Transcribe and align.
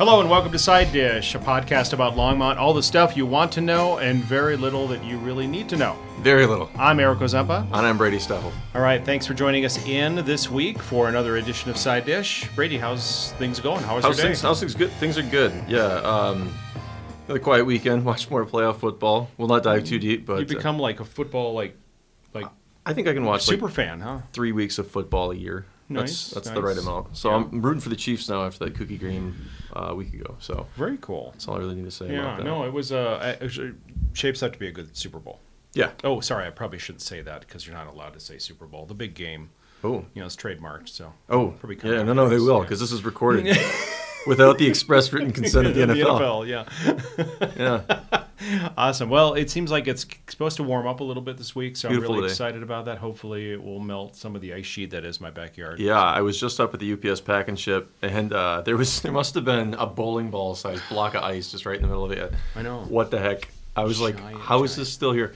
Hello 0.00 0.18
and 0.22 0.30
welcome 0.30 0.50
to 0.50 0.58
Side 0.58 0.90
Dish, 0.92 1.34
a 1.34 1.38
podcast 1.38 1.92
about 1.92 2.14
Longmont, 2.14 2.56
all 2.56 2.72
the 2.72 2.82
stuff 2.82 3.18
you 3.18 3.26
want 3.26 3.52
to 3.52 3.60
know 3.60 3.98
and 3.98 4.24
very 4.24 4.56
little 4.56 4.88
that 4.88 5.04
you 5.04 5.18
really 5.18 5.46
need 5.46 5.68
to 5.68 5.76
know. 5.76 5.94
Very 6.20 6.46
little. 6.46 6.70
I'm 6.78 6.98
Eric 7.00 7.18
Ozempa. 7.18 7.64
And 7.64 7.74
I'm 7.74 7.98
Brady 7.98 8.16
Steffel. 8.16 8.50
All 8.74 8.80
right, 8.80 9.04
thanks 9.04 9.26
for 9.26 9.34
joining 9.34 9.66
us 9.66 9.76
in 9.86 10.24
this 10.24 10.48
week 10.48 10.78
for 10.78 11.10
another 11.10 11.36
edition 11.36 11.68
of 11.68 11.76
Side 11.76 12.06
Dish. 12.06 12.48
Brady, 12.54 12.78
how's 12.78 13.32
things 13.32 13.60
going? 13.60 13.82
How 13.82 13.96
was 13.96 14.06
How's 14.06 14.16
your 14.16 14.22
day? 14.22 14.28
things? 14.30 14.40
How's 14.40 14.60
things 14.60 14.74
good? 14.74 14.90
Things 14.92 15.18
are 15.18 15.22
good. 15.22 15.52
Yeah. 15.68 15.82
Um, 15.82 16.50
another 17.26 17.40
quiet 17.40 17.66
weekend. 17.66 18.02
Watch 18.06 18.30
more 18.30 18.46
playoff 18.46 18.76
football. 18.78 19.28
We'll 19.36 19.48
not 19.48 19.64
dive 19.64 19.84
too 19.84 19.98
deep, 19.98 20.24
but 20.24 20.38
you 20.38 20.46
uh, 20.46 20.48
become 20.48 20.78
like 20.78 21.00
a 21.00 21.04
football 21.04 21.52
like 21.52 21.76
like 22.32 22.46
I 22.86 22.94
think 22.94 23.06
I 23.06 23.12
can 23.12 23.26
watch 23.26 23.42
super 23.42 23.66
like 23.66 23.74
fan, 23.74 24.00
huh? 24.00 24.20
three 24.32 24.52
weeks 24.52 24.78
of 24.78 24.90
football 24.90 25.30
a 25.30 25.34
year. 25.34 25.66
Nice, 25.90 26.30
That's, 26.30 26.46
that's 26.46 26.50
the 26.50 26.62
right 26.62 26.78
amount. 26.78 27.16
So 27.16 27.30
Yeah. 27.30 27.36
I'm 27.36 27.60
rooting 27.62 27.80
for 27.80 27.88
the 27.88 27.96
Chiefs 27.96 28.28
now 28.28 28.44
after 28.44 28.64
that 28.64 28.74
cookie 28.76 28.96
green 28.96 29.34
uh, 29.74 29.92
week 29.96 30.14
ago. 30.14 30.36
So 30.38 30.66
Very 30.76 30.96
cool. 31.00 31.30
that's 31.32 31.48
all 31.48 31.56
I 31.56 31.58
really 31.58 31.74
need 31.74 31.84
to 31.84 31.90
say 31.90 32.12
Yeah, 32.12 32.20
about 32.20 32.38
that. 32.38 32.44
no, 32.44 32.64
it 32.64 32.72
was 32.72 32.92
uh, 32.92 33.36
actually 33.42 33.72
shapes 34.12 34.42
up 34.42 34.52
to 34.52 34.58
be 34.58 34.68
a 34.68 34.72
good 34.72 34.96
Super 34.96 35.18
Bowl. 35.18 35.40
Yeah. 35.74 35.90
Oh, 36.04 36.20
sorry, 36.20 36.46
I 36.46 36.50
probably 36.50 36.78
shouldn't 36.78 37.02
say 37.02 37.22
that 37.22 37.40
because 37.40 37.66
you're 37.66 37.76
not 37.76 37.86
allowed 37.88 38.14
to 38.14 38.20
say 38.20 38.38
Super 38.38 38.66
Bowl. 38.66 38.86
The 38.86 38.94
big 38.94 39.14
game, 39.14 39.50
Oh. 39.82 40.04
you 40.14 40.20
know, 40.20 40.26
it's 40.26 40.36
trademarked. 40.36 40.88
So 40.88 41.12
Oh. 41.28 41.48
Probably 41.60 41.76
Yeah. 41.82 42.02
No. 42.04 42.12
No. 42.12 42.28
They 42.28 42.38
will 42.38 42.56
yeah. 42.58 42.62
because 42.62 42.78
this 42.80 42.92
is 42.92 43.04
recorded 43.04 43.46
without 44.26 44.58
the 44.58 44.66
express 44.68 45.12
written 45.12 45.32
consent 45.32 45.66
of 45.66 45.74
the 45.74 45.80
NFL. 45.86 46.46
yeah. 46.46 46.64
Yeah. 47.56 48.00
Awesome. 48.76 49.10
Well, 49.10 49.34
it 49.34 49.50
seems 49.50 49.70
like 49.70 49.86
it's 49.86 50.06
supposed 50.28 50.56
to 50.56 50.62
warm 50.62 50.86
up 50.86 51.00
a 51.00 51.04
little 51.04 51.22
bit 51.22 51.36
this 51.36 51.54
week, 51.54 51.76
so 51.76 51.88
Beautiful 51.88 52.14
I'm 52.14 52.18
really 52.18 52.28
day. 52.28 52.32
excited 52.32 52.62
about 52.62 52.86
that. 52.86 52.98
Hopefully, 52.98 53.52
it 53.52 53.62
will 53.62 53.80
melt 53.80 54.16
some 54.16 54.34
of 54.34 54.40
the 54.40 54.54
ice 54.54 54.66
sheet 54.66 54.90
that 54.90 55.04
is 55.04 55.20
my 55.20 55.30
backyard. 55.30 55.78
Yeah, 55.80 56.00
I 56.02 56.20
was 56.22 56.38
just 56.40 56.60
up 56.60 56.72
at 56.74 56.80
the 56.80 56.92
UPS 56.92 57.20
pack 57.20 57.48
and 57.48 57.58
ship, 57.58 57.90
and 58.02 58.32
uh, 58.32 58.62
there 58.62 58.76
was 58.76 59.00
there 59.02 59.12
must 59.12 59.34
have 59.34 59.44
been 59.44 59.74
a 59.74 59.86
bowling 59.86 60.30
ball 60.30 60.54
sized 60.54 60.82
block 60.88 61.14
of 61.14 61.22
ice 61.22 61.50
just 61.50 61.66
right 61.66 61.76
in 61.76 61.82
the 61.82 61.88
middle 61.88 62.04
of 62.04 62.12
it. 62.12 62.32
I 62.56 62.62
know. 62.62 62.80
What 62.88 63.10
the 63.10 63.18
heck? 63.18 63.48
I 63.76 63.84
was 63.84 64.00
like, 64.00 64.16
Giant, 64.18 64.40
how 64.40 64.64
is 64.64 64.76
this 64.76 64.92
still 64.92 65.12
here? 65.12 65.34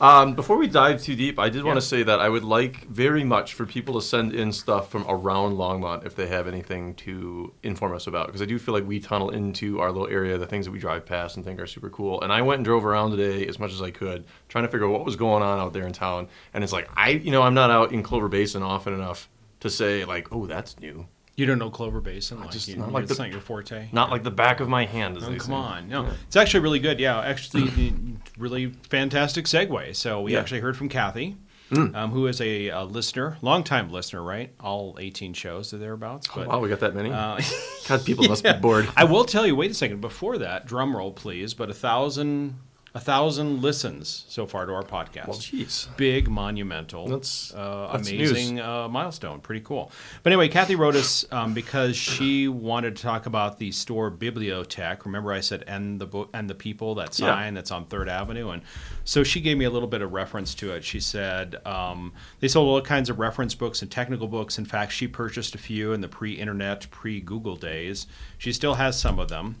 Um, 0.00 0.34
before 0.34 0.56
we 0.56 0.66
dive 0.66 1.02
too 1.02 1.14
deep, 1.14 1.38
I 1.38 1.50
did 1.50 1.62
want 1.62 1.76
to 1.76 1.82
say 1.82 2.02
that 2.02 2.20
I 2.20 2.28
would 2.30 2.42
like 2.42 2.86
very 2.86 3.22
much 3.22 3.52
for 3.52 3.66
people 3.66 3.92
to 3.94 4.00
send 4.00 4.32
in 4.32 4.50
stuff 4.50 4.90
from 4.90 5.04
around 5.06 5.56
Longmont 5.56 6.06
if 6.06 6.16
they 6.16 6.26
have 6.26 6.48
anything 6.48 6.94
to 6.94 7.52
inform 7.62 7.94
us 7.94 8.06
about, 8.06 8.28
because 8.28 8.40
I 8.40 8.46
do 8.46 8.58
feel 8.58 8.72
like 8.72 8.86
we 8.86 8.98
tunnel 8.98 9.28
into 9.28 9.78
our 9.78 9.92
little 9.92 10.08
area, 10.08 10.38
the 10.38 10.46
things 10.46 10.64
that 10.64 10.70
we 10.72 10.78
drive 10.78 11.04
past 11.04 11.36
and 11.36 11.44
think 11.44 11.60
are 11.60 11.66
super 11.66 11.90
cool. 11.90 12.22
And 12.22 12.32
I 12.32 12.40
went 12.40 12.60
and 12.60 12.64
drove 12.64 12.86
around 12.86 13.10
today 13.10 13.46
as 13.46 13.58
much 13.58 13.74
as 13.74 13.82
I 13.82 13.90
could, 13.90 14.24
trying 14.48 14.64
to 14.64 14.70
figure 14.70 14.86
out 14.86 14.92
what 14.92 15.04
was 15.04 15.16
going 15.16 15.42
on 15.42 15.58
out 15.58 15.74
there 15.74 15.86
in 15.86 15.92
town. 15.92 16.28
And 16.54 16.64
it's 16.64 16.72
like 16.72 16.88
I, 16.96 17.10
you 17.10 17.30
know, 17.30 17.42
I'm 17.42 17.52
not 17.54 17.70
out 17.70 17.92
in 17.92 18.02
Clover 18.02 18.28
Basin 18.28 18.62
often 18.62 18.94
enough 18.94 19.28
to 19.60 19.68
say 19.68 20.06
like, 20.06 20.32
oh, 20.32 20.46
that's 20.46 20.80
new. 20.80 21.08
You 21.40 21.46
don't 21.46 21.58
know 21.58 21.70
Clover 21.70 22.02
Basin? 22.02 22.38
Like, 22.40 22.50
just 22.50 22.68
you, 22.68 22.76
not 22.76 22.92
like 22.92 23.04
it's 23.04 23.16
the- 23.16 23.22
not 23.22 23.30
your 23.32 23.40
forte? 23.40 23.88
Not 23.92 24.10
like 24.10 24.24
the 24.24 24.30
back 24.30 24.60
of 24.60 24.68
my 24.68 24.84
hand, 24.84 25.16
as 25.16 25.24
Oh, 25.24 25.28
come 25.28 25.38
say. 25.40 25.52
on. 25.54 25.88
No, 25.88 26.06
it's 26.26 26.36
actually 26.36 26.60
really 26.60 26.80
good. 26.80 27.00
Yeah, 27.00 27.18
actually, 27.18 27.94
really 28.38 28.66
fantastic 28.90 29.46
segue. 29.46 29.96
So 29.96 30.20
we 30.20 30.32
Yeah. 30.32 30.38
Mm. 30.38 30.40
actually 30.42 30.60
heard 30.60 30.76
from 30.76 30.90
Kathy, 30.90 31.38
um, 31.72 32.10
who 32.10 32.26
is 32.26 32.42
a, 32.42 32.68
a 32.68 32.82
listener, 32.84 33.38
longtime 33.40 33.90
listener, 33.90 34.22
right? 34.22 34.52
All 34.60 34.98
18 35.00 35.32
shows 35.32 35.72
or 35.72 35.78
thereabouts. 35.78 36.26
But, 36.34 36.46
Wow, 36.48 36.60
we 36.60 36.68
got 36.68 36.80
that 36.80 36.94
many. 36.94 37.10
uh, 37.10 37.40
God, 37.88 38.04
people 38.04 38.28
must 38.28 38.44
be 38.44 38.52
bored. 38.60 38.86
I 38.94 39.04
will 39.04 39.24
tell 39.24 39.46
you. 39.46 39.56
Wait 39.56 39.70
a 39.70 39.74
second. 39.74 40.02
Before 40.02 40.36
that, 40.36 40.66
drum 40.66 40.94
roll, 40.94 41.10
please. 41.10 41.54
But 41.54 41.70
a 41.70 41.74
thousand, 41.74 42.58
a 42.94 43.00
thousand 43.00 43.62
listens 43.62 44.24
so 44.28 44.46
far 44.46 44.66
to 44.66 44.72
our 44.74 44.82
podcast. 44.82 45.28
Well, 45.28 45.36
jeez. 45.38 45.94
Big, 45.96 46.28
monumental, 46.28 47.06
That's- 47.06 47.52
uh, 47.54 47.90
that's 47.92 48.10
amazing 48.10 48.60
uh, 48.60 48.88
milestone. 48.88 49.40
Pretty 49.40 49.60
cool. 49.60 49.92
But 50.22 50.32
anyway, 50.32 50.48
Kathy 50.48 50.74
wrote 50.74 50.96
us 50.96 51.24
um, 51.30 51.54
because 51.54 51.96
she 51.96 52.48
wanted 52.48 52.96
to 52.96 53.02
talk 53.02 53.26
about 53.26 53.58
the 53.58 53.70
store 53.72 54.10
bibliotech. 54.10 55.04
Remember, 55.04 55.32
I 55.32 55.40
said 55.40 55.64
and 55.68 56.00
the 56.00 56.06
book 56.06 56.30
and 56.34 56.50
the 56.50 56.54
people 56.54 56.96
that 56.96 57.16
Yeah. 57.18 57.26
sign 57.26 57.54
that's 57.54 57.70
on 57.70 57.86
Third 57.86 58.08
Avenue, 58.08 58.50
and 58.50 58.62
so 59.04 59.22
she 59.22 59.40
gave 59.40 59.56
me 59.56 59.64
a 59.64 59.70
little 59.70 59.88
bit 59.88 60.02
of 60.02 60.12
reference 60.12 60.54
to 60.56 60.72
it. 60.72 60.84
She 60.84 60.98
said 61.00 61.64
um, 61.66 62.12
they 62.40 62.48
sold 62.48 62.68
all 62.68 62.80
kinds 62.82 63.08
of 63.08 63.18
reference 63.18 63.54
books 63.54 63.82
and 63.82 63.90
technical 63.90 64.26
books. 64.28 64.58
In 64.58 64.64
fact, 64.64 64.92
she 64.92 65.06
purchased 65.06 65.54
a 65.54 65.58
few 65.58 65.92
in 65.92 66.00
the 66.00 66.08
pre-internet, 66.08 66.90
pre-Google 66.90 67.56
days. 67.56 68.06
She 68.40 68.54
still 68.54 68.76
has 68.76 68.98
some 68.98 69.18
of 69.18 69.28
them. 69.28 69.56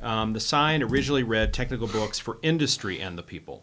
Um, 0.00 0.32
the 0.32 0.40
sign 0.40 0.82
originally 0.82 1.22
read 1.22 1.52
technical 1.52 1.86
books 1.86 2.18
for 2.18 2.38
industry 2.40 2.98
and 2.98 3.18
the 3.18 3.22
people. 3.22 3.62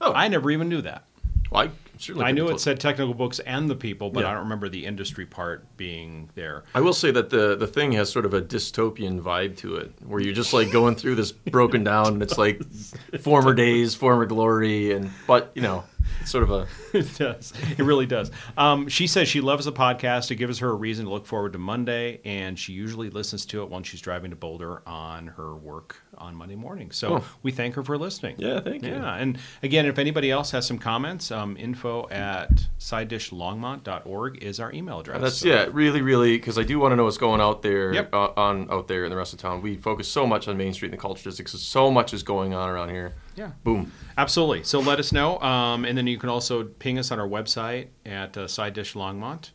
Oh. 0.00 0.12
I 0.12 0.26
never 0.26 0.50
even 0.50 0.68
knew 0.68 0.82
that. 0.82 1.04
Well, 1.52 1.68
I 1.68 1.70
certainly 1.96 2.26
I 2.26 2.32
knew 2.32 2.48
it 2.48 2.58
said 2.58 2.80
technical 2.80 3.14
books 3.14 3.38
and 3.38 3.70
the 3.70 3.76
people, 3.76 4.10
but 4.10 4.24
Yeah. 4.24 4.30
I 4.30 4.32
don't 4.32 4.42
remember 4.42 4.68
the 4.68 4.84
industry 4.84 5.26
part 5.26 5.76
being 5.76 6.28
there. 6.34 6.64
I 6.74 6.80
will 6.80 6.92
say 6.92 7.12
that 7.12 7.30
the 7.30 7.54
the 7.54 7.68
thing 7.68 7.92
has 7.92 8.10
sort 8.10 8.24
of 8.26 8.34
a 8.34 8.42
dystopian 8.42 9.20
vibe 9.20 9.56
to 9.58 9.76
it, 9.76 9.92
where 10.04 10.20
you're 10.20 10.34
just 10.34 10.52
like 10.52 10.72
going 10.72 10.96
through 10.96 11.14
this 11.14 11.30
broken 11.30 11.84
down, 11.84 12.14
and 12.14 12.22
it's 12.22 12.36
like 12.36 12.60
former 13.20 13.54
days, 13.54 13.94
former 13.94 14.26
glory, 14.26 14.90
and 14.90 15.12
but 15.28 15.52
you 15.54 15.62
know, 15.62 15.84
it's 16.20 16.30
sort 16.30 16.44
of 16.44 16.50
a 16.50 16.66
it 16.98 17.14
does. 17.18 17.52
It 17.76 17.82
really 17.82 18.06
does. 18.06 18.30
Um, 18.56 18.88
she 18.88 19.06
says 19.06 19.28
she 19.28 19.40
loves 19.40 19.64
the 19.64 19.72
podcast. 19.72 20.30
It 20.30 20.36
gives 20.36 20.58
her 20.60 20.68
a 20.70 20.74
reason 20.74 21.06
to 21.06 21.10
look 21.10 21.26
forward 21.26 21.52
to 21.54 21.58
Monday, 21.58 22.20
and 22.24 22.58
she 22.58 22.72
usually 22.72 23.10
listens 23.10 23.44
to 23.46 23.62
it 23.62 23.70
when 23.70 23.82
she's 23.82 24.00
driving 24.00 24.30
to 24.30 24.36
Boulder 24.36 24.82
on 24.86 25.28
her 25.28 25.54
work 25.56 25.96
on 26.16 26.34
Monday 26.36 26.54
morning. 26.56 26.90
So 26.92 27.16
Oh. 27.18 27.24
we 27.42 27.50
thank 27.52 27.74
her 27.74 27.82
for 27.82 27.98
listening. 27.98 28.36
yeah. 28.38 28.60
Thank 28.60 28.84
you. 28.84 28.92
Yeah, 28.92 29.14
and 29.16 29.38
again, 29.62 29.86
if 29.86 29.98
anybody 29.98 30.30
else 30.30 30.52
has 30.52 30.66
some 30.66 30.78
comments, 30.78 31.30
um, 31.32 31.56
info 31.56 32.08
at 32.10 32.66
sidedishlongmont.org 32.78 34.42
is 34.42 34.60
our 34.60 34.72
email 34.72 35.00
address. 35.00 35.20
That's 35.20 35.36
So- 35.38 35.48
yeah, 35.48 35.66
really, 35.72 36.02
really, 36.02 36.36
because 36.36 36.58
I 36.58 36.62
do 36.62 36.78
want 36.78 36.92
to 36.92 36.96
know 36.96 37.04
what's 37.04 37.18
going 37.18 37.40
out 37.40 37.62
there 37.62 37.92
Yep. 37.92 38.14
uh, 38.14 38.28
on 38.36 38.70
out 38.70 38.88
there 38.88 39.04
in 39.04 39.10
the 39.10 39.16
rest 39.16 39.32
of 39.32 39.38
town. 39.40 39.62
We 39.62 39.76
focus 39.76 40.08
so 40.08 40.26
much 40.26 40.48
on 40.48 40.56
Main 40.56 40.72
Street 40.72 40.88
and 40.90 40.98
the 40.98 41.02
culture 41.02 41.22
district, 41.24 41.50
so 41.50 41.90
much 41.90 42.14
is 42.14 42.22
going 42.22 42.54
on 42.54 42.68
around 42.68 42.90
here. 42.90 43.14
Yeah. 43.36 43.50
Boom. 43.64 43.92
Absolutely. 44.16 44.62
So 44.64 44.80
let 44.80 44.98
us 44.98 45.12
know. 45.12 45.40
Um, 45.40 45.84
and 45.84 45.96
then 45.98 46.06
you 46.06 46.18
can 46.18 46.28
also 46.28 46.64
ping 46.64 46.98
us 46.98 47.10
on 47.10 47.18
our 47.18 47.28
website 47.28 47.88
at 48.06 48.36
uh, 48.36 48.44
sidedishlongmont. 48.46 49.50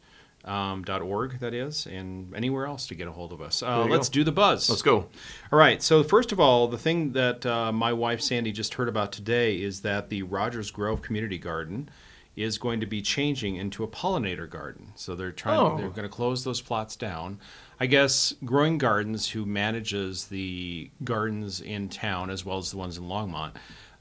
Um, 0.46 0.84
dot 0.86 1.02
.org 1.02 1.42
that 1.42 1.54
is 1.54 1.86
and 1.86 2.34
anywhere 2.34 2.66
else 2.66 2.88
to 2.88 2.96
get 2.96 3.10
a 3.10 3.12
hold 3.12 3.34
of 3.34 3.42
us 3.42 3.62
uh, 3.62 3.84
let's 3.84 4.08
go. 4.08 4.14
do 4.14 4.24
the 4.24 4.32
buzz 4.32 4.70
Let's 4.70 4.82
go. 4.82 5.10
all 5.52 5.60
right 5.60 5.84
so 5.84 6.02
first 6.02 6.32
of 6.32 6.40
all 6.40 6.70
the 6.70 6.78
thing 6.78 7.12
that 7.12 7.46
uh, 7.46 7.74
my 7.74 7.92
wife 7.92 8.22
sandy 8.22 8.54
just 8.54 8.76
heard 8.76 8.88
about 8.88 9.12
today 9.12 9.58
is 9.62 9.82
that 9.82 10.10
the 10.10 10.24
rogers 10.24 10.72
grove 10.72 11.02
community 11.02 11.38
garden 11.38 11.90
is 12.38 12.58
going 12.58 12.80
to 12.80 12.86
be 12.86 13.02
changing 13.02 13.58
into 13.58 13.84
a 13.84 13.88
pollinator 13.88 14.50
garden 14.50 14.94
so 14.96 15.14
they're 15.14 15.34
trying 15.34 15.60
Oh. 15.60 15.78
they're 15.78 15.90
going 15.90 16.08
to 16.08 16.16
close 16.16 16.46
those 16.46 16.62
plots 16.62 16.96
down 16.96 17.38
i 17.80 17.86
guess 17.86 18.34
growing 18.46 18.78
gardens 18.78 19.30
who 19.30 19.46
manages 19.46 20.28
the 20.28 20.90
gardens 21.04 21.62
in 21.62 21.90
town 21.90 22.30
as 22.30 22.44
well 22.46 22.58
as 22.58 22.72
the 22.72 22.78
ones 22.78 22.98
in 22.98 23.04
longmont 23.06 23.52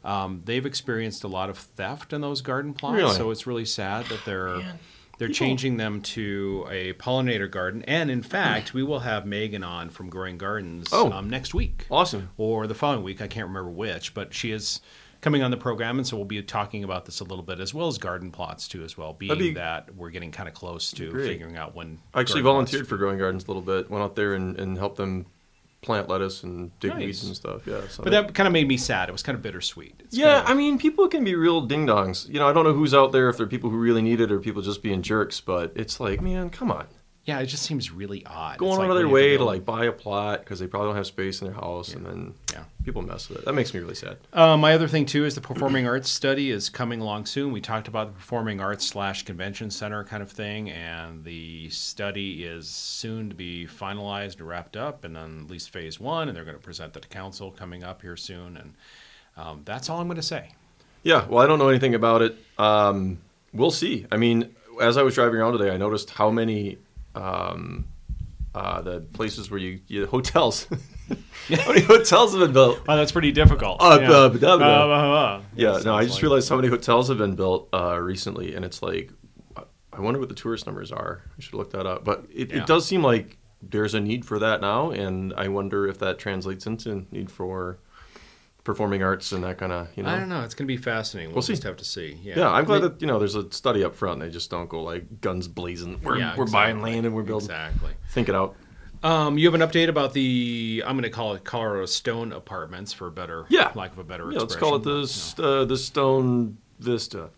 um, 0.05 0.41
they've 0.45 0.65
experienced 0.65 1.25
a 1.25 1.29
lot 1.29 1.51
of 1.51 1.59
theft 1.59 2.13
in 2.13 2.21
those 2.21 2.41
garden 2.41 2.73
plots 2.73 2.97
Really? 2.97 3.15
so 3.15 3.31
it's 3.31 3.47
really 3.47 3.65
sad 3.65 4.07
that 4.07 4.25
they're 4.25 4.61
they're 5.19 5.27
People- 5.29 5.47
changing 5.47 5.77
them 5.77 6.01
to 6.03 6.67
a 6.71 6.93
pollinator 6.95 7.51
garden 7.51 7.83
and 7.89 8.09
in 8.11 8.23
fact 8.23 8.73
we 8.73 8.85
will 8.85 9.01
have 9.01 9.27
megan 9.27 9.65
on 9.65 9.89
from 9.91 10.09
growing 10.09 10.39
gardens 10.39 10.89
Oh. 10.93 11.11
um, 11.11 11.29
next 11.29 11.53
week 11.55 11.87
Awesome. 11.91 12.31
or 12.37 12.69
the 12.69 12.75
following 12.77 13.03
week. 13.03 13.21
I 13.21 13.27
can't 13.27 13.49
remember 13.49 13.71
which, 13.71 14.15
but 14.15 14.33
she 14.33 14.53
is 14.53 14.81
coming 15.21 15.43
on 15.43 15.51
the 15.51 15.57
program, 15.57 15.99
and 15.99 16.07
so 16.07 16.17
we'll 16.17 16.25
be 16.25 16.41
talking 16.43 16.85
about 16.85 17.05
this 17.07 17.21
a 17.21 17.25
little 17.25 17.43
bit, 17.45 17.61
as 17.61 17.75
well 17.75 17.89
as 17.89 17.99
garden 17.99 18.31
plots 18.31 18.69
too, 18.69 18.83
as 18.85 18.97
well. 18.97 19.13
Being 19.13 19.39
be- 19.39 19.55
that 19.55 19.95
we're 19.97 20.11
getting 20.11 20.31
kind 20.31 20.49
of 20.49 20.55
close 20.55 20.91
to 20.93 21.11
Great. 21.11 21.27
figuring 21.27 21.57
out 21.57 21.75
when. 21.75 21.99
I 22.15 22.21
actually 22.21 22.43
volunteered 22.43 22.87
for 22.87 22.97
growing 22.97 23.19
gardens 23.19 23.45
a 23.45 23.49
little 23.49 23.63
bit. 23.63 23.91
Went 23.91 24.03
out 24.05 24.17
there 24.17 24.35
and, 24.35 24.59
and 24.59 24.79
helped 24.79 24.97
them 24.97 25.27
plant 25.81 26.09
lettuce 26.09 26.43
and 26.43 26.77
dig 26.81 26.91
Nice. 26.91 26.99
weeds 26.99 27.25
and 27.25 27.37
stuff. 27.37 27.65
Yeah. 27.67 27.83
So 27.89 28.03
But 28.03 28.11
that 28.11 28.35
kind 28.35 28.49
of 28.49 28.53
made 28.53 28.67
me 28.67 28.77
sad. 28.77 29.09
It 29.09 29.13
was 29.13 29.23
kind 29.23 29.37
of 29.37 29.43
bittersweet. 29.43 29.95
It's 30.01 30.17
Yeah, 30.17 30.41
kind 30.41 30.49
I 30.49 30.55
mean, 30.55 30.77
people 30.77 31.07
can 31.07 31.23
be 31.23 31.37
real 31.37 31.61
ding 31.61 31.87
dongs. 31.87 32.29
You 32.29 32.41
know, 32.41 32.49
I 32.49 32.53
don't 32.53 32.65
know 32.65 32.73
who's 32.73 32.93
out 32.93 33.13
there, 33.13 33.29
if 33.29 33.37
they're 33.37 33.47
people 33.47 33.71
who 33.71 33.77
really 33.79 34.03
need 34.03 34.21
it 34.21 34.33
or 34.33 34.41
people 34.41 34.61
just 34.61 34.83
being 34.83 35.03
jerks, 35.03 35.41
but 35.41 35.73
it's 35.77 36.01
like, 36.01 36.21
man, 36.21 36.51
come 36.51 36.73
on. 36.73 36.87
Yeah, 37.29 37.41
it 37.41 37.47
just 37.47 37.63
seems 37.65 37.93
really 37.93 38.25
odd. 38.25 38.57
Going 38.59 38.73
It's 38.73 38.79
out 38.79 38.81
like, 38.81 38.91
of 38.91 38.97
their 38.97 39.07
what 39.09 39.19
do 39.19 39.25
you 39.25 39.29
way 39.29 39.33
do? 39.35 39.39
to 39.39 39.45
like 39.45 39.65
buy 39.67 39.85
a 39.85 39.93
plot 39.93 40.41
because 40.41 40.59
they 40.59 40.67
probably 40.67 40.89
don't 40.89 40.97
have 40.97 41.07
space 41.07 41.43
in 41.43 41.47
their 41.47 41.55
house 41.55 41.93
and 41.93 42.07
then 42.07 42.35
Yeah. 42.55 42.65
people 42.85 43.03
mess 43.03 43.29
with 43.29 43.39
it. 43.41 43.45
That 43.45 43.53
makes 43.53 43.75
me 43.75 43.81
really 43.81 43.95
sad. 43.95 44.17
Uh, 44.33 44.57
my 44.57 44.73
other 44.73 44.89
thing 44.89 45.05
too 45.05 45.27
is 45.27 45.35
the 45.35 45.43
performing 45.43 45.87
arts 45.87 46.09
study 46.09 46.51
is 46.51 46.71
coming 46.71 47.03
along 47.03 47.27
soon. 47.27 47.53
We 47.53 47.61
talked 47.61 47.87
about 47.87 48.07
the 48.09 48.13
performing 48.15 48.61
arts 48.61 48.87
slash 48.87 49.25
convention 49.27 49.71
center 49.71 50.03
kind 50.05 50.23
of 50.23 50.33
thing, 50.33 50.71
and 50.71 51.23
the 51.23 51.69
study 51.69 52.45
is 52.45 52.67
soon 52.67 53.29
to 53.29 53.35
be 53.35 53.67
finalized 53.67 54.39
and 54.39 54.49
wrapped 54.49 54.77
up, 54.77 55.05
and 55.05 55.15
then 55.15 55.43
at 55.45 55.51
least 55.51 55.69
phase 55.69 56.01
one, 56.01 56.29
and 56.29 56.37
they're 56.37 56.45
going 56.47 56.57
to 56.57 56.63
present 56.63 56.95
that 56.95 57.03
to 57.03 57.09
council 57.09 57.51
coming 57.51 57.85
up 57.85 58.01
here 58.01 58.17
soon, 58.17 58.57
and 58.57 58.73
um, 59.37 59.61
that's 59.67 59.91
all 59.91 60.01
I'm 60.01 60.07
going 60.09 60.17
to 60.17 60.23
say. 60.23 60.53
Yeah, 61.03 61.27
well, 61.29 61.45
I 61.45 61.47
don't 61.47 61.59
know 61.59 61.69
anything 61.69 61.95
about 61.95 62.23
it. 62.23 62.37
Um, 62.59 63.19
we'll 63.53 63.71
see. 63.71 64.07
I 64.11 64.17
mean, 64.17 64.55
as 64.81 64.97
I 64.97 65.03
was 65.03 65.15
driving 65.15 65.39
around 65.41 65.53
today, 65.59 65.71
I 65.71 65.77
noticed 65.77 66.11
how 66.11 66.31
many 66.31 66.79
um, 67.19 67.87
uh, 68.55 68.81
the 68.83 69.01
places 69.01 69.51
where 69.51 69.61
you, 69.61 69.81
you 69.87 70.07
hotels, 70.07 70.67
how 71.49 71.69
many 71.69 71.81
hotels 71.83 72.33
have 72.33 72.41
been 72.41 72.53
built. 72.53 72.81
Oh, 72.89 72.97
that's 72.97 73.13
pretty 73.13 73.33
difficult. 73.33 73.79
Uh, 73.81 73.99
yeah. 74.01 74.11
Uh, 74.11 74.29
blah. 74.31 75.43
Yeah, 75.55 75.81
no, 75.85 75.95
I 75.95 76.05
just 76.05 76.17
like- 76.17 76.23
realized 76.23 76.49
how 76.49 76.57
many 76.57 76.69
hotels 76.69 77.09
have 77.09 77.19
been 77.19 77.35
built 77.35 77.69
uh, 77.73 77.99
recently, 77.99 78.55
and 78.55 78.65
it's 78.65 78.83
like, 78.83 79.13
I 79.93 80.01
wonder 80.01 80.21
what 80.21 80.29
the 80.29 80.35
tourist 80.35 80.67
numbers 80.67 80.93
are. 80.93 81.23
I 81.37 81.41
should 81.41 81.55
look 81.55 81.73
that 81.73 81.87
up. 81.87 82.05
But 82.05 82.27
it, 82.33 82.51
Yeah. 82.53 82.59
it 82.63 82.67
does 82.67 82.87
seem 82.87 83.03
like 83.03 83.37
there's 83.61 83.95
a 83.95 84.01
need 84.01 84.25
for 84.25 84.39
that 84.39 84.61
now, 84.61 84.91
and 84.91 85.35
I 85.37 85.49
wonder 85.49 85.87
if 85.89 85.99
that 85.99 86.19
translates 86.19 86.67
into 86.67 87.07
need 87.11 87.31
for 87.31 87.81
performing 88.69 89.03
arts 89.03 89.33
and 89.33 89.43
that 89.43 89.59
kind 89.59 89.73
of 89.73 89.89
you 89.97 90.03
know. 90.05 90.11
I 90.11 90.19
don't 90.19 90.29
know. 90.29 90.43
It's 90.43 90.55
going 90.55 90.67
to 90.69 90.73
be 90.73 90.77
fascinating. 90.77 91.31
We'll, 91.31 91.37
We'll 91.37 91.43
see. 91.43 91.55
just 91.55 91.65
have 91.65 91.77
to 91.79 91.85
see. 91.85 92.19
Yeah, 92.23 92.39
Yeah, 92.39 92.51
I'm 92.53 92.65
glad 92.67 92.77
I 92.77 92.81
mean, 92.83 92.91
that 92.93 93.01
you 93.01 93.07
know 93.09 93.19
there's 93.19 93.35
a 93.35 93.51
study 93.51 93.83
up 93.83 93.97
front. 93.97 94.21
and 94.23 94.31
They 94.31 94.33
just 94.33 94.51
don't 94.51 94.69
go 94.69 94.83
like 94.83 95.21
guns 95.21 95.49
blazing. 95.49 96.01
We're, 96.03 96.19
yeah, 96.19 96.37
we're 96.37 96.47
buying 96.47 96.81
land 96.83 97.07
and 97.07 97.15
we're 97.15 97.23
building. 97.25 97.47
Exactly. 97.51 97.93
Think 98.11 98.29
it 98.29 98.35
out. 98.37 98.55
Um, 99.03 99.39
you 99.39 99.47
have 99.51 99.55
an 99.61 99.67
update 99.69 99.89
about 99.89 100.13
the 100.13 100.83
I'm 100.87 100.95
going 100.97 101.05
to 101.05 101.11
call 101.11 101.35
it 101.35 101.45
Colorado 101.45 101.87
Stone 101.87 102.33
Apartments 102.33 102.93
for 102.93 103.07
a 103.07 103.11
better, 103.11 103.47
Yeah. 103.49 103.71
lack 103.75 103.93
of 103.93 103.99
a 103.99 104.05
better 104.05 104.31
Yeah, 104.33 104.41
let's 104.41 104.57
call 104.57 104.75
it 104.77 104.83
the 104.83 105.07
st- 105.07 105.45
uh, 105.47 105.65
the 105.65 105.77
Stone 105.77 106.59
Vista. 106.81 107.31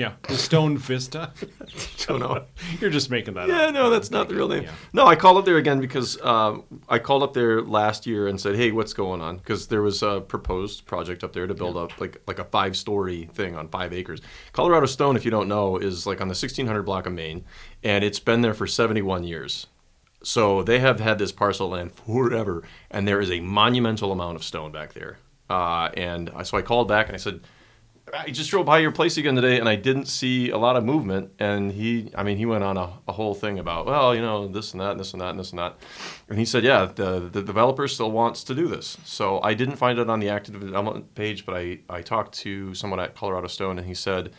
Yeah, 0.00 0.12
the 0.22 0.34
Stone 0.34 0.78
Vista. 0.78 1.30
Don't 2.06 2.20
know. 2.20 2.44
You're 2.80 2.88
just 2.88 3.10
making 3.10 3.34
that 3.34 3.42
up. 3.42 3.48
Yeah, 3.48 3.70
no, 3.70 3.90
that's 3.90 4.10
not 4.10 4.30
the 4.30 4.34
real 4.34 4.48
name. 4.48 4.62
Yeah. 4.62 4.72
No, 4.94 5.06
I 5.06 5.14
called 5.14 5.36
up 5.36 5.44
there 5.44 5.58
again 5.58 5.78
because 5.78 6.18
um, 6.22 6.64
I 6.88 6.98
called 6.98 7.22
up 7.22 7.34
there 7.34 7.60
last 7.60 8.06
year 8.06 8.26
and 8.26 8.40
said, 8.40 8.56
"Hey, 8.56 8.70
what's 8.72 8.94
going 8.94 9.20
on?" 9.20 9.36
Because 9.36 9.66
there 9.66 9.82
was 9.82 10.02
a 10.02 10.22
proposed 10.22 10.86
project 10.86 11.22
up 11.22 11.34
there 11.34 11.46
to 11.46 11.52
build 11.52 11.76
up 11.76 12.00
like 12.00 12.22
like 12.26 12.38
a 12.38 12.44
five 12.44 12.78
story 12.78 13.28
thing 13.34 13.54
on 13.56 13.68
five 13.68 13.92
acres. 13.92 14.22
Colorado 14.52 14.86
Stone, 14.86 15.16
if 15.16 15.24
you 15.26 15.30
don't 15.30 15.48
know, 15.48 15.76
is 15.76 16.06
like 16.06 16.22
on 16.22 16.28
the 16.28 16.32
1600 16.32 16.82
block 16.82 17.04
of 17.04 17.12
Main, 17.12 17.44
and 17.84 18.02
it's 18.02 18.20
been 18.20 18.40
there 18.40 18.54
for 18.54 18.66
71 18.66 19.24
years. 19.24 19.66
So 20.22 20.62
they 20.62 20.78
have 20.78 21.00
had 21.00 21.18
this 21.18 21.30
parcel 21.32 21.66
of 21.66 21.72
land 21.72 21.92
forever, 21.92 22.62
and 22.90 23.06
there 23.06 23.20
is 23.20 23.30
a 23.30 23.40
monumental 23.40 24.12
amount 24.12 24.36
of 24.36 24.44
stone 24.44 24.72
back 24.72 24.94
there. 24.94 25.18
Uh, 25.50 25.90
and 25.94 26.30
I- 26.34 26.42
so 26.44 26.56
I 26.56 26.62
called 26.62 26.88
back 26.88 27.06
and 27.08 27.14
I 27.14 27.18
said, 27.18 27.40
I 28.12 28.30
just 28.30 28.50
drove 28.50 28.66
by 28.66 28.78
your 28.78 28.90
place 28.90 29.16
again 29.16 29.34
today, 29.36 29.58
and 29.58 29.68
I 29.68 29.76
didn't 29.76 30.06
see 30.06 30.50
a 30.50 30.58
lot 30.58 30.76
of 30.76 30.84
movement. 30.84 31.32
And 31.38 31.72
he, 31.72 32.10
I 32.14 32.22
mean, 32.22 32.36
he 32.36 32.46
went 32.46 32.64
on 32.64 32.76
a, 32.76 32.92
a 33.08 33.12
whole 33.12 33.34
thing 33.34 33.58
about, 33.58 33.86
well, 33.86 34.14
you 34.14 34.20
know, 34.20 34.48
this 34.48 34.72
and 34.72 34.80
that, 34.80 34.92
and 34.92 35.00
this 35.00 35.12
and 35.12 35.20
that, 35.20 35.30
and 35.30 35.38
this 35.38 35.50
and 35.50 35.58
that. 35.58 35.76
And 36.28 36.38
he 36.38 36.44
said, 36.44 36.64
yeah, 36.64 36.86
the, 36.86 37.20
the 37.20 37.42
developer 37.42 37.86
still 37.88 38.10
wants 38.10 38.42
to 38.44 38.54
do 38.54 38.68
this. 38.68 38.98
So 39.04 39.40
I 39.42 39.54
didn't 39.54 39.76
find 39.76 39.98
it 39.98 40.10
on 40.10 40.20
the 40.20 40.28
active 40.28 40.58
development 40.58 41.14
page, 41.14 41.44
but 41.46 41.56
I, 41.56 41.80
I 41.88 42.02
talked 42.02 42.34
to 42.38 42.74
someone 42.74 43.00
at 43.00 43.14
Colorado 43.14 43.48
Stone, 43.48 43.78
and 43.78 43.86
he 43.86 43.94
said 43.94 44.32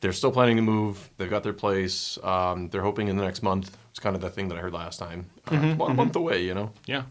they're 0.00 0.12
still 0.12 0.32
planning 0.32 0.56
to 0.56 0.62
move. 0.62 1.10
They've 1.16 1.30
got 1.30 1.42
their 1.42 1.54
place. 1.54 2.18
Um, 2.22 2.68
they're 2.68 2.82
hoping 2.82 3.08
in 3.08 3.16
the 3.16 3.24
next 3.24 3.42
month. 3.42 3.76
It's 3.90 3.98
kind 3.98 4.14
of 4.14 4.20
the 4.20 4.30
thing 4.30 4.48
that 4.48 4.58
I 4.58 4.60
heard 4.60 4.74
last 4.74 4.98
time. 4.98 5.26
Uh, 5.50 5.56
it's 5.62 5.74
about 5.74 5.90
a 5.90 5.94
month 5.94 6.16
away, 6.16 6.42
you 6.42 6.54
know. 6.54 6.72
Yeah. 6.86 7.04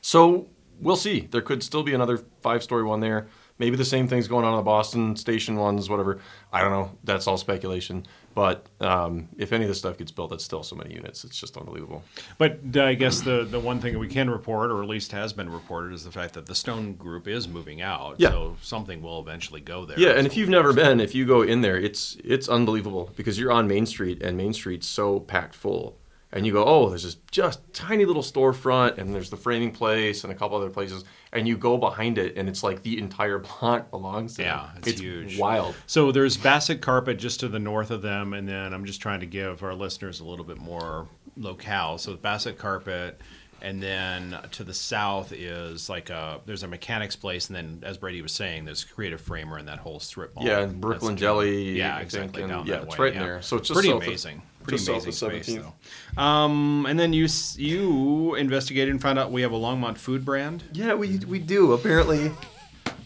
So 0.00 0.48
we'll 0.80 0.96
see. 0.96 1.28
There 1.30 1.42
could 1.42 1.62
still 1.62 1.82
be 1.82 1.92
another 1.92 2.18
five 2.40 2.62
story 2.62 2.84
one 2.84 3.00
there. 3.00 3.26
Maybe 3.60 3.76
the 3.76 3.84
same 3.84 4.08
thing's 4.08 4.26
going 4.26 4.46
on 4.46 4.54
in 4.54 4.56
the 4.56 4.62
Boston 4.62 5.14
station 5.16 5.56
ones, 5.56 5.90
whatever. 5.90 6.18
I 6.50 6.62
don't 6.62 6.72
know. 6.72 6.90
That's 7.04 7.26
all 7.26 7.36
speculation. 7.36 8.06
But 8.34 8.64
um, 8.80 9.28
if 9.36 9.52
any 9.52 9.64
of 9.64 9.68
this 9.68 9.78
stuff 9.78 9.98
gets 9.98 10.10
built, 10.10 10.30
that's 10.30 10.42
still 10.42 10.62
so 10.62 10.76
many 10.76 10.94
units. 10.94 11.24
It's 11.24 11.38
just 11.38 11.58
unbelievable. 11.58 12.02
But 12.38 12.60
uh, 12.74 12.84
I 12.84 12.94
guess 12.94 13.20
the, 13.20 13.44
the 13.44 13.60
one 13.60 13.78
thing 13.78 13.92
that 13.92 13.98
we 13.98 14.08
can 14.08 14.30
report, 14.30 14.70
or 14.70 14.82
at 14.82 14.88
least 14.88 15.12
has 15.12 15.34
been 15.34 15.50
reported, 15.50 15.92
is 15.92 16.04
the 16.04 16.10
fact 16.10 16.32
that 16.34 16.46
the 16.46 16.54
Stone 16.54 16.94
Group 16.94 17.28
is 17.28 17.48
moving 17.48 17.82
out. 17.82 18.14
Yeah. 18.16 18.30
So 18.30 18.56
something 18.62 19.02
will 19.02 19.20
eventually 19.20 19.60
go 19.60 19.84
there. 19.84 20.00
Yeah, 20.00 20.12
and 20.12 20.26
if 20.26 20.38
you've 20.38 20.48
never 20.48 20.72
been, 20.72 20.98
if 20.98 21.14
you 21.14 21.26
go 21.26 21.42
in 21.42 21.60
there, 21.60 21.76
it's 21.76 22.16
it's 22.24 22.48
unbelievable 22.48 23.10
because 23.14 23.38
you're 23.38 23.52
on 23.52 23.68
Main 23.68 23.84
Street 23.84 24.22
and 24.22 24.38
Main 24.38 24.54
Street's 24.54 24.86
so 24.86 25.20
packed 25.20 25.54
full. 25.54 25.98
And 26.32 26.46
you 26.46 26.52
go, 26.52 26.64
oh, 26.64 26.88
there's 26.90 27.02
this 27.02 27.16
just 27.32 27.60
tiny 27.74 28.04
little 28.04 28.22
storefront, 28.22 28.98
and 28.98 29.12
there's 29.12 29.30
the 29.30 29.36
framing 29.36 29.72
place 29.72 30.22
and 30.22 30.32
a 30.32 30.36
couple 30.36 30.56
other 30.56 30.70
places, 30.70 31.04
and 31.32 31.48
you 31.48 31.56
go 31.56 31.76
behind 31.76 32.18
it, 32.18 32.36
and 32.36 32.48
it's 32.48 32.62
like 32.62 32.82
the 32.82 32.98
entire 32.98 33.38
block 33.60 33.90
belongs 33.90 34.36
to 34.36 34.42
Yeah, 34.42 34.68
them. 34.74 34.82
it's 34.86 35.00
huge. 35.00 35.38
wild. 35.40 35.74
So 35.88 36.12
there's 36.12 36.36
Bassett 36.36 36.80
Carpet 36.82 37.18
just 37.18 37.40
to 37.40 37.48
the 37.48 37.58
north 37.58 37.90
of 37.90 38.02
them, 38.02 38.32
and 38.32 38.48
then 38.48 38.72
I'm 38.72 38.84
just 38.84 39.00
trying 39.02 39.18
to 39.20 39.26
give 39.26 39.64
our 39.64 39.74
listeners 39.74 40.20
a 40.20 40.24
little 40.24 40.44
bit 40.44 40.58
more 40.58 41.08
locale. 41.36 41.98
So 41.98 42.14
Bassett 42.14 42.58
Carpet, 42.58 43.20
and 43.60 43.82
then 43.82 44.38
to 44.52 44.62
the 44.62 44.72
south 44.72 45.32
is 45.32 45.88
like 45.90 46.10
a 46.10 46.40
there's 46.46 46.62
a 46.62 46.68
mechanics 46.68 47.16
place, 47.16 47.48
and 47.48 47.56
then 47.56 47.80
as 47.82 47.98
Brady 47.98 48.22
was 48.22 48.30
saying, 48.30 48.66
there's 48.66 48.84
Creative 48.84 49.20
Framer 49.20 49.58
and 49.58 49.66
that 49.66 49.78
whole 49.80 49.98
strip 49.98 50.36
mall. 50.36 50.46
Yeah, 50.46 50.60
and 50.60 50.80
Brooklyn 50.80 51.16
That's- 51.16 51.20
Jelly. 51.20 51.72
Yeah, 51.76 51.98
exactly. 51.98 52.40
think, 52.42 52.42
and- 52.44 52.50
down 52.52 52.66
yeah, 52.68 52.76
that 52.76 52.84
it's 52.84 52.98
right 53.00 53.14
yeah. 53.14 53.20
there. 53.20 53.42
So 53.42 53.56
it's 53.56 53.66
just 53.66 53.74
pretty 53.76 53.88
south 53.92 54.02
of- 54.02 54.06
amazing. 54.08 54.42
Pretty 54.62 54.76
just 54.78 54.88
amazing 54.88 55.12
space 55.12 55.48
17th. 55.48 55.72
though. 56.16 56.22
Um, 56.22 56.86
and 56.88 56.98
then 56.98 57.12
you 57.12 57.24
s- 57.24 57.56
you 57.58 58.34
investigated 58.34 58.90
and 58.90 59.00
found 59.00 59.18
out 59.18 59.32
we 59.32 59.42
have 59.42 59.52
a 59.52 59.56
Longmont 59.58 59.96
food 59.98 60.24
brand. 60.24 60.64
Yeah, 60.72 60.94
we 60.94 61.18
we 61.18 61.38
do 61.38 61.72
apparently. 61.72 62.32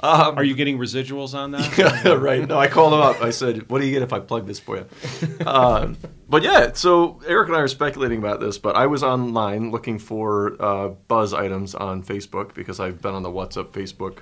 Um, 0.00 0.36
Are 0.36 0.44
you 0.44 0.54
getting 0.54 0.76
residuals 0.76 1.32
on 1.32 1.52
that? 1.52 2.18
right. 2.20 2.46
No, 2.46 2.58
I 2.58 2.66
called 2.66 2.92
him 2.92 3.00
up. 3.00 3.22
I 3.22 3.30
said, 3.30 3.70
"What 3.70 3.80
do 3.80 3.86
you 3.86 3.92
get 3.92 4.02
if 4.02 4.12
I 4.12 4.18
plug 4.20 4.46
this 4.46 4.58
for 4.60 4.76
you?" 4.76 4.86
um, 5.46 5.96
but 6.28 6.42
yeah, 6.42 6.72
so 6.74 7.20
Eric 7.26 7.48
and 7.48 7.56
I 7.56 7.60
are 7.60 7.68
speculating 7.68 8.18
about 8.18 8.38
this. 8.40 8.58
But 8.58 8.76
I 8.76 8.86
was 8.86 9.02
online 9.02 9.70
looking 9.70 9.98
for 9.98 10.60
uh, 10.60 10.88
buzz 11.08 11.32
items 11.32 11.74
on 11.74 12.02
Facebook 12.02 12.52
because 12.52 12.80
I've 12.80 13.00
been 13.00 13.14
on 13.14 13.22
the 13.22 13.30
What's 13.30 13.56
Up 13.56 13.72
Facebook 13.72 14.18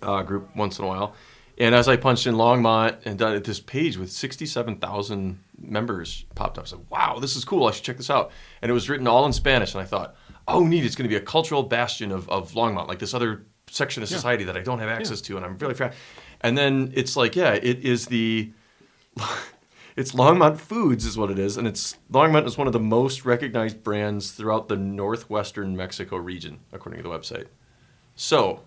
uh, 0.00 0.22
group 0.22 0.56
once 0.56 0.78
in 0.78 0.84
a 0.86 0.88
while. 0.88 1.14
And 1.58 1.74
as 1.74 1.88
I 1.88 1.96
punched 1.96 2.26
in 2.26 2.36
Longmont 2.36 2.98
and 3.04 3.18
done 3.18 3.34
it, 3.34 3.42
this 3.42 3.58
page 3.58 3.98
with 3.98 4.12
67,000 4.12 5.40
members 5.60 6.24
popped 6.36 6.56
up. 6.56 6.64
I 6.64 6.68
said, 6.68 6.86
wow, 6.88 7.18
this 7.18 7.34
is 7.34 7.44
cool. 7.44 7.66
I 7.66 7.72
should 7.72 7.82
check 7.82 7.96
this 7.96 8.10
out. 8.10 8.30
And 8.62 8.70
it 8.70 8.72
was 8.72 8.88
written 8.88 9.08
all 9.08 9.26
in 9.26 9.32
Spanish. 9.32 9.74
And 9.74 9.82
I 9.82 9.84
thought, 9.84 10.14
oh, 10.46 10.64
neat. 10.64 10.84
It's 10.84 10.94
going 10.94 11.08
to 11.08 11.12
be 11.12 11.16
a 11.16 11.24
cultural 11.24 11.64
bastion 11.64 12.12
of, 12.12 12.28
of 12.28 12.52
Longmont, 12.52 12.86
like 12.86 13.00
this 13.00 13.12
other 13.12 13.44
section 13.68 14.04
of 14.04 14.08
society 14.08 14.44
that 14.44 14.56
I 14.56 14.62
don't 14.62 14.78
have 14.78 14.88
access 14.88 15.20
to. 15.22 15.36
And 15.36 15.44
I'm 15.44 15.58
really 15.58 15.74
proud. 15.74 15.94
And 16.40 16.56
then 16.56 16.92
it's 16.94 17.16
like, 17.16 17.34
yeah, 17.34 17.54
it 17.54 17.84
is 17.84 18.06
the. 18.06 18.52
It's 19.96 20.12
Longmont 20.12 20.58
Foods, 20.58 21.04
is 21.04 21.18
what 21.18 21.28
it 21.28 21.40
is, 21.40 21.56
and 21.56 21.66
it's 21.66 21.96
Longmont 22.12 22.46
is 22.46 22.56
one 22.56 22.68
of 22.68 22.72
the 22.72 22.78
most 22.78 23.24
recognized 23.24 23.82
brands 23.82 24.30
throughout 24.30 24.68
the 24.68 24.76
northwestern 24.76 25.76
Mexico 25.76 26.16
region, 26.16 26.60
according 26.72 27.02
to 27.02 27.08
the 27.08 27.12
website. 27.12 27.46
So, 28.14 28.60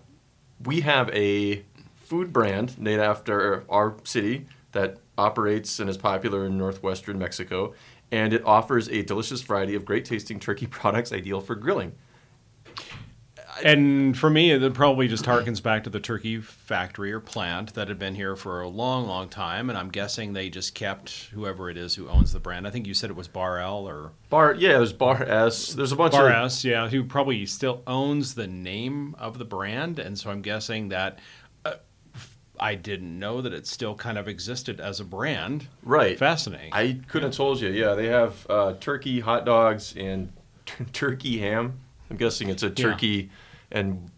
we 0.62 0.82
have 0.82 1.08
a 1.08 1.64
food 2.12 2.30
brand 2.30 2.78
named 2.78 3.00
after 3.00 3.64
our 3.70 3.96
city 4.04 4.44
that 4.72 4.98
operates 5.16 5.80
and 5.80 5.88
is 5.88 5.96
popular 5.96 6.44
in 6.44 6.58
northwestern 6.58 7.18
Mexico, 7.18 7.72
and 8.10 8.34
it 8.34 8.44
offers 8.44 8.86
a 8.90 9.02
delicious 9.02 9.40
variety 9.40 9.74
of 9.74 9.86
great 9.86 10.04
tasting 10.04 10.38
turkey 10.38 10.66
products 10.78 11.10
ideal 11.10 11.40
for 11.40 11.54
grilling. 11.54 11.94
And 13.64 14.16
for 14.16 14.30
me, 14.30 14.50
it 14.50 14.74
probably 14.74 15.08
just 15.08 15.24
harkens 15.24 15.62
back 15.62 15.84
to 15.84 15.90
the 15.90 16.00
turkey 16.00 16.40
factory 16.40 17.12
or 17.12 17.20
plant 17.20 17.74
that 17.74 17.88
had 17.88 17.98
been 17.98 18.14
here 18.14 18.34
for 18.34 18.62
a 18.62 18.68
long, 18.68 19.06
long 19.06 19.28
time. 19.28 19.68
And 19.68 19.78
I'm 19.78 19.90
guessing 19.90 20.32
they 20.32 20.48
just 20.48 20.74
kept 20.74 21.28
whoever 21.32 21.68
it 21.68 21.76
is 21.76 21.94
who 21.94 22.08
owns 22.08 22.32
the 22.32 22.40
brand. 22.40 22.66
I 22.66 22.70
think 22.70 22.86
you 22.86 22.94
said 22.94 23.10
it 23.10 23.16
was 23.16 23.28
Bar 23.28 23.58
L 23.58 23.86
or 23.86 24.12
Bar, 24.30 24.54
yeah, 24.54 24.78
there's 24.78 24.94
Bar 24.94 25.22
S. 25.22 25.74
There's 25.74 25.92
a 25.92 25.96
bunch 25.96 26.12
Bar 26.12 26.30
of 26.30 26.46
S, 26.46 26.64
yeah, 26.64 26.88
who 26.88 27.04
probably 27.04 27.44
still 27.44 27.82
owns 27.86 28.34
the 28.34 28.46
name 28.46 29.14
of 29.18 29.38
the 29.38 29.44
brand. 29.44 29.98
And 29.98 30.18
so 30.18 30.30
I'm 30.30 30.40
guessing 30.40 30.88
that 30.88 31.18
I 32.62 32.76
didn't 32.76 33.18
know 33.18 33.42
that 33.42 33.52
it 33.52 33.66
still 33.66 33.94
kind 33.96 34.16
of 34.16 34.28
existed 34.28 34.80
as 34.80 35.00
a 35.00 35.04
brand. 35.04 35.66
right. 35.82 36.16
Fascinating. 36.18 36.72
I 36.72 37.00
couldn't 37.08 37.30
have 37.30 37.36
told 37.36 37.60
you. 37.60 37.70
Yeah, 37.70 37.94
they 37.94 38.06
have 38.06 38.46
uh, 38.48 38.74
turkey 38.74 39.18
hot 39.20 39.44
dogs 39.44 39.94
and 39.96 40.32
turkey 40.92 41.38
ham. 41.38 41.80
I'm 42.08 42.16
guessing 42.16 42.48
it's 42.50 42.62
a 42.62 42.70
turkey 42.70 43.30
and 43.70 44.10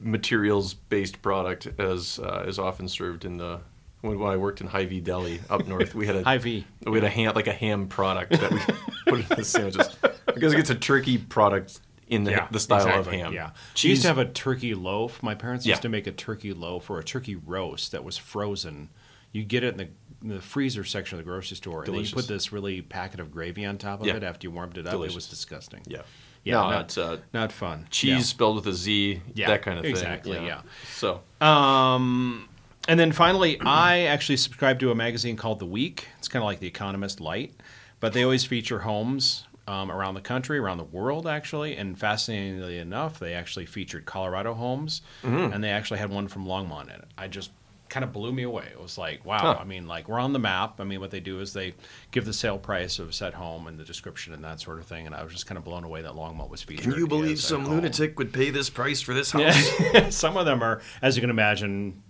materials 0.00 0.74
based 0.74 1.20
product 1.22 1.66
as 1.78 2.18
uh, 2.18 2.44
is 2.46 2.58
often 2.58 2.88
served 2.88 3.24
in 3.24 3.36
the 3.36 3.60
when, 4.02 4.18
when 4.18 4.32
I 4.32 4.36
worked 4.36 4.60
in 4.60 4.66
Hy-Vee 4.66 5.00
Deli 5.00 5.40
up 5.50 5.66
north. 5.68 5.94
We 5.94 6.06
had 6.06 6.16
a 6.16 6.22
Hy-Vee. 6.24 6.64
we 6.86 6.94
had 6.94 7.04
a 7.04 7.10
ham 7.10 7.32
like 7.34 7.46
a 7.46 7.52
ham 7.52 7.88
product 7.88 8.32
that 8.32 8.50
we 8.52 8.60
put 9.06 9.30
in 9.30 9.36
the 9.36 9.44
sandwiches 9.44 9.88
because 10.26 10.52
it's 10.54 10.70
a 10.70 10.74
turkey 10.74 11.18
product 11.18 11.80
in 12.08 12.24
the, 12.24 12.46
the 12.50 12.60
style 12.60 12.86
exactly, 12.86 13.16
of 13.20 13.24
ham. 13.26 13.32
Yeah, 13.32 13.50
we 13.82 13.90
used 13.90 14.02
to 14.02 14.08
have 14.08 14.18
a 14.18 14.24
turkey 14.24 14.74
loaf. 14.74 15.22
My 15.22 15.34
parents 15.34 15.66
used 15.66 15.78
Yeah. 15.78 15.82
to 15.82 15.88
make 15.88 16.06
a 16.06 16.12
turkey 16.12 16.52
loaf 16.52 16.88
or 16.90 16.98
a 16.98 17.04
turkey 17.04 17.34
roast 17.36 17.92
that 17.92 18.04
was 18.04 18.16
frozen. 18.16 18.90
You 19.32 19.44
get 19.44 19.64
it 19.64 19.72
in 19.72 19.76
the, 19.76 19.88
in 20.22 20.28
the 20.36 20.40
freezer 20.40 20.84
section 20.84 21.18
of 21.18 21.24
the 21.24 21.28
grocery 21.30 21.56
store, 21.56 21.84
and 21.84 21.92
then 21.94 22.04
you 22.04 22.10
put 22.12 22.26
this 22.28 22.52
really 22.52 22.80
packet 22.80 23.20
of 23.20 23.30
gravy 23.30 23.64
on 23.66 23.76
top 23.76 24.00
of 24.00 24.06
Yeah. 24.06 24.16
it 24.16 24.22
after 24.22 24.46
you 24.46 24.50
warmed 24.52 24.78
it 24.78 24.86
up. 24.86 24.94
It 24.94 25.12
was 25.14 25.26
disgusting. 25.26 25.82
yeah, 25.86 26.02
yeah, 26.44 26.54
no, 26.54 26.70
not, 26.70 26.80
it's 26.86 26.96
uh, 26.98 27.18
not 27.34 27.50
fun. 27.52 27.86
cheese 27.90 28.26
spelled 28.28 28.56
with 28.56 28.66
a 28.68 28.72
Z, 28.72 29.20
Yeah, 29.34 29.48
that 29.48 29.62
kind 29.62 29.78
of 29.78 29.82
thing. 29.82 29.90
exactly, 29.90 30.38
yeah. 30.46 30.62
So 30.94 31.20
Um, 31.40 32.48
and 32.88 32.98
then 33.00 33.10
finally, 33.12 33.58
I 33.60 34.02
actually 34.02 34.36
subscribe 34.36 34.78
to 34.80 34.90
a 34.90 34.94
magazine 34.94 35.36
called 35.36 35.58
The 35.58 35.66
Week. 35.66 36.06
It's 36.18 36.28
kind 36.28 36.42
of 36.42 36.46
like 36.46 36.60
The 36.60 36.68
Economist 36.68 37.20
Light, 37.20 37.52
but 38.00 38.12
they 38.12 38.22
always 38.22 38.44
feature 38.44 38.80
homes 38.80 39.45
um, 39.66 39.90
around 39.90 40.14
the 40.14 40.20
country, 40.20 40.58
around 40.58 40.78
the 40.78 40.84
world, 40.84 41.26
actually. 41.26 41.76
And 41.76 41.98
fascinatingly 41.98 42.78
enough, 42.78 43.18
they 43.18 43.34
actually 43.34 43.66
featured 43.66 44.04
Colorado 44.06 44.54
homes, 44.54 45.02
Mm-hmm. 45.22 45.52
and 45.52 45.62
they 45.64 45.70
actually 45.70 45.98
had 45.98 46.10
one 46.10 46.28
from 46.28 46.46
Longmont 46.46 46.84
in 46.84 46.90
it. 46.90 47.04
I 47.18 47.28
just 47.28 47.50
kind 47.88 48.02
of 48.02 48.12
blew 48.12 48.32
me 48.32 48.42
away. 48.42 48.66
It 48.72 48.80
was 48.82 48.98
like, 48.98 49.24
wow. 49.24 49.38
Huh. 49.38 49.58
I 49.60 49.64
mean, 49.64 49.86
like 49.86 50.08
we're 50.08 50.18
on 50.18 50.32
the 50.32 50.40
map. 50.40 50.80
I 50.80 50.84
mean, 50.84 50.98
what 51.00 51.12
they 51.12 51.20
do 51.20 51.38
is 51.40 51.52
they 51.52 51.74
give 52.10 52.24
the 52.24 52.32
sale 52.32 52.58
price 52.58 52.98
of 52.98 53.14
said 53.14 53.34
home 53.34 53.68
and 53.68 53.78
the 53.78 53.84
description 53.84 54.32
and 54.34 54.42
that 54.42 54.60
sort 54.60 54.80
of 54.80 54.86
thing. 54.86 55.06
And 55.06 55.14
I 55.14 55.22
was 55.22 55.32
just 55.32 55.46
kind 55.46 55.56
of 55.56 55.62
blown 55.64 55.84
away 55.84 56.02
that 56.02 56.12
Longmont 56.12 56.50
was 56.50 56.62
featured. 56.62 56.84
Can 56.84 56.94
you 56.94 57.06
believe 57.06 57.38
a 57.38 57.40
some 57.40 57.62
home. 57.64 57.74
lunatic 57.76 58.18
would 58.18 58.32
pay 58.32 58.50
this 58.50 58.70
price 58.70 59.00
for 59.00 59.14
this 59.14 59.30
house? 59.32 59.70
Yeah. 59.94 60.08
Some 60.10 60.36
of 60.36 60.46
them 60.46 60.62
are, 60.64 60.82
as 61.00 61.14
you 61.16 61.20
can 61.20 61.30
imagine, 61.30 62.02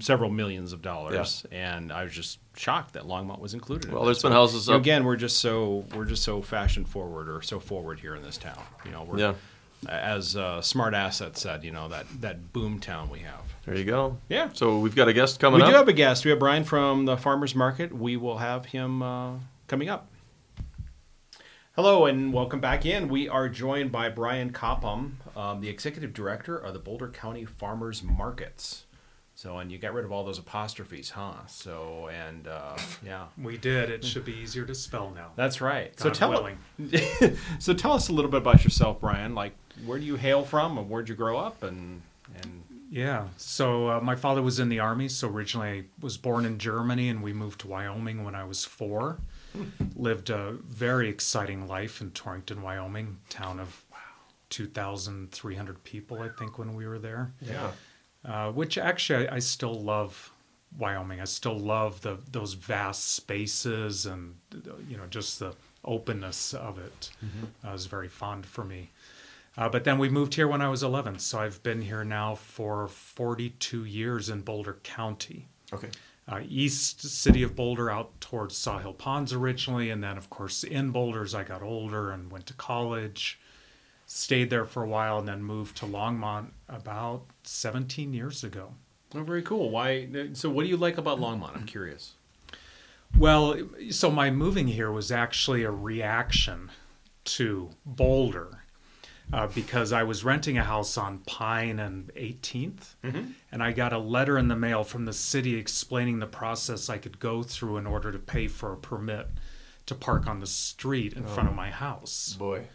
several 0.00 0.30
millions 0.30 0.72
of 0.72 0.82
dollars, 0.82 1.44
and 1.50 1.92
I 1.92 2.04
was 2.04 2.12
just 2.12 2.38
shocked 2.56 2.94
that 2.94 3.02
Longmont 3.04 3.40
was 3.40 3.54
included. 3.54 3.90
Well, 3.92 4.02
that. 4.02 4.06
there's 4.06 4.22
been 4.22 4.32
houses 4.32 4.68
up- 4.70 4.80
Again, 4.80 5.04
we're 5.04 5.16
just 5.16 5.38
so 5.38 5.84
we're 5.94 6.04
just 6.04 6.22
so 6.22 6.42
fashion 6.42 6.84
forward 6.84 7.28
or 7.28 7.42
so 7.42 7.58
forward 7.60 8.00
here 8.00 8.14
in 8.14 8.22
this 8.22 8.38
town. 8.38 8.62
You 8.84 8.92
know, 8.92 9.02
we're, 9.02 9.18
Yeah. 9.18 9.34
as 9.88 10.36
uh, 10.36 10.60
Smart 10.62 10.94
Asset 10.94 11.36
said, 11.36 11.64
you 11.64 11.72
know 11.72 11.88
that 11.88 12.06
that 12.20 12.52
boom 12.52 12.78
town 12.78 13.10
we 13.10 13.20
have. 13.20 13.40
There 13.66 13.76
you 13.76 13.84
go. 13.84 14.18
Yeah. 14.28 14.50
So 14.52 14.78
we've 14.78 14.94
got 14.94 15.08
a 15.08 15.12
guest 15.12 15.40
coming 15.40 15.60
up. 15.60 15.66
we 15.66 15.70
up. 15.70 15.74
do 15.74 15.78
have 15.78 15.88
a 15.88 15.92
guest. 15.92 16.24
We 16.24 16.30
have 16.30 16.38
Brian 16.38 16.64
from 16.64 17.04
the 17.06 17.16
Farmers 17.16 17.54
Market. 17.54 17.92
We 17.92 18.16
will 18.16 18.38
have 18.38 18.66
him 18.66 19.02
uh, 19.02 19.32
coming 19.66 19.88
up. 19.88 20.08
Hello 21.74 22.06
and 22.06 22.32
welcome 22.32 22.60
back 22.60 22.86
in. 22.86 23.08
We 23.08 23.28
are 23.28 23.48
joined 23.48 23.90
by 23.90 24.08
Brian 24.08 24.52
Coppom, 24.52 25.14
um, 25.36 25.60
the 25.60 25.68
executive 25.68 26.12
director 26.14 26.56
of 26.56 26.72
the 26.72 26.78
Boulder 26.78 27.08
County 27.08 27.44
Farmers 27.44 28.00
Markets. 28.00 28.84
So, 29.44 29.58
and 29.58 29.70
you 29.70 29.76
got 29.76 29.92
rid 29.92 30.06
of 30.06 30.10
all 30.10 30.24
those 30.24 30.38
apostrophes, 30.38 31.10
huh? 31.10 31.34
So, 31.48 32.08
and 32.08 32.48
uh, 32.48 32.78
yeah, 33.04 33.26
We 33.36 33.58
did. 33.58 33.90
It 33.90 34.02
should 34.02 34.24
be 34.24 34.32
easier 34.32 34.64
to 34.64 34.74
spell 34.74 35.12
now. 35.14 35.32
that's 35.36 35.60
right. 35.60 35.92
So 36.00 36.08
tell 36.08 36.30
willing. 36.30 36.56
so 37.58 37.74
tell 37.74 37.92
us 37.92 38.08
a 38.08 38.14
little 38.14 38.30
bit 38.30 38.38
about 38.38 38.64
yourself, 38.64 39.02
Brian. 39.02 39.34
Like, 39.34 39.52
where 39.84 39.98
do 39.98 40.06
you 40.06 40.16
hail 40.16 40.44
from, 40.44 40.78
and 40.78 40.88
where'd 40.88 41.10
you 41.10 41.14
grow 41.14 41.36
up, 41.36 41.62
and 41.62 42.00
and 42.40 42.62
Yeah. 42.88 43.28
So 43.36 43.90
uh, 43.90 44.00
my 44.00 44.16
father 44.16 44.40
was 44.40 44.60
in 44.60 44.70
the 44.70 44.80
army. 44.80 45.08
So 45.10 45.28
originally 45.28 45.68
I 45.68 45.84
was 46.00 46.16
born 46.16 46.46
in 46.46 46.58
Germany, 46.58 47.10
and 47.10 47.22
we 47.22 47.34
moved 47.34 47.60
to 47.60 47.68
Wyoming 47.68 48.24
when 48.24 48.34
I 48.34 48.44
was 48.44 48.64
four. 48.64 49.18
Lived 49.94 50.30
a 50.30 50.52
very 50.52 51.10
exciting 51.10 51.68
life 51.68 52.00
in 52.00 52.12
Torrington, 52.12 52.62
Wyoming, 52.62 53.18
town 53.28 53.60
of 53.60 53.84
2,300 54.48 55.84
people, 55.84 56.22
I 56.22 56.30
think, 56.30 56.58
when 56.58 56.74
we 56.74 56.86
were 56.86 56.98
there. 56.98 57.34
Yeah. 57.42 57.72
Uh, 58.24 58.50
which 58.50 58.78
actually 58.78 59.28
I, 59.28 59.36
I 59.36 59.38
still 59.38 59.74
love 59.74 60.32
Wyoming. 60.78 61.20
I 61.20 61.24
still 61.24 61.58
love 61.58 62.00
the 62.00 62.18
those 62.30 62.54
vast 62.54 63.10
spaces 63.12 64.06
and 64.06 64.36
you 64.88 64.96
know 64.96 65.06
just 65.10 65.38
the 65.38 65.54
openness 65.84 66.54
of 66.54 66.78
it. 66.78 67.10
Uh, 67.64 67.72
was 67.72 67.86
very 67.86 68.08
fond 68.08 68.46
for 68.46 68.64
me. 68.64 68.90
Uh, 69.56 69.68
but 69.68 69.84
then 69.84 69.98
we 69.98 70.08
moved 70.08 70.34
here 70.34 70.48
when 70.48 70.60
I 70.60 70.68
was 70.68 70.82
11, 70.82 71.20
so 71.20 71.38
I've 71.38 71.62
been 71.62 71.82
here 71.82 72.02
now 72.02 72.34
for 72.34 72.88
42 72.88 73.84
years 73.84 74.28
in 74.28 74.40
Boulder 74.40 74.78
County. 74.82 75.46
Okay. 75.72 75.90
Uh, 76.26 76.40
east 76.48 77.02
city 77.02 77.42
of 77.42 77.54
Boulder 77.54 77.88
out 77.90 78.20
towards 78.20 78.56
Sawhill 78.56 78.94
Ponds 78.94 79.32
originally, 79.32 79.90
and 79.90 80.02
then 80.02 80.16
of 80.16 80.30
course 80.30 80.64
in 80.64 80.90
Boulder 80.90 81.22
as 81.22 81.34
I 81.34 81.44
got 81.44 81.62
older 81.62 82.10
and 82.10 82.32
went 82.32 82.46
to 82.46 82.54
college. 82.54 83.38
Stayed 84.06 84.50
there 84.50 84.64
for 84.64 84.82
a 84.82 84.88
while 84.88 85.18
and 85.18 85.26
then 85.26 85.42
moved 85.42 85.76
to 85.78 85.86
Longmont 85.86 86.50
about 86.68 87.22
17 87.44 88.12
years 88.12 88.44
ago. 88.44 88.74
oh, 89.14 89.22
very 89.22 89.42
cool. 89.42 89.70
Why? 89.70 90.08
So, 90.34 90.50
what 90.50 90.62
do 90.62 90.68
you 90.68 90.76
like 90.76 90.98
about 90.98 91.18
Longmont? 91.20 91.56
I'm 91.56 91.66
curious. 91.66 92.12
Well, 93.16 93.56
so 93.90 94.10
my 94.10 94.30
moving 94.30 94.66
here 94.66 94.90
was 94.90 95.12
actually 95.12 95.62
a 95.62 95.70
reaction 95.70 96.70
to 97.24 97.70
Boulder 97.86 98.64
uh, 99.32 99.46
because 99.46 99.92
I 99.92 100.02
was 100.02 100.24
renting 100.24 100.58
a 100.58 100.64
house 100.64 100.98
on 100.98 101.18
Pine 101.20 101.78
and 101.78 102.12
18th, 102.14 102.94
and 103.52 103.62
I 103.62 103.72
got 103.72 103.92
a 103.92 103.98
letter 103.98 104.36
in 104.36 104.48
the 104.48 104.56
mail 104.56 104.82
from 104.84 105.04
the 105.06 105.12
city 105.12 105.54
explaining 105.56 106.18
the 106.18 106.26
process 106.26 106.90
I 106.90 106.98
could 106.98 107.18
go 107.20 107.42
through 107.42 107.76
in 107.78 107.86
order 107.86 108.10
to 108.12 108.18
pay 108.18 108.48
for 108.48 108.72
a 108.72 108.76
permit 108.76 109.28
to 109.86 109.94
park 109.94 110.26
on 110.26 110.40
the 110.40 110.46
street 110.46 111.12
in 111.14 111.24
front 111.24 111.48
of 111.48 111.54
my 111.54 111.70
house. 111.70 112.34
Boy. 112.38 112.66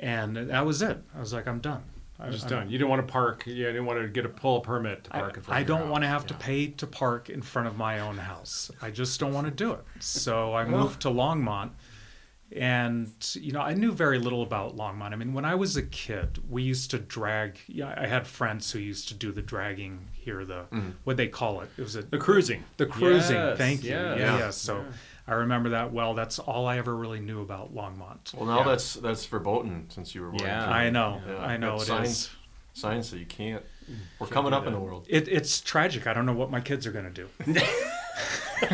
And 0.00 0.36
that 0.36 0.66
was 0.66 0.82
it. 0.82 0.98
I 1.14 1.20
was 1.20 1.32
like, 1.32 1.46
I'm 1.46 1.60
done. 1.60 1.82
I'm 2.18 2.32
Just 2.32 2.44
I'm- 2.44 2.50
done. 2.50 2.70
You 2.70 2.78
didn't 2.78 2.90
want 2.90 3.06
to 3.06 3.12
park. 3.12 3.46
You 3.46 3.54
didn't 3.66 3.84
want 3.84 4.00
to 4.00 4.08
get 4.08 4.24
a 4.24 4.28
pull 4.28 4.60
permit 4.60 5.04
to 5.04 5.16
I, 5.16 5.20
park 5.20 5.36
in 5.36 5.42
front 5.42 5.56
I 5.56 5.60
of 5.60 5.68
your 5.68 5.78
don't 5.78 5.90
want 5.90 6.02
to 6.04 6.08
have 6.08 6.26
to 6.28 6.34
pay 6.34 6.68
to 6.68 6.86
park 6.86 7.28
in 7.28 7.42
front 7.42 7.68
of 7.68 7.76
my 7.76 8.00
own 8.00 8.16
house. 8.18 8.70
I 8.80 8.90
just 8.90 9.20
don't 9.20 9.34
want 9.34 9.46
to 9.46 9.50
do 9.50 9.72
it. 9.72 9.80
So 10.00 10.54
I 10.54 10.64
moved 10.64 11.02
to 11.02 11.08
Longmont. 11.08 11.70
And, 12.52 13.10
you 13.34 13.50
know, 13.50 13.60
I 13.60 13.74
knew 13.74 13.90
very 13.90 14.20
little 14.20 14.42
about 14.42 14.76
Longmont. 14.76 15.12
I 15.12 15.16
mean, 15.16 15.34
when 15.34 15.44
I 15.44 15.56
was 15.56 15.76
a 15.76 15.82
kid, 15.82 16.38
we 16.48 16.62
used 16.62 16.92
to 16.92 16.98
drag. 16.98 17.58
Yeah, 17.66 17.92
I 17.96 18.06
had 18.06 18.24
friends 18.24 18.70
who 18.70 18.78
used 18.78 19.08
to 19.08 19.14
do 19.14 19.32
the 19.32 19.42
dragging 19.42 20.06
here, 20.12 20.44
the, 20.44 20.66
mm. 20.72 20.92
what 21.02 21.16
they 21.16 21.26
call 21.26 21.60
it. 21.62 21.70
It 21.76 21.82
was 21.82 21.96
a, 21.96 22.02
The 22.02 22.18
cruising. 22.18 22.62
the 22.76 22.86
cruising. 22.86 23.34
Yes, 23.36 23.58
Thank 23.58 23.82
you. 23.82 23.90
yes. 23.90 24.18
Yeah, 24.20 24.38
yeah. 24.38 24.50
So 24.50 24.84
I 25.28 25.34
remember 25.34 25.70
that 25.70 25.92
well. 25.92 26.14
That's 26.14 26.38
all 26.38 26.66
I 26.66 26.78
ever 26.78 26.94
really 26.94 27.20
knew 27.20 27.42
about 27.42 27.74
Longmont. 27.74 28.32
Well, 28.34 28.46
now 28.46 28.58
Yeah. 28.58 28.64
that's 28.64 28.94
that's 28.94 29.26
verboten 29.26 29.86
since 29.90 30.14
you 30.14 30.22
were 30.22 30.30
born. 30.30 30.44
Yeah. 30.44 30.68
I 30.70 30.90
know. 30.90 31.20
Yeah. 31.26 31.38
I 31.38 31.56
know 31.56 31.72
Got 31.76 31.82
it 31.82 31.86
signs, 31.86 32.08
is. 32.08 32.30
Signs 32.74 33.08
so 33.08 33.16
you 33.16 33.26
can't. 33.26 33.64
We're 34.18 34.26
coming 34.26 34.52
up 34.52 34.66
in 34.66 34.72
the 34.72 34.80
world. 34.80 35.06
It, 35.08 35.28
it's 35.28 35.60
tragic. 35.60 36.06
I 36.06 36.12
don't 36.12 36.26
know 36.26 36.32
what 36.32 36.50
my 36.50 36.60
kids 36.60 36.86
are 36.86 36.92
going 36.92 37.04
to 37.04 37.10
do. 37.10 37.28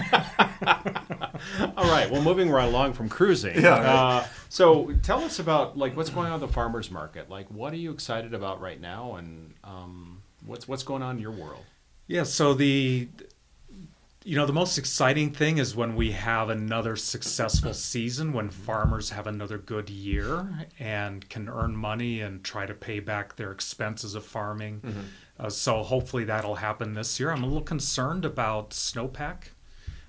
All 1.77 1.85
right. 1.91 2.11
Well, 2.11 2.23
moving 2.23 2.51
right 2.51 2.67
along 2.69 2.95
from 2.95 3.09
cruising. 3.09 3.61
Yeah, 3.61 3.69
right. 3.79 3.87
Uh, 3.87 4.25
so 4.49 4.93
tell 5.03 5.23
us 5.25 5.39
about 5.39 5.77
like 5.77 5.97
what's 5.97 6.11
going 6.11 6.29
on 6.29 6.35
at 6.35 6.41
the 6.41 6.49
farmers 6.49 6.91
market. 6.91 7.29
Like, 7.31 7.51
what 7.51 7.73
are 7.73 7.77
you 7.77 7.91
excited 7.93 8.35
about 8.35 8.61
right 8.61 8.81
now, 8.81 9.17
and 9.17 9.55
um, 9.65 10.23
what's 10.47 10.67
what's 10.69 10.83
going 10.83 11.03
on 11.03 11.17
in 11.17 11.23
your 11.23 11.33
world? 11.33 11.65
Yeah, 12.07 12.23
so 12.25 12.55
the 12.55 13.09
you 14.25 14.37
know 14.37 14.47
the 14.47 14.53
most 14.53 14.79
exciting 14.79 15.31
thing 15.33 15.59
is 15.59 15.75
when 15.75 15.95
we 15.97 16.13
have 16.13 16.49
another 16.49 16.97
successful 16.97 17.75
season 17.75 18.33
when 18.33 18.51
farmers 18.51 19.11
have 19.11 19.27
another 19.27 19.59
good 19.59 19.91
year 19.91 20.67
and 20.79 21.29
can 21.29 21.49
earn 21.49 21.77
money 21.77 22.21
and 22.21 22.45
try 22.45 22.67
to 22.67 22.75
pay 22.75 23.01
back 23.01 23.37
their 23.37 23.51
expenses 23.51 24.15
of 24.15 24.25
farming. 24.25 24.81
Uh, 25.39 25.49
so 25.51 25.83
hopefully 25.83 26.25
that'll 26.25 26.57
happen 26.57 26.95
this 26.95 27.19
year. 27.19 27.31
I'm 27.31 27.43
a 27.43 27.47
little 27.47 27.63
concerned 27.63 28.25
about 28.25 28.71
snowpack. 28.71 29.45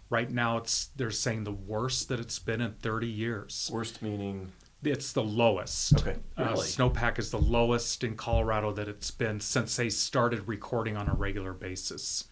Right 0.09 0.29
now 0.29 0.57
it's 0.57 0.87
they're 0.95 1.09
saying 1.11 1.43
the 1.45 1.51
worst 1.51 2.07
that 2.09 2.19
it's 2.19 2.37
been 2.39 2.61
in 2.61 2.73
30 2.73 3.07
years. 3.07 3.69
Worst 3.73 4.01
meaning. 4.01 4.51
It's 4.83 5.13
the 5.13 5.23
lowest. 5.23 5.97
Okay. 5.99 6.17
Uh, 6.37 6.43
Really? 6.49 6.67
snowpack 6.67 7.17
is 7.17 7.31
the 7.31 7.39
lowest 7.39 8.03
in 8.03 8.15
Colorado 8.15 8.71
that 8.73 8.87
it's 8.89 9.11
been 9.11 9.39
since 9.39 9.75
they 9.77 9.89
started 9.89 10.47
recording 10.47 10.97
on 10.97 11.07
a 11.07 11.13
regular 11.13 11.53
basis. 11.53 12.25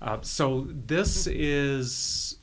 Uh, 0.00 0.18
so 0.20 0.66
this 0.70 1.26
is 1.26 2.38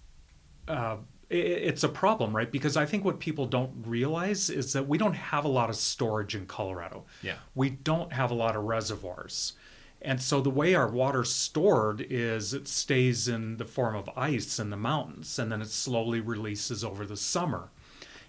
uh, 0.67 0.97
it's 1.29 1.83
a 1.83 1.89
problem, 1.89 2.35
right? 2.35 2.51
Because 2.51 2.77
I 2.77 2.85
think 2.85 3.03
what 3.03 3.19
people 3.19 3.45
don't 3.45 3.71
realize 3.85 4.49
is 4.49 4.73
that 4.73 4.87
we 4.87 4.97
don't 4.97 5.15
have 5.15 5.45
a 5.45 5.49
lot 5.49 5.69
of 5.69 5.75
storage 5.75 6.35
in 6.35 6.45
Colorado. 6.45 7.05
Yeah. 7.21 7.35
We 7.55 7.71
don't 7.71 8.13
have 8.13 8.29
a 8.29 8.35
lot 8.35 8.55
of 8.55 8.63
reservoirs. 8.63 9.53
And 10.01 10.21
so 10.21 10.41
the 10.41 10.49
way 10.49 10.75
our 10.75 10.89
water's 10.89 11.33
stored 11.33 12.05
is 12.09 12.53
it 12.53 12.67
stays 12.67 13.27
in 13.27 13.57
the 13.57 13.65
form 13.65 13.95
of 13.95 14.09
ice 14.17 14.59
in 14.59 14.69
the 14.69 14.77
mountains 14.77 15.39
and 15.39 15.51
then 15.51 15.61
it 15.61 15.69
slowly 15.69 16.19
releases 16.19 16.83
over 16.83 17.05
the 17.05 17.17
summer. 17.17 17.69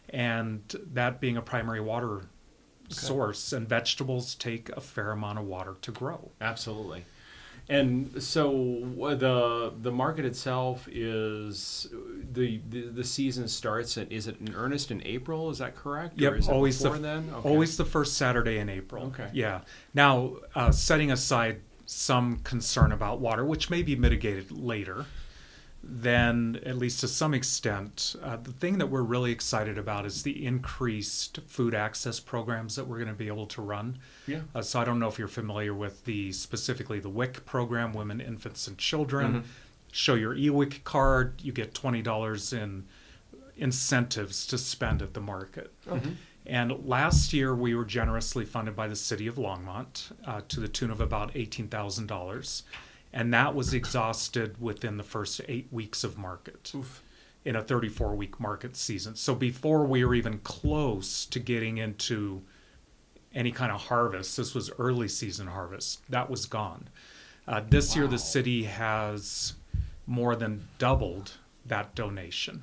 And 0.08 0.62
that 0.92 1.20
being 1.20 1.36
a 1.36 1.42
primary 1.42 1.80
water 1.80 2.28
source, 2.88 3.52
and 3.52 3.68
vegetables 3.68 4.34
take 4.34 4.68
a 4.70 4.80
fair 4.80 5.10
amount 5.10 5.38
of 5.38 5.46
water 5.46 5.76
to 5.82 5.90
grow. 5.90 6.30
Absolutely. 6.40 7.04
And 7.68 8.22
so 8.22 8.82
the 9.16 9.72
the 9.80 9.90
market 9.90 10.24
itself 10.26 10.86
is 10.90 11.88
the 12.32 12.60
the, 12.68 12.88
the 12.88 13.04
season 13.04 13.48
starts. 13.48 13.96
At, 13.96 14.12
is 14.12 14.26
it 14.26 14.36
in 14.40 14.54
earnest 14.54 14.90
in 14.90 15.02
April? 15.06 15.48
Is 15.50 15.58
that 15.58 15.74
correct? 15.74 16.18
Yep, 16.18 16.32
Or 16.32 16.36
is 16.36 16.48
it 16.48 16.52
always 16.52 16.78
the 16.78 16.90
then. 16.90 17.30
Okay. 17.32 17.48
always 17.48 17.76
the 17.76 17.84
first 17.84 18.16
Saturday 18.18 18.58
in 18.58 18.68
April. 18.68 19.06
Okay. 19.06 19.28
Yeah. 19.32 19.62
Now, 19.94 20.36
uh, 20.54 20.72
setting 20.72 21.10
aside 21.10 21.62
some 21.86 22.38
concern 22.38 22.92
about 22.92 23.20
water, 23.20 23.44
which 23.44 23.70
may 23.70 23.82
be 23.82 23.96
mitigated 23.96 24.50
later, 24.50 25.06
then 25.86 26.60
at 26.64 26.76
least 26.76 27.00
to 27.00 27.08
some 27.08 27.34
extent, 27.34 28.16
uh, 28.22 28.36
the 28.36 28.52
thing 28.52 28.78
that 28.78 28.86
we're 28.86 29.02
really 29.02 29.32
excited 29.32 29.76
about 29.78 30.06
is 30.06 30.22
the 30.22 30.44
increased 30.46 31.40
food 31.46 31.74
access 31.74 32.20
programs 32.20 32.76
that 32.76 32.86
we're 32.86 32.98
going 32.98 33.08
to 33.08 33.14
be 33.14 33.26
able 33.26 33.46
to 33.46 33.62
run. 33.62 33.98
Yeah. 34.26 34.40
Uh, 34.54 34.62
so 34.62 34.80
I 34.80 34.84
don't 34.84 34.98
know 34.98 35.08
if 35.08 35.18
you're 35.18 35.28
familiar 35.28 35.74
with 35.74 36.04
the 36.04 36.32
specifically 36.32 37.00
the 37.00 37.08
WIC 37.10 37.44
program, 37.44 37.92
Women, 37.92 38.20
Infants, 38.20 38.66
and 38.66 38.78
Children. 38.78 39.44
Show 39.92 40.14
your 40.14 40.34
eWIC 40.34 40.82
card, 40.84 41.40
you 41.42 41.52
get 41.52 41.72
twenty 41.74 42.02
dollars 42.02 42.52
in 42.52 42.86
incentives 43.56 44.46
to 44.48 44.58
spend 44.58 45.02
at 45.02 45.14
the 45.14 45.20
market. 45.20 45.72
And 46.46 46.86
last 46.86 47.32
year, 47.32 47.54
we 47.54 47.74
were 47.74 47.84
generously 47.84 48.44
funded 48.44 48.76
by 48.76 48.86
the 48.88 48.96
city 48.96 49.26
of 49.26 49.36
Longmont 49.36 50.12
uh, 50.26 50.42
to 50.48 50.60
the 50.60 50.68
tune 50.68 50.90
of 50.90 51.00
about 51.00 51.30
eighteen 51.34 51.68
thousand 51.68 52.06
dollars, 52.08 52.64
and 53.14 53.32
that 53.32 53.54
was 53.54 53.72
exhausted 53.72 54.60
within 54.60 54.98
the 54.98 55.02
first 55.02 55.40
eight 55.48 55.68
weeks 55.70 56.04
of 56.04 56.18
market 56.18 56.72
in 57.44 57.56
a 57.56 57.62
thirty-four 57.62 58.14
week 58.14 58.38
market 58.38 58.76
season. 58.76 59.14
So 59.16 59.34
before 59.34 59.86
we 59.86 60.04
were 60.04 60.14
even 60.14 60.38
close 60.40 61.24
to 61.26 61.38
getting 61.38 61.78
into 61.78 62.42
any 63.32 63.52
kind 63.52 63.72
of 63.72 63.82
harvest, 63.82 64.36
this 64.36 64.54
was 64.54 64.70
early 64.78 65.08
season 65.08 65.46
harvest. 65.46 66.00
That 66.10 66.28
was 66.28 66.46
gone. 66.46 66.88
Uh, 67.46 67.62
this 67.68 67.96
year, 67.96 68.06
the 68.06 68.18
city 68.18 68.64
has 68.64 69.54
more 70.06 70.36
than 70.36 70.68
doubled 70.78 71.32
that 71.66 71.94
donation. 71.94 72.62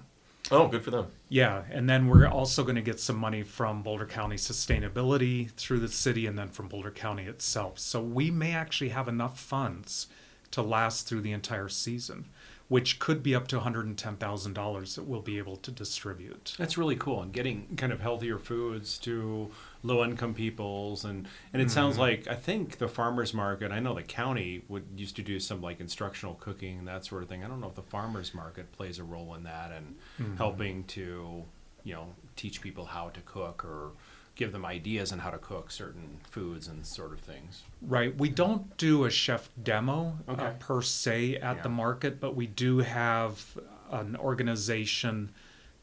Oh, 0.49 0.67
good 0.67 0.83
for 0.83 0.91
them. 0.91 1.07
Yeah, 1.29 1.63
and 1.69 1.89
then 1.89 2.07
we're 2.07 2.27
also 2.27 2.63
going 2.63 2.75
to 2.75 2.81
get 2.81 2.99
some 2.99 3.15
money 3.15 3.43
from 3.43 3.83
Boulder 3.83 4.05
County 4.05 4.35
Sustainability 4.35 5.51
through 5.51 5.79
the 5.79 5.87
city 5.87 6.25
and 6.25 6.37
then 6.37 6.49
from 6.49 6.67
Boulder 6.67 6.91
County 6.91 7.23
itself. 7.23 7.79
So 7.79 8.01
we 8.01 8.31
may 8.31 8.53
actually 8.53 8.89
have 8.89 9.07
enough 9.07 9.39
funds 9.39 10.07
to 10.51 10.61
last 10.61 11.07
through 11.07 11.21
the 11.21 11.31
entire 11.31 11.69
season, 11.69 12.25
which 12.67 12.99
could 12.99 13.21
be 13.21 13.35
up 13.35 13.47
to 13.49 13.59
$110,000 13.59 14.95
that 14.95 15.03
we'll 15.03 15.21
be 15.21 15.37
able 15.37 15.57
to 15.57 15.71
distribute. 15.71 16.53
That's 16.57 16.77
really 16.77 16.95
cool, 16.95 17.21
and 17.21 17.33
getting 17.33 17.67
kind 17.75 17.91
of 17.91 17.99
healthier 17.99 18.37
foods 18.37 18.97
to 18.99 19.51
low 19.83 20.03
income 20.03 20.33
peoples, 20.33 21.03
and 21.03 21.27
and 21.51 21.61
it 21.61 21.71
sounds 21.71 21.93
mm-hmm. 21.93 22.01
like 22.01 22.27
I 22.27 22.35
think 22.35 22.77
the 22.77 22.87
farmers 22.87 23.33
market. 23.33 23.71
I 23.71 23.79
know 23.79 23.93
the 23.93 24.03
county 24.03 24.63
would 24.69 24.85
used 24.95 25.15
to 25.17 25.21
do 25.21 25.39
some 25.39 25.61
like 25.61 25.79
instructional 25.79 26.35
cooking 26.35 26.79
and 26.79 26.87
that 26.87 27.05
sort 27.05 27.23
of 27.23 27.29
thing. 27.29 27.43
I 27.43 27.47
don't 27.47 27.59
know 27.59 27.67
if 27.67 27.75
the 27.75 27.81
farmers 27.81 28.33
market 28.33 28.71
plays 28.71 28.99
a 28.99 29.03
role 29.03 29.35
in 29.35 29.43
that 29.43 29.71
and 29.71 29.95
mm-hmm. 30.19 30.37
helping 30.37 30.83
to 30.85 31.43
you 31.83 31.93
know 31.93 32.07
teach 32.35 32.61
people 32.61 32.85
how 32.85 33.09
to 33.09 33.21
cook 33.21 33.65
or 33.65 33.91
give 34.35 34.51
them 34.51 34.65
ideas 34.65 35.11
on 35.11 35.19
how 35.19 35.29
to 35.29 35.37
cook 35.37 35.69
certain 35.71 36.19
foods 36.29 36.67
and 36.67 36.85
sort 36.85 37.11
of 37.13 37.19
things. 37.19 37.63
Right. 37.81 38.15
We 38.17 38.29
don't 38.29 38.75
do 38.77 39.05
a 39.05 39.11
chef 39.11 39.49
demo 39.61 40.17
uh, 40.27 40.51
per 40.59 40.81
se 40.81 41.35
at 41.37 41.57
Yeah. 41.57 41.61
the 41.63 41.69
market, 41.69 42.19
but 42.19 42.35
we 42.35 42.47
do 42.47 42.79
have 42.79 43.57
an 43.91 44.15
organization 44.15 45.31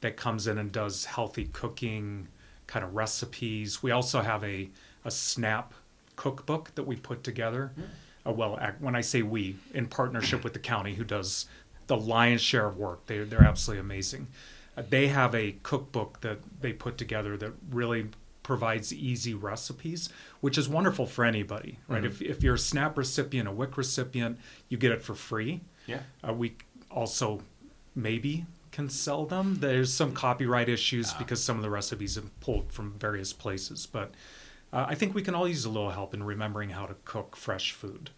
that 0.01 0.17
comes 0.17 0.47
in 0.47 0.59
and 0.59 0.73
does 0.73 1.05
healthy 1.05 1.47
cooking 1.53 2.29
kind 2.67 2.85
of 2.85 2.95
recipes. 2.95 3.83
We 3.83 3.91
also 3.91 4.21
have 4.23 4.43
a, 4.45 4.71
a 5.05 5.11
SNAP 5.11 5.75
cookbook 6.17 6.75
that 6.75 6.85
we 6.85 6.97
put 6.97 7.23
together. 7.25 7.73
Uh, 8.27 8.33
well, 8.33 8.59
when 8.81 8.95
I 8.97 9.01
say 9.03 9.23
we, 9.23 9.57
in 9.75 9.87
partnership 9.87 10.43
with 10.45 10.53
the 10.53 10.59
county, 10.59 10.95
who 10.95 11.05
does 11.05 11.47
the 11.87 11.97
lion's 11.97 12.41
share 12.43 12.67
of 12.67 12.77
work, 12.77 13.07
they, 13.07 13.19
they're 13.25 13.43
absolutely 13.45 13.81
amazing. 13.81 14.27
Uh, 14.77 14.83
they 14.89 15.09
have 15.09 15.35
a 15.35 15.53
cookbook 15.63 16.21
that 16.21 16.39
they 16.61 16.73
put 16.73 16.99
together 16.99 17.37
that 17.37 17.53
really 17.71 18.09
provides 18.49 18.95
easy 18.95 19.35
recipes, 19.35 20.09
which 20.41 20.57
is 20.57 20.71
wonderful 20.71 21.05
for 21.05 21.23
anybody, 21.23 21.79
right? 21.87 22.03
Mm-hmm. 22.03 22.07
If, 22.07 22.23
if 22.23 22.43
you're 22.43 22.55
a 22.55 22.59
SNAP 22.59 22.97
recipient, 22.97 23.47
a 23.47 23.53
WIC 23.53 23.77
recipient, 23.77 24.39
you 24.71 24.79
get 24.79 24.91
it 24.91 25.03
for 25.03 25.15
free. 25.15 25.61
Yeah. 25.85 26.01
Uh, 26.27 26.33
we 26.33 26.57
also 26.91 27.43
maybe 27.95 28.47
can 28.73 28.89
sell 28.89 29.27
them. 29.27 29.57
There's 29.57 29.93
some 29.93 30.09
mm-hmm. 30.09 30.17
copyright 30.17 30.71
issues 30.71 31.13
ah. 31.15 31.19
because 31.19 31.45
some 31.45 31.59
of 31.59 31.63
the 31.63 31.69
recipes 31.69 32.15
have 32.15 32.41
pulled 32.41 32.73
from 32.73 32.95
various 32.99 33.35
places, 33.35 33.85
but 33.85 34.15
uh, 34.73 34.85
I 34.89 34.95
think 34.95 35.15
we 35.15 35.23
can 35.23 35.35
all 35.35 35.49
use 35.49 35.65
a 35.65 35.71
little 35.71 35.91
help 35.91 36.13
in 36.15 36.23
remembering 36.23 36.71
how 36.71 36.87
to 36.87 36.95
cook 37.05 37.37
fresh 37.37 37.73
food 37.73 38.11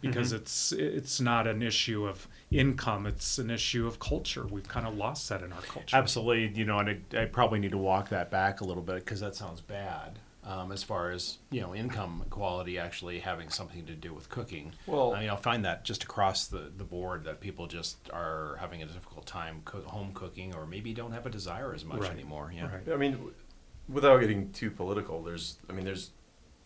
because 0.00 0.32
it's 0.32 0.72
it's 0.72 1.20
not 1.20 1.46
an 1.46 1.62
issue 1.62 2.06
of 2.06 2.26
income; 2.50 3.06
it's 3.06 3.38
an 3.38 3.50
issue 3.50 3.86
of 3.86 3.98
culture. 4.00 4.46
We've 4.46 4.68
kind 4.68 4.86
of 4.86 4.96
lost 4.96 5.28
that 5.28 5.42
in 5.42 5.52
our 5.52 5.60
culture. 5.62 5.96
Absolutely, 5.96 6.58
you 6.58 6.64
know, 6.64 6.78
and 6.78 7.02
I, 7.14 7.22
I 7.22 7.24
probably 7.26 7.58
need 7.60 7.70
to 7.72 7.78
walk 7.78 8.08
that 8.10 8.30
back 8.30 8.60
a 8.60 8.64
little 8.64 8.82
bit 8.82 8.96
because 8.96 9.20
that 9.20 9.34
sounds 9.36 9.60
bad. 9.60 10.18
Um, 10.44 10.72
as 10.72 10.82
far 10.82 11.12
as 11.12 11.38
you 11.52 11.60
know, 11.60 11.72
income 11.72 12.24
quality 12.28 12.76
actually 12.76 13.20
having 13.20 13.48
something 13.48 13.86
to 13.86 13.94
do 13.94 14.12
with 14.12 14.28
cooking. 14.28 14.72
Well- 14.88 15.14
I 15.14 15.20
mean, 15.20 15.30
I'll 15.30 15.36
find 15.36 15.64
that 15.64 15.84
just 15.84 16.02
across 16.02 16.48
the, 16.48 16.72
the 16.76 16.82
board 16.82 17.22
that 17.26 17.38
people 17.40 17.68
just 17.68 17.96
are 18.12 18.56
having 18.58 18.82
a 18.82 18.86
difficult 18.86 19.24
time 19.24 19.62
cook, 19.64 19.84
home 19.84 20.10
cooking, 20.14 20.52
or 20.56 20.66
maybe 20.66 20.92
don't 20.94 21.12
have 21.12 21.26
a 21.26 21.30
desire 21.30 21.72
as 21.72 21.84
much 21.84 22.00
Right, 22.00 22.10
anymore. 22.10 22.52
Yeah. 22.52 22.74
right. 22.74 22.92
I 22.92 22.96
mean, 22.96 23.12
w- 23.12 23.32
without 23.88 24.18
getting 24.18 24.52
too 24.52 24.70
political, 24.70 25.22
there's, 25.22 25.58
I 25.68 25.72
mean, 25.72 25.84
there's, 25.84 26.10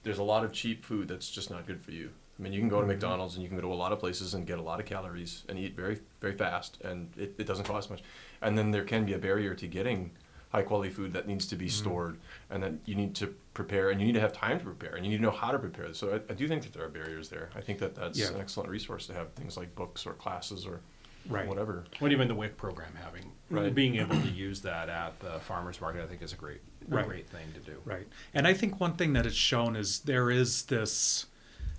there's 0.02 0.18
a 0.18 0.22
lot 0.22 0.44
of 0.44 0.52
cheap 0.52 0.84
food 0.84 1.08
that's 1.08 1.30
just 1.30 1.50
not 1.50 1.66
good 1.66 1.80
for 1.82 1.90
you. 1.90 2.10
I 2.38 2.42
mean, 2.42 2.52
you 2.52 2.60
can 2.60 2.68
go 2.68 2.76
to 2.76 2.82
mm-hmm. 2.82 2.92
McDonald's 2.92 3.34
and 3.34 3.42
you 3.42 3.48
can 3.48 3.56
go 3.56 3.62
to 3.62 3.72
a 3.72 3.74
lot 3.74 3.92
of 3.92 3.98
places 3.98 4.34
and 4.34 4.46
get 4.46 4.58
a 4.58 4.62
lot 4.62 4.78
of 4.78 4.86
calories 4.86 5.44
and 5.48 5.58
eat 5.58 5.74
very, 5.74 6.00
very 6.20 6.36
fast, 6.36 6.78
and 6.82 7.10
it, 7.16 7.34
it 7.38 7.46
doesn't 7.46 7.64
cost 7.64 7.90
much. 7.90 8.02
And 8.42 8.58
then 8.58 8.70
there 8.70 8.84
can 8.84 9.06
be 9.06 9.14
a 9.14 9.18
barrier 9.18 9.54
to 9.54 9.66
getting 9.66 10.10
high 10.50 10.62
quality 10.62 10.90
food 10.90 11.12
that 11.12 11.26
needs 11.26 11.46
to 11.46 11.56
be 11.56 11.66
mm-hmm. 11.66 11.82
stored, 11.82 12.18
and 12.50 12.62
that 12.62 12.72
you 12.84 12.94
need 12.94 13.14
to 13.16 13.34
prepare, 13.54 13.90
and 13.90 14.00
you 14.00 14.06
need 14.06 14.12
to 14.12 14.20
have 14.20 14.32
time 14.32 14.58
to 14.58 14.64
prepare, 14.64 14.94
and 14.94 15.04
you 15.04 15.10
need 15.10 15.16
to 15.16 15.22
know 15.22 15.30
how 15.30 15.50
to 15.50 15.58
prepare. 15.58 15.92
So 15.94 16.14
I, 16.14 16.32
I 16.32 16.34
do 16.34 16.46
think 16.46 16.62
that 16.62 16.72
there 16.72 16.84
are 16.84 16.88
barriers 16.88 17.30
there. 17.30 17.50
I 17.56 17.60
think 17.60 17.78
that 17.78 17.94
that's 17.94 18.18
Yeah. 18.18 18.28
an 18.28 18.40
excellent 18.40 18.68
resource 18.70 19.06
to 19.06 19.14
have 19.14 19.32
things 19.32 19.56
like 19.56 19.74
books 19.74 20.06
or 20.06 20.12
classes 20.12 20.66
or 20.66 20.82
Right. 21.28 21.46
whatever. 21.46 21.84
What 21.98 22.12
even 22.12 22.28
the 22.28 22.34
WIC 22.34 22.56
program 22.56 22.92
having, 23.02 23.32
Right. 23.50 23.74
being 23.74 23.96
able 23.96 24.20
to 24.20 24.28
use 24.28 24.60
that 24.62 24.88
at 24.88 25.18
the 25.20 25.38
farmers 25.40 25.80
market, 25.80 26.02
I 26.02 26.06
think 26.06 26.22
is 26.22 26.32
a 26.32 26.36
great, 26.36 26.60
a 26.90 26.94
Right. 26.94 27.06
great 27.06 27.28
thing 27.28 27.46
to 27.54 27.60
do. 27.60 27.80
Right. 27.84 28.06
And 28.34 28.46
I 28.46 28.54
think 28.54 28.80
one 28.80 28.94
thing 28.94 29.12
that 29.14 29.26
it's 29.26 29.34
shown 29.36 29.76
is 29.76 30.00
there 30.00 30.30
is 30.30 30.64
this 30.64 31.26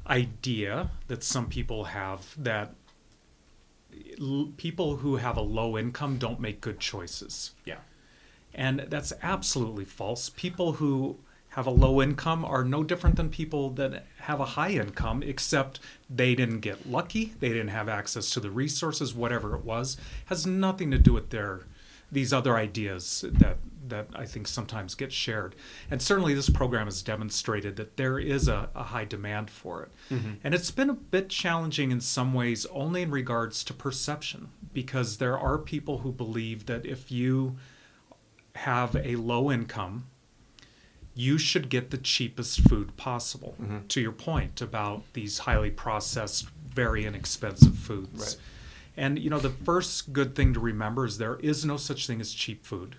idea 0.08 0.92
that 1.08 1.24
some 1.24 1.50
people 1.50 1.86
have 1.86 2.33
that 2.42 2.75
l- 4.20 4.51
people 4.57 4.98
who 4.98 5.18
have 5.18 5.38
a 5.38 5.42
low 5.42 5.77
income 5.77 6.18
don't 6.18 6.40
make 6.40 6.62
good 6.62 6.79
choices. 6.79 7.53
Yeah. 7.66 7.79
And 8.53 8.81
that's 8.90 9.14
absolutely 9.22 9.86
false. 9.86 10.29
People 10.29 10.74
who 10.74 11.20
have 11.57 11.65
a 11.65 11.72
low 11.72 12.03
income 12.03 12.46
are 12.46 12.63
no 12.63 12.83
different 12.83 13.15
than 13.15 13.29
people 13.29 13.72
that 13.72 14.05
have 14.20 14.39
a 14.39 14.46
high 14.46 14.70
income, 14.70 15.24
except 15.24 15.79
they 16.07 16.35
didn't 16.35 16.59
get 16.59 16.87
lucky, 16.87 17.33
they 17.39 17.50
didn't 17.50 17.70
have 17.70 17.89
access 17.89 18.29
to 18.29 18.39
the 18.39 18.51
resources, 18.51 19.15
whatever 19.15 19.55
it 19.55 19.65
was. 19.65 19.98
Has 20.27 20.46
nothing 20.46 20.91
to 20.91 21.00
do 21.00 21.13
with 21.13 21.31
their 21.31 21.61
these 22.11 22.31
other 22.31 22.55
ideas 22.55 23.25
that 23.27 23.57
that 23.87 24.07
I 24.13 24.25
think 24.25 24.48
sometimes 24.48 24.93
get 24.93 25.11
shared. 25.11 25.55
And 25.89 26.00
certainly 26.00 26.35
this 26.35 26.50
program 26.50 26.85
has 26.85 27.01
demonstrated 27.01 27.75
that 27.77 27.98
there 27.98 28.20
is 28.20 28.48
a, 28.48 28.70
a 28.75 28.83
high 28.83 29.05
demand 29.05 29.50
for 29.50 29.81
it. 29.83 29.89
Mm-hmm. 30.13 30.33
And 30.43 30.53
it's 30.53 30.72
been 30.72 30.91
a 30.91 30.93
bit 30.93 31.27
challenging 31.29 31.89
in 31.89 32.01
some 32.01 32.35
ways 32.35 32.67
only 32.67 33.01
in 33.01 33.09
regards 33.09 33.63
to 33.63 33.74
perception, 33.74 34.50
because 34.74 35.17
there 35.17 35.39
are 35.39 35.57
people 35.57 36.00
who 36.00 36.11
believe 36.11 36.67
that 36.67 36.85
if 36.85 37.11
you 37.11 37.55
have 38.55 38.96
a 38.96 39.15
low 39.15 39.51
income, 39.51 40.07
you 41.18 41.38
should 41.38 41.70
get 41.70 41.90
the 41.90 41.98
cheapest 41.98 42.62
food 42.70 42.96
possible. 42.96 43.56
Mm-hmm. 43.62 43.88
To 43.88 44.01
your 44.01 44.12
point 44.12 44.62
about 44.62 45.03
these 45.14 45.40
highly 45.40 45.72
processed, 45.72 46.48
very 46.74 47.06
inexpensive 47.06 47.75
foods. 47.75 48.20
Right. 48.20 48.38
And 48.96 49.20
you 49.20 49.30
know, 49.30 49.40
the 49.40 49.50
first 49.50 50.14
good 50.14 50.36
thing 50.36 50.53
to 50.53 50.60
remember 50.60 51.06
is 51.06 51.18
there 51.18 51.38
is 51.38 51.66
no 51.66 51.77
such 51.77 52.08
thing 52.08 52.22
as 52.22 52.34
cheap 52.34 52.66
food. 52.66 52.98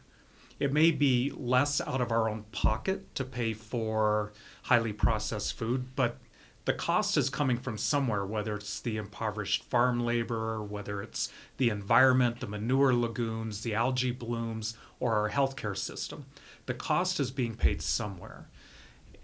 It 0.58 0.72
may 0.72 0.90
be 0.90 1.32
less 1.36 1.80
out 1.80 2.00
of 2.00 2.10
our 2.10 2.28
own 2.28 2.44
pocket 2.50 3.14
to 3.14 3.24
pay 3.24 3.52
for 3.52 4.32
highly 4.62 4.92
processed 4.92 5.56
food, 5.56 5.94
but 5.94 6.18
the 6.64 6.74
cost 6.74 7.16
is 7.16 7.30
coming 7.30 7.56
from 7.56 7.78
somewhere, 7.78 8.26
whether 8.26 8.54
it's 8.56 8.80
the 8.80 8.98
impoverished 8.98 9.62
farm 9.62 10.00
laborer, 10.00 10.62
whether 10.62 11.00
it's 11.00 11.32
the 11.56 11.70
environment, 11.70 12.40
the 12.40 12.46
manure 12.46 12.92
lagoons, 12.92 13.62
the 13.62 13.74
algae 13.74 14.10
blooms, 14.10 14.76
or 15.00 15.14
our 15.14 15.30
healthcare 15.30 15.76
system. 15.76 16.26
The 16.68 16.74
cost 16.74 17.18
is 17.18 17.30
being 17.30 17.54
paid 17.54 17.80
somewhere. 17.80 18.46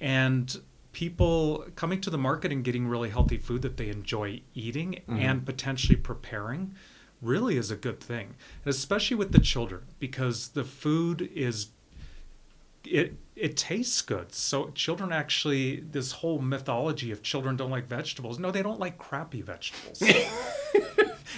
And 0.01 0.61
people 0.93 1.67
coming 1.77 2.01
to 2.01 2.09
the 2.09 2.17
market 2.17 2.51
and 2.51 2.65
getting 2.65 2.89
really 2.89 3.11
healthy 3.11 3.37
food 3.37 3.61
that 3.61 3.77
they 3.77 3.91
enjoy 3.91 4.41
eating 4.55 4.93
mm-hmm. 4.93 5.19
and 5.19 5.45
potentially 5.45 5.97
preparing 5.97 6.75
really 7.21 7.59
is 7.59 7.71
a 7.71 7.77
good 7.77 8.01
thing. 8.01 8.35
And 8.65 8.75
especially 8.75 9.19
with 9.19 9.33
the 9.33 9.41
children, 9.41 9.83
because 9.99 10.49
the 10.49 10.65
food 10.65 11.29
is 11.35 11.69
it 12.83 13.19
it 13.37 13.59
tastes 13.59 14.01
good. 14.01 14.33
So 14.33 14.71
children 14.71 15.13
actually 15.13 15.81
this 15.81 16.13
whole 16.13 16.39
mythology 16.39 17.11
of 17.11 17.23
children 17.23 17.57
don't 17.57 17.71
like 17.71 17.87
vegetables. 17.89 18.39
No, 18.39 18.51
they 18.51 18.63
don't 18.63 18.81
like 18.81 18.97
crappy 18.97 19.43
vegetables. 19.43 20.03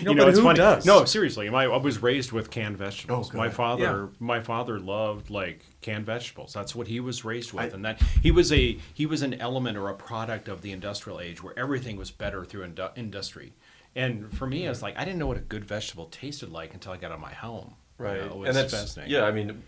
no, 0.02 0.10
you 0.10 0.16
know, 0.16 0.22
but 0.24 0.28
it's 0.30 0.38
who 0.38 0.44
funny. 0.44 0.56
does? 0.58 0.84
No, 0.86 1.04
seriously. 1.04 1.48
My, 1.50 1.64
I 1.64 1.76
was 1.76 2.02
raised 2.02 2.32
with 2.32 2.50
canned 2.50 2.76
vegetables. 2.76 3.30
Oh, 3.32 3.36
my 3.36 3.48
father, 3.48 3.82
Yeah. 3.82 4.06
my 4.18 4.40
father 4.40 4.78
loved 4.78 5.30
like 5.30 5.60
canned 5.80 6.06
vegetables. 6.06 6.52
That's 6.52 6.74
what 6.74 6.86
he 6.88 7.00
was 7.00 7.24
raised 7.24 7.52
with, 7.52 7.72
I- 7.72 7.74
and 7.74 7.84
that 7.84 8.00
he 8.22 8.30
was 8.30 8.52
a 8.52 8.78
he 8.94 9.06
was 9.06 9.22
an 9.22 9.34
element 9.34 9.76
or 9.76 9.88
a 9.88 9.94
product 9.94 10.48
of 10.48 10.62
the 10.62 10.72
industrial 10.72 11.20
age 11.20 11.42
where 11.42 11.58
everything 11.58 11.96
was 11.96 12.10
better 12.10 12.44
through 12.44 12.66
indu- 12.68 12.96
industry. 12.96 13.52
And 13.94 14.30
for 14.36 14.46
me, 14.46 14.66
it's 14.66 14.82
like 14.82 14.96
I 14.98 15.04
didn't 15.04 15.18
know 15.18 15.26
what 15.26 15.38
a 15.38 15.40
good 15.40 15.64
vegetable 15.64 16.06
tasted 16.06 16.50
like 16.50 16.74
until 16.74 16.92
I 16.92 16.96
got 16.98 17.10
out 17.10 17.14
of 17.14 17.20
my 17.20 17.32
home. 17.32 17.74
You 17.98 18.04
Right, 18.04 18.20
know, 18.20 18.26
it 18.26 18.36
was 18.36 18.48
and 18.48 18.56
that's 18.56 18.74
fascinating. 18.74 19.14
yeah. 19.14 19.24
I 19.24 19.30
mean, 19.32 19.62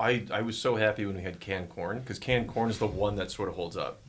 I 0.00 0.24
I 0.30 0.40
was 0.40 0.56
so 0.56 0.76
happy 0.76 1.04
when 1.04 1.16
we 1.16 1.22
had 1.22 1.38
canned 1.40 1.68
corn 1.68 2.00
because 2.00 2.18
canned 2.18 2.48
corn 2.48 2.70
is 2.70 2.78
the 2.78 2.86
one 2.86 3.16
that 3.16 3.30
sort 3.30 3.48
of 3.50 3.56
holds 3.56 3.76
up. 3.76 4.00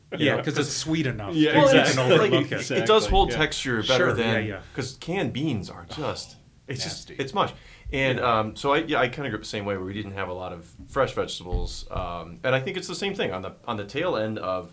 yeah, 0.18 0.36
because 0.36 0.58
it's 0.58 0.72
sweet 0.72 1.06
enough. 1.06 1.34
Yeah, 1.34 1.52
that 1.52 1.58
you 1.74 1.80
exactly. 1.80 1.94
can 1.94 2.10
Like, 2.10 2.20
overlook 2.32 2.52
it, 2.52 2.70
it. 2.70 2.78
it 2.78 2.86
does 2.86 3.06
hold 3.06 3.30
yeah. 3.30 3.36
texture 3.38 3.82
better 3.82 4.06
Sure, 4.08 4.12
than 4.14 4.34
yeah, 4.44 4.54
yeah. 4.54 4.60
because 4.72 4.96
canned 4.96 5.32
beans 5.32 5.70
are 5.70 5.84
just 5.86 6.36
it's 6.68 6.84
Nasty. 6.84 7.14
just 7.14 7.20
it's 7.20 7.34
much. 7.34 7.52
And 7.92 8.20
um, 8.20 8.56
so 8.56 8.72
I 8.72 8.78
yeah 8.78 9.00
I 9.00 9.08
kind 9.08 9.26
of 9.26 9.30
grew 9.32 9.38
up 9.38 9.42
the 9.42 9.48
same 9.48 9.64
way 9.64 9.76
where 9.76 9.84
we 9.84 9.92
didn't 9.94 10.12
have 10.12 10.28
a 10.28 10.32
lot 10.32 10.52
of 10.52 10.66
fresh 10.88 11.12
vegetables, 11.12 11.86
um, 11.90 12.38
and 12.44 12.54
I 12.54 12.60
think 12.60 12.76
it's 12.76 12.88
the 12.88 12.94
same 12.94 13.14
thing 13.14 13.32
on 13.32 13.42
the 13.42 13.52
on 13.66 13.76
the 13.76 13.84
tail 13.84 14.16
end 14.16 14.38
of 14.38 14.72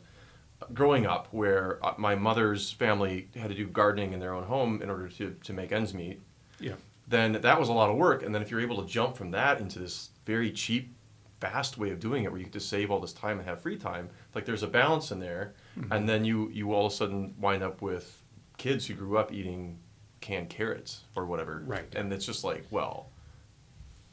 growing 0.74 1.06
up 1.06 1.28
where 1.32 1.80
uh, 1.86 1.94
my 1.98 2.16
mother's 2.16 2.72
family 2.72 3.30
had 3.36 3.50
to 3.50 3.56
do 3.56 3.66
gardening 3.68 4.14
in 4.14 4.20
their 4.20 4.34
own 4.34 4.44
home 4.44 4.82
in 4.82 4.90
order 4.90 5.08
to 5.10 5.36
to 5.44 5.54
make 5.54 5.72
ends 5.72 5.94
meet. 5.94 6.22
Yeah. 6.60 6.74
then 7.08 7.32
that 7.34 7.60
was 7.60 7.70
a 7.70 7.74
lot 7.74 7.90
of 7.90 7.96
work. 7.98 8.22
And 8.24 8.36
then 8.36 8.42
if 8.42 8.52
you're 8.52 8.60
able 8.60 8.82
to 8.84 8.88
jump 8.88 9.16
from 9.18 9.32
that 9.32 9.60
into 9.62 9.80
this 9.80 10.10
very 10.26 10.52
cheap, 10.52 10.94
fast 11.40 11.78
way 11.78 11.92
of 11.92 12.00
doing 12.00 12.24
it, 12.24 12.32
where 12.32 12.40
you 12.40 12.46
get 12.46 12.54
to 12.54 12.60
save 12.60 12.92
all 12.92 13.00
this 13.00 13.14
time 13.14 13.40
and 13.40 13.48
have 13.48 13.62
free 13.62 13.78
time, 13.78 14.10
like 14.36 14.46
there's 14.46 14.64
a 14.64 14.68
balance 14.68 15.12
in 15.12 15.20
there. 15.20 15.54
Mm-hmm. 15.78 15.92
And 15.92 16.10
then 16.10 16.26
you 16.26 16.50
you 16.50 16.74
all 16.74 16.88
of 16.88 16.92
a 16.92 16.96
sudden 16.96 17.36
wind 17.40 17.64
up 17.64 17.82
with 17.82 18.22
kids 18.58 18.86
who 18.88 18.94
grew 18.94 19.18
up 19.18 19.32
eating 19.34 19.80
canned 20.22 20.50
carrots 20.50 21.04
or 21.16 21.26
whatever. 21.26 21.64
Right. 21.66 21.94
And 21.96 22.12
it's 22.12 22.26
just 22.26 22.44
like, 22.44 22.66
well, 22.72 23.10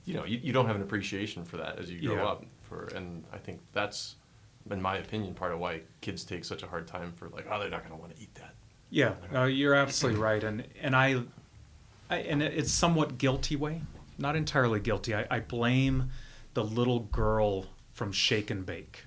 you 0.04 0.14
know, 0.14 0.24
you, 0.24 0.38
you 0.40 0.52
don't 0.52 0.66
have 0.66 0.76
an 0.76 0.82
appreciation 0.82 1.44
for 1.44 1.56
that 1.56 1.78
as 1.78 1.90
you 1.90 2.00
grow 2.06 2.16
Yeah. 2.16 2.26
up. 2.26 2.44
For 2.62 2.86
and 2.94 3.24
I 3.32 3.38
think 3.38 3.60
that's, 3.72 4.16
in 4.70 4.82
my 4.82 4.96
opinion, 4.96 5.34
part 5.34 5.52
of 5.52 5.58
why 5.58 5.82
kids 6.00 6.24
take 6.24 6.44
such 6.44 6.62
a 6.62 6.66
hard 6.66 6.86
time 6.88 7.12
for 7.12 7.28
like, 7.28 7.46
oh, 7.50 7.58
they're 7.60 7.70
not 7.70 7.80
going 7.80 7.94
to 7.94 8.00
want 8.00 8.14
to 8.16 8.20
eat 8.22 8.34
that. 8.36 8.54
Yeah, 8.90 9.14
uh, 9.34 9.44
you're 9.44 9.74
absolutely 9.74 10.20
right, 10.20 10.42
and 10.44 10.64
and 10.80 10.94
I, 10.94 11.22
I, 12.08 12.18
and 12.18 12.40
it's 12.42 12.70
somewhat 12.70 13.18
guilty 13.18 13.56
way, 13.56 13.82
not 14.16 14.36
entirely 14.36 14.78
guilty. 14.78 15.12
I, 15.14 15.26
I 15.28 15.40
blame 15.40 16.10
the 16.56 16.64
little 16.64 17.00
girl 17.00 17.66
from 17.92 18.10
Shake 18.10 18.50
and 18.50 18.64
Bake. 18.64 19.04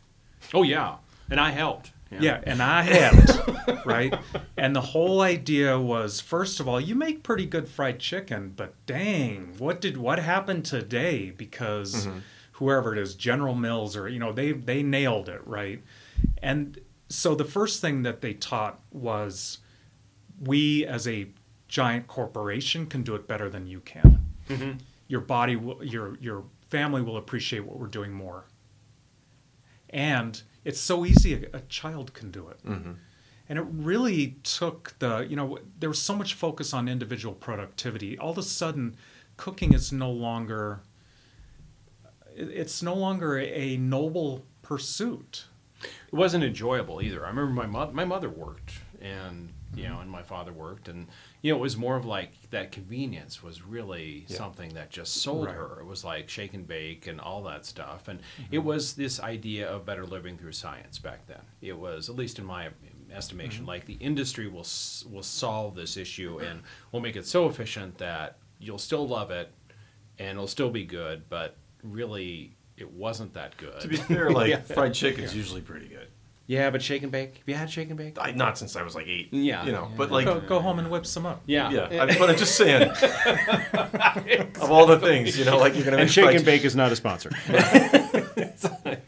Oh 0.54 0.62
yeah, 0.62 0.98
and 1.32 1.40
I 1.40 1.50
helped. 1.50 1.92
Yeah, 2.12 2.42
and 2.44 2.62
I 2.62 2.82
helped, 2.84 3.86
right? 3.88 4.14
And 4.56 4.76
the 4.76 4.82
whole 4.82 5.22
idea 5.22 5.80
was, 5.80 6.22
first 6.22 6.60
of 6.60 6.68
all, 6.68 6.80
you 6.80 6.94
make 6.94 7.24
pretty 7.24 7.48
good 7.48 7.68
fried 7.68 8.00
chicken, 8.00 8.54
but 8.56 8.74
dang, 8.86 9.56
what 9.58 9.82
did 9.82 9.98
what 9.98 10.20
happened 10.20 10.64
today? 10.64 11.32
Because 11.32 12.06
mm-hmm. 12.06 12.20
whoever 12.54 12.94
it 12.94 13.00
is, 13.00 13.16
General 13.16 13.56
Mills, 13.56 13.98
or 13.98 14.08
you 14.08 14.20
know, 14.20 14.32
they 14.32 14.52
they 14.52 14.84
nailed 14.84 15.28
it, 15.28 15.42
right? 15.46 15.82
And 16.38 16.80
so 17.10 17.34
the 17.34 17.46
first 17.46 17.82
thing 17.82 18.04
that 18.04 18.22
they 18.22 18.36
taught 18.36 18.80
was, 18.92 19.58
we 20.40 20.86
as 20.86 21.08
a 21.08 21.30
giant 21.68 22.06
corporation 22.06 22.86
can 22.86 23.02
do 23.02 23.16
it 23.16 23.28
better 23.28 23.50
than 23.50 23.66
you 23.66 23.80
can. 23.80 24.26
Mm-hmm. 24.50 24.72
Your 25.08 25.22
body, 25.22 25.56
will, 25.56 25.84
your 25.84 26.16
your 26.22 26.44
family 26.70 27.02
will 27.02 27.18
appreciate 27.18 27.66
what 27.66 27.78
we're 27.78 27.88
doing 27.88 28.14
more. 28.14 28.46
And 29.90 30.42
it's 30.64 30.80
so 30.80 31.06
easy 31.06 31.34
a, 31.34 31.58
a 31.58 31.62
child 31.62 32.14
can 32.14 32.32
do 32.32 32.48
it. 32.50 32.64
Mm-hmm. 32.66 32.92
And 33.50 33.58
it 33.58 33.66
really 33.72 34.38
took 34.44 34.96
the 35.00 35.26
you 35.28 35.36
know 35.36 35.58
there 35.80 35.90
was 35.90 36.02
so 36.02 36.16
much 36.16 36.36
focus 36.36 36.74
on 36.74 36.88
individual 36.88 37.34
productivity. 37.34 38.18
All 38.18 38.32
of 38.32 38.38
a 38.38 38.44
sudden 38.44 38.96
cooking 39.38 39.74
is 39.74 39.92
no 39.92 40.12
longer 40.12 40.82
it's 42.36 42.82
no 42.82 42.94
longer 42.94 43.40
a 43.40 43.78
noble 43.78 44.46
pursuit. 44.62 45.46
It 45.82 46.14
wasn't 46.14 46.44
enjoyable 46.44 47.02
either. 47.02 47.26
I 47.26 47.30
remember 47.30 47.54
my 47.54 47.66
mother, 47.66 47.92
my 47.92 48.06
mother 48.06 48.30
worked, 48.30 48.74
and 49.02 49.50
you 49.74 49.84
mm-hmm. 49.84 49.94
know, 49.94 50.00
and 50.02 50.12
my 50.12 50.22
father 50.22 50.54
worked, 50.54 50.88
and 50.88 51.08
you 51.42 51.52
know, 51.52 51.58
it 51.58 51.62
was 51.62 51.78
more 51.78 51.96
of 51.96 52.06
like 52.06 52.32
that 52.52 52.72
convenience 52.72 53.42
was 53.42 53.62
really 53.62 54.26
Yeah. 54.28 54.38
something 54.38 54.74
that 54.74 54.90
just 54.90 55.16
sold 55.22 55.46
Right. 55.48 55.56
her. 55.56 55.80
It 55.80 55.86
was 55.86 56.04
like 56.04 56.30
shake 56.30 56.54
and 56.54 56.68
bake 56.68 57.08
and 57.08 57.20
all 57.22 57.44
that 57.44 57.66
stuff, 57.66 58.08
and 58.08 58.20
it 58.52 58.58
mm-hmm. 58.58 58.68
was 58.68 58.94
this 58.94 59.20
idea 59.20 59.70
of 59.70 59.86
better 59.86 60.06
living 60.06 60.38
through 60.38 60.52
science 60.52 61.00
back 61.00 61.26
then. 61.28 61.42
It 61.62 61.78
was, 61.78 62.10
at 62.10 62.16
least 62.16 62.40
in 62.40 62.46
my 62.46 62.70
estimation, 63.12 63.62
mm-hmm. 63.62 63.70
like 63.70 63.86
the 63.86 63.94
industry 63.96 64.48
will 64.48 64.68
will 65.10 65.24
solve 65.24 65.76
this 65.76 65.96
issue 65.98 66.38
mm-hmm. 66.38 66.46
and 66.46 66.64
will 66.92 67.00
make 67.00 67.16
it 67.16 67.26
so 67.26 67.48
efficient 67.48 67.98
that 68.00 68.38
you'll 68.60 68.78
still 68.78 69.08
love 69.08 69.32
it, 69.32 69.52
and 70.18 70.32
it'll 70.32 70.48
still 70.48 70.70
be 70.72 70.84
good, 70.86 71.30
but 71.30 71.56
really. 71.84 72.56
It 72.78 72.90
wasn't 72.94 73.34
that 73.34 73.58
good. 73.58 73.78
To 73.82 73.90
be 73.90 73.98
fair, 73.98 74.30
like 74.32 74.48
Yeah. 74.52 74.62
fried 74.62 74.94
chicken's 74.94 75.36
usually 75.36 75.60
pretty 75.60 75.90
good. 75.90 76.08
Yeah, 76.50 76.72
but 76.72 76.82
shake 76.82 77.04
and 77.04 77.12
bake. 77.12 77.38
Have 77.38 77.44
you 77.48 77.54
had 77.54 77.70
shake 77.70 77.90
and 77.90 77.98
bake? 77.98 78.18
I, 78.20 78.32
not 78.32 78.58
since 78.58 78.76
I 78.76 78.82
was 78.82 78.96
like 78.96 79.06
eight. 79.06 79.32
Yeah. 79.32 79.64
you 79.66 79.72
know, 79.72 79.84
Yeah. 79.84 79.96
but 79.96 80.10
like. 80.10 80.26
go, 80.26 80.40
go 80.40 80.60
home 80.60 80.80
and 80.80 80.90
whip 80.90 81.06
some 81.06 81.28
up 81.28 81.44
Yeah. 81.46 81.70
Yeah, 81.70 82.04
I, 82.04 82.18
but 82.18 82.28
I'm 82.28 82.38
just 82.38 82.56
saying. 82.56 82.90
of 84.60 84.72
all 84.72 84.88
the 84.88 84.98
things, 85.00 85.38
you 85.38 85.46
know, 85.46 85.60
like 85.60 85.76
you're 85.76 85.86
gonna 85.86 85.98
and 85.98 86.10
shake 86.10 86.36
and 86.36 86.44
bake 86.44 86.66
is 86.66 86.76
not 86.76 86.92
a 86.92 86.96
sponsor. 86.96 87.30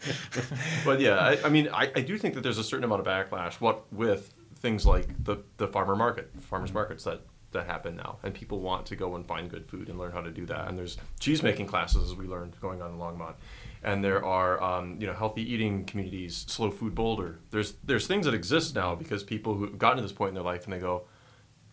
But 0.85 0.99
yeah, 0.99 1.17
I, 1.17 1.37
I 1.45 1.49
mean, 1.49 1.69
I, 1.73 1.91
I 1.95 2.01
do 2.01 2.17
think 2.17 2.35
that 2.35 2.41
there's 2.41 2.57
a 2.57 2.63
certain 2.63 2.83
amount 2.83 3.01
of 3.01 3.07
backlash. 3.07 3.53
What 3.55 3.91
with 3.91 4.33
things 4.57 4.85
like 4.85 5.23
the 5.23 5.37
the 5.57 5.67
farmer 5.67 5.95
market, 5.95 6.31
farmers 6.41 6.73
markets 6.73 7.03
that 7.05 7.21
that 7.51 7.65
happen 7.65 7.95
now, 7.95 8.17
and 8.23 8.33
people 8.33 8.59
want 8.59 8.85
to 8.87 8.95
go 8.95 9.15
and 9.15 9.25
find 9.25 9.49
good 9.49 9.67
food 9.67 9.89
and 9.89 9.97
learn 9.99 10.11
how 10.11 10.21
to 10.21 10.31
do 10.31 10.45
that. 10.47 10.67
And 10.67 10.77
there's 10.77 10.97
cheese 11.19 11.43
making 11.43 11.67
classes, 11.67 12.11
as 12.11 12.15
we 12.15 12.25
learned, 12.27 12.59
going 12.61 12.81
on 12.81 12.91
in 12.91 12.97
Longmont, 12.97 13.35
and 13.83 14.03
there 14.03 14.23
are 14.23 14.61
um, 14.61 14.97
you 14.99 15.07
know 15.07 15.13
healthy 15.13 15.41
eating 15.53 15.85
communities, 15.85 16.45
Slow 16.47 16.71
Food 16.71 16.95
Boulder. 16.95 17.39
There's 17.51 17.73
there's 17.83 18.07
things 18.07 18.25
that 18.25 18.33
exist 18.33 18.75
now 18.75 18.95
because 18.95 19.23
people 19.23 19.55
who've 19.55 19.77
gotten 19.77 19.97
to 19.97 20.03
this 20.03 20.11
point 20.11 20.29
in 20.29 20.35
their 20.35 20.43
life 20.43 20.65
and 20.65 20.73
they 20.73 20.79
go, 20.79 21.03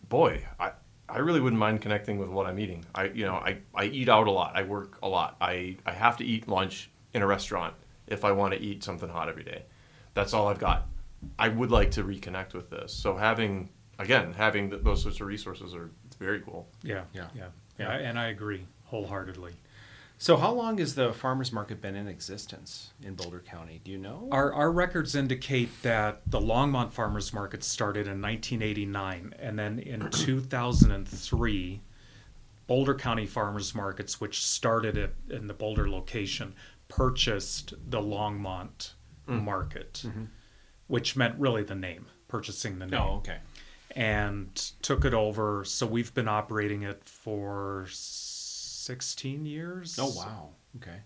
boy, 0.09 0.45
I. 0.59 0.73
I 1.11 1.21
really 1.21 1.41
wouldn't 1.41 1.59
mind 1.59 1.81
connecting 1.81 2.19
with 2.19 2.29
what 2.29 2.45
I'm 2.45 2.59
eating. 2.59 2.85
I, 2.95 3.05
you 3.05 3.25
know, 3.25 3.37
I, 3.37 3.61
I 3.75 3.85
eat 3.87 4.11
out 4.11 4.27
a 4.27 4.31
lot. 4.31 4.55
I 4.55 4.63
work 4.65 4.99
a 5.03 5.09
lot. 5.09 5.39
I, 5.41 5.79
I 5.87 5.93
have 5.93 6.19
to 6.19 6.25
eat 6.25 6.47
lunch 6.49 6.91
in 7.15 7.23
a 7.23 7.27
restaurant 7.27 7.73
if 8.07 8.27
I 8.27 8.33
want 8.33 8.53
to 8.53 8.61
eat 8.61 8.85
something 8.85 9.09
hot 9.09 9.31
every 9.31 9.43
day. 9.43 9.63
That's 10.13 10.35
all 10.35 10.49
I've 10.49 10.59
got. 10.59 10.87
I 11.39 11.49
would 11.49 11.71
like 11.71 11.93
to 11.93 12.05
reconnect 12.05 12.53
with 12.53 12.69
this. 12.69 12.93
So 12.93 13.17
having, 13.17 13.71
again, 13.99 14.35
having 14.35 14.69
th- 14.69 14.83
those 14.85 15.01
sorts 15.01 15.19
of 15.23 15.27
resources 15.29 15.75
are 15.75 15.91
it's 16.05 16.17
very 16.17 16.41
cool. 16.43 16.69
yeah 16.83 17.05
Yeah. 17.15 17.29
yeah 17.35 17.47
yeah 17.79 17.91
and 17.93 18.19
i 18.19 18.27
agree 18.27 18.67
wholeheartedly 18.85 19.55
So, 20.21 20.37
how 20.37 20.53
long 20.53 20.79
has 20.79 20.97
the 20.97 21.13
farmers 21.13 21.53
market 21.53 21.81
been 21.81 21.95
in 21.95 22.09
existence 22.09 22.91
in 23.01 23.15
Boulder 23.15 23.39
County? 23.39 23.81
Do 23.85 23.93
you 23.93 23.99
know? 23.99 24.29
Our, 24.33 24.53
our 24.53 24.73
records 24.73 25.15
indicate 25.15 25.83
that 25.83 26.23
the 26.27 26.41
Longmont 26.41 26.91
Farmers 26.91 27.33
Market 27.33 27.63
started 27.63 28.09
in 28.09 28.21
1989, 28.21 29.35
and 29.39 29.57
then 29.57 29.79
in 29.79 30.11
2003, 30.11 31.81
Boulder 32.67 32.95
County 32.97 33.27
Farmers 33.27 33.77
Markets, 33.77 34.21
which 34.21 34.45
started 34.45 34.97
it 34.97 35.15
in 35.31 35.47
the 35.47 35.55
Boulder 35.55 35.89
location, 35.89 36.53
purchased 36.89 37.75
the 37.89 38.01
Longmont 38.01 38.95
mm-hmm. 39.29 39.45
Market, 39.45 40.03
mm-hmm. 40.05 40.25
which 40.89 41.15
meant 41.15 41.39
really 41.39 41.63
the 41.63 41.77
name, 41.77 42.07
purchasing 42.27 42.81
the 42.81 42.87
name, 42.87 43.01
oh, 43.01 43.17
okay. 43.19 43.39
and 43.93 44.53
took 44.83 45.05
it 45.05 45.15
over. 45.15 45.65
So 45.65 45.87
we've 45.87 46.13
been 46.13 46.29
operating 46.29 46.83
it 46.83 47.05
for 47.05 47.87
16 48.89 49.45
years. 49.45 49.99
Oh, 50.01 50.11
wow. 50.17 50.49
Okay. 50.77 51.01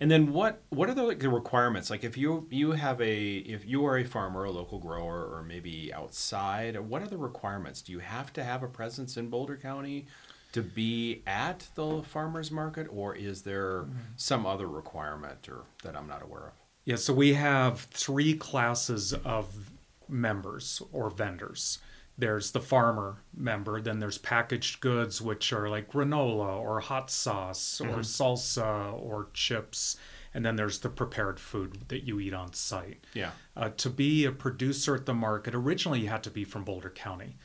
And 0.00 0.10
then 0.10 0.32
what 0.32 0.62
what 0.70 0.90
are 0.90 0.94
the, 0.94 1.04
like, 1.04 1.20
the 1.20 1.28
requirements? 1.28 1.90
Like 1.90 2.02
if 2.02 2.16
you 2.16 2.48
you 2.50 2.72
have 2.72 3.00
a 3.00 3.36
if 3.36 3.64
you 3.64 3.86
are 3.86 3.98
a 3.98 4.04
farmer, 4.04 4.42
a 4.42 4.50
local 4.50 4.80
grower, 4.80 5.24
or 5.32 5.44
maybe 5.46 5.92
outside, 5.94 6.76
what 6.80 7.02
are 7.02 7.06
the 7.06 7.16
requirements? 7.16 7.82
Do 7.82 7.92
you 7.92 8.00
have 8.00 8.32
to 8.32 8.42
have 8.42 8.64
a 8.64 8.66
presence 8.66 9.16
in 9.16 9.30
Boulder 9.30 9.56
County 9.56 10.06
to 10.52 10.62
be 10.62 11.22
at 11.24 11.68
the 11.76 12.02
farmers 12.02 12.50
market, 12.50 12.88
or 12.90 13.14
is 13.14 13.42
there 13.42 13.82
mm-hmm. 13.82 13.98
some 14.16 14.44
other 14.44 14.66
requirement 14.66 15.48
or 15.48 15.62
that 15.84 15.96
I'm 15.96 16.08
not 16.08 16.22
aware 16.22 16.48
of? 16.48 16.52
Yeah, 16.84 16.96
so 16.96 17.14
we 17.14 17.34
have 17.34 17.82
three 17.92 18.34
classes 18.34 19.12
of 19.12 19.70
members 20.08 20.82
or 20.92 21.10
vendors. 21.10 21.78
There's 22.20 22.50
the 22.50 22.60
farmer 22.60 23.22
member, 23.34 23.80
then 23.80 23.98
there's 23.98 24.18
packaged 24.18 24.80
goods, 24.80 25.20
which 25.22 25.52
are 25.52 25.68
like 25.68 25.90
granola 25.90 26.58
or 26.58 26.80
hot 26.80 27.10
sauce 27.10 27.80
or 27.80 27.98
salsa 28.00 28.92
or 28.92 29.28
chips, 29.32 29.96
and 30.34 30.44
then 30.44 30.56
there's 30.56 30.80
the 30.80 30.90
prepared 30.90 31.40
food 31.40 31.88
that 31.88 32.04
you 32.04 32.20
eat 32.20 32.34
on 32.34 32.52
site. 32.52 33.04
Yeah. 33.14 33.30
Uh, 33.56 33.70
to 33.78 33.90
be 33.90 34.24
a 34.26 34.32
producer 34.32 34.94
at 34.94 35.06
the 35.06 35.14
market, 35.14 35.54
originally 35.54 36.00
you 36.00 36.08
had 36.08 36.22
to 36.24 36.30
be 36.30 36.44
from 36.44 36.62
Boulder 36.62 36.90
County. 36.90 37.36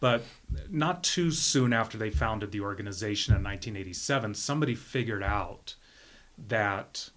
But 0.00 0.22
not 0.68 1.04
too 1.04 1.30
soon 1.30 1.72
after 1.72 1.96
they 1.96 2.10
founded 2.10 2.50
the 2.50 2.60
organization 2.60 3.34
in 3.34 3.44
1987, 3.44 4.34
somebody 4.34 4.74
figured 4.74 5.22
out 5.22 5.76
that 6.48 7.10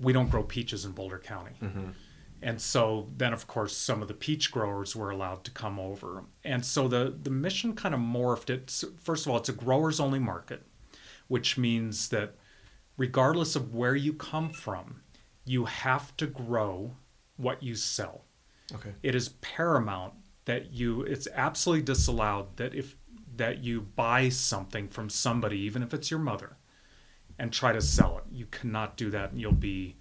we 0.00 0.12
don't 0.12 0.28
grow 0.30 0.42
peaches 0.42 0.84
in 0.84 0.92
Boulder 0.92 1.18
County. 1.20 1.52
And 2.44 2.60
so 2.60 3.08
then, 3.16 3.32
of 3.32 3.46
course, 3.46 3.76
some 3.76 4.02
of 4.02 4.08
the 4.08 4.14
peach 4.14 4.52
growers 4.52 4.94
were 4.94 5.10
allowed 5.10 5.44
to 5.44 5.50
come 5.50 5.80
over. 5.80 6.24
And 6.44 6.64
so 6.64 6.88
the, 6.88 7.16
the 7.22 7.30
mission 7.30 7.74
kind 7.74 7.94
of 7.94 8.00
morphed. 8.00 8.50
It's, 8.50 8.84
first 9.00 9.24
of 9.26 9.32
all, 9.32 9.38
it's 9.38 9.48
a 9.48 9.52
growers 9.52 9.98
only 9.98 10.18
market, 10.18 10.62
which 11.26 11.56
means 11.56 12.10
that 12.10 12.34
regardless 12.98 13.56
of 13.56 13.74
where 13.74 13.96
you 13.96 14.12
come 14.12 14.50
from, 14.50 15.00
you 15.46 15.64
have 15.64 16.16
to 16.18 16.26
grow 16.26 16.96
what 17.36 17.62
you 17.62 17.74
sell 17.74 18.24
Okay. 18.74 18.92
it 19.02 19.14
is 19.14 19.28
paramount 19.40 20.14
that 20.46 20.72
you 20.72 21.02
it's 21.02 21.28
absolutely 21.34 21.82
disallowed 21.84 22.56
that 22.56 22.74
if 22.74 22.96
that 23.36 23.62
you 23.62 23.80
buy 23.82 24.28
something 24.30 24.88
from 24.88 25.10
somebody 25.10 25.58
even 25.58 25.82
if 25.82 25.92
it's 25.92 26.10
your 26.10 26.20
mother 26.20 26.56
and 27.38 27.52
try 27.52 27.72
to 27.72 27.82
sell 27.82 28.18
it 28.18 28.24
you 28.32 28.46
cannot 28.46 28.96
do 28.96 29.10
that 29.10 29.32
and 29.32 29.40
you'll 29.40 29.52
be 29.52 29.96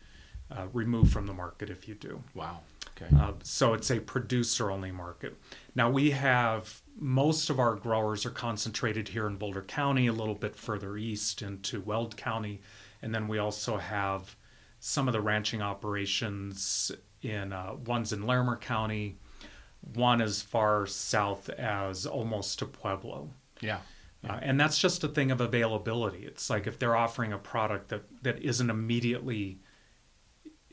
uh, 0.56 0.68
removed 0.74 1.12
from 1.12 1.26
the 1.26 1.34
market 1.34 1.70
if 1.70 1.88
you 1.88 1.96
do 1.96 2.22
Wow. 2.34 2.60
Okay. 2.96 3.14
uh, 3.18 3.34
so 3.44 3.74
it's 3.74 3.90
a 3.90 4.00
producer 4.00 4.70
only 4.70 4.92
market. 4.92 5.38
Now 5.76 5.90
we 5.90 6.12
have 6.12 6.82
most 6.96 7.50
of 7.50 7.60
our 7.60 7.76
growers 7.76 8.26
are 8.26 8.32
concentrated 8.32 9.08
here 9.10 9.26
in 9.26 9.38
Boulder 9.38 9.64
County, 9.64 10.08
a 10.08 10.14
little 10.14 10.36
bit 10.36 10.56
further 10.56 10.96
east 10.98 11.42
into 11.42 11.82
Weld 11.82 12.16
County, 12.18 12.62
and 13.02 13.14
then 13.14 13.28
we 13.28 13.40
also 13.40 13.78
have 13.78 14.36
some 14.80 15.08
of 15.08 15.14
the 15.14 15.22
ranching 15.22 15.62
operations 15.62 16.92
in 17.22 17.52
uh, 17.54 17.74
one's 17.86 18.14
in 18.14 18.28
Larimer 18.28 18.58
County, 18.58 19.18
one 19.96 20.22
as 20.22 20.42
far 20.42 20.86
south 20.86 21.50
as 21.50 22.06
almost 22.06 22.60
to 22.60 22.66
Pueblo. 22.66 23.32
yeah. 23.62 23.80
Uh, 24.28 24.40
and 24.42 24.58
that's 24.60 24.78
just 24.78 25.04
a 25.04 25.08
thing 25.10 25.32
of 25.32 25.42
availability. 25.42 26.26
It's 26.26 26.50
like 26.50 26.66
if 26.66 26.80
they're 26.80 26.96
offering 26.96 27.34
a 27.34 27.38
product 27.38 27.90
that, 27.90 28.04
that 28.24 28.42
isn't 28.42 28.70
immediately 28.70 29.60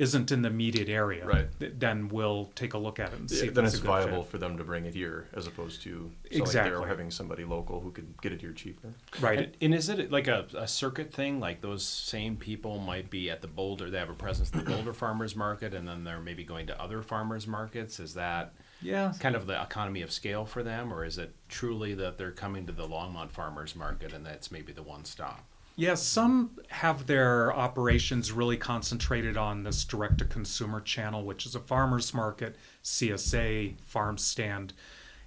isn't 0.00 0.32
in 0.32 0.40
the 0.40 0.48
immediate 0.48 0.88
area, 0.88 1.26
Right. 1.26 1.46
th- 1.60 1.74
then 1.76 2.08
we'll 2.08 2.46
take 2.54 2.72
a 2.72 2.78
look 2.78 2.98
at 2.98 3.12
it 3.12 3.18
and 3.18 3.28
see 3.30 3.40
Yeah, 3.40 3.48
if 3.48 3.54
then 3.54 3.66
it's, 3.66 3.74
it's 3.74 3.82
a 3.82 3.86
good 3.86 3.98
fit. 3.98 4.04
viable 4.08 4.22
for 4.24 4.38
them 4.38 4.56
to 4.56 4.64
bring 4.64 4.86
it 4.86 4.94
here 4.94 5.28
as 5.34 5.46
opposed 5.46 5.82
to 5.82 6.10
Exactly. 6.30 6.70
there 6.70 6.80
or 6.80 6.86
having 6.88 7.10
somebody 7.10 7.44
local 7.44 7.80
who 7.80 7.90
could 7.90 8.18
get 8.22 8.32
it 8.32 8.40
here 8.40 8.52
cheaper. 8.54 8.94
Right. 9.20 9.38
And, 9.40 9.56
and 9.60 9.74
is 9.74 9.90
it 9.90 10.10
like 10.10 10.26
a, 10.26 10.46
a 10.56 10.66
circuit 10.66 11.12
thing? 11.12 11.38
Like 11.38 11.60
those 11.60 11.84
same 11.84 12.36
people 12.38 12.78
might 12.78 13.10
be 13.10 13.28
at 13.28 13.42
the 13.42 13.46
Boulder, 13.48 13.90
they 13.90 13.98
have 13.98 14.08
a 14.08 14.14
presence 14.14 14.50
at 14.54 14.64
the 14.64 14.70
Boulder 14.70 14.94
Farmers 14.94 15.36
Market, 15.36 15.74
and 15.74 15.86
then 15.86 16.02
they're 16.02 16.18
maybe 16.18 16.44
going 16.44 16.66
to 16.68 16.82
other 16.82 17.02
farmers 17.02 17.46
markets. 17.46 18.00
Is 18.00 18.14
that 18.14 18.54
yeah. 18.80 19.12
kind 19.20 19.36
of 19.36 19.46
the 19.46 19.60
economy 19.60 20.00
of 20.00 20.10
scale 20.10 20.46
for 20.46 20.62
them, 20.62 20.94
or 20.94 21.04
is 21.04 21.18
it 21.18 21.34
truly 21.50 21.92
that 21.94 22.16
they're 22.16 22.30
coming 22.32 22.64
to 22.66 22.72
the 22.72 22.88
Longmont 22.88 23.32
Farmers 23.32 23.76
Market 23.76 24.14
and 24.14 24.24
that's 24.24 24.50
maybe 24.50 24.72
the 24.72 24.82
one 24.82 25.04
stop? 25.04 25.44
Yeah, 25.80 25.94
some 25.94 26.58
have 26.68 27.06
their 27.06 27.54
operations 27.54 28.32
really 28.32 28.58
concentrated 28.58 29.38
on 29.38 29.62
this 29.62 29.82
direct 29.82 30.18
to 30.18 30.26
consumer 30.26 30.78
channel, 30.78 31.24
which 31.24 31.46
is 31.46 31.54
a 31.54 31.58
farmer's 31.58 32.12
market, 32.12 32.56
CSA, 32.84 33.80
farm 33.80 34.18
stand. 34.18 34.74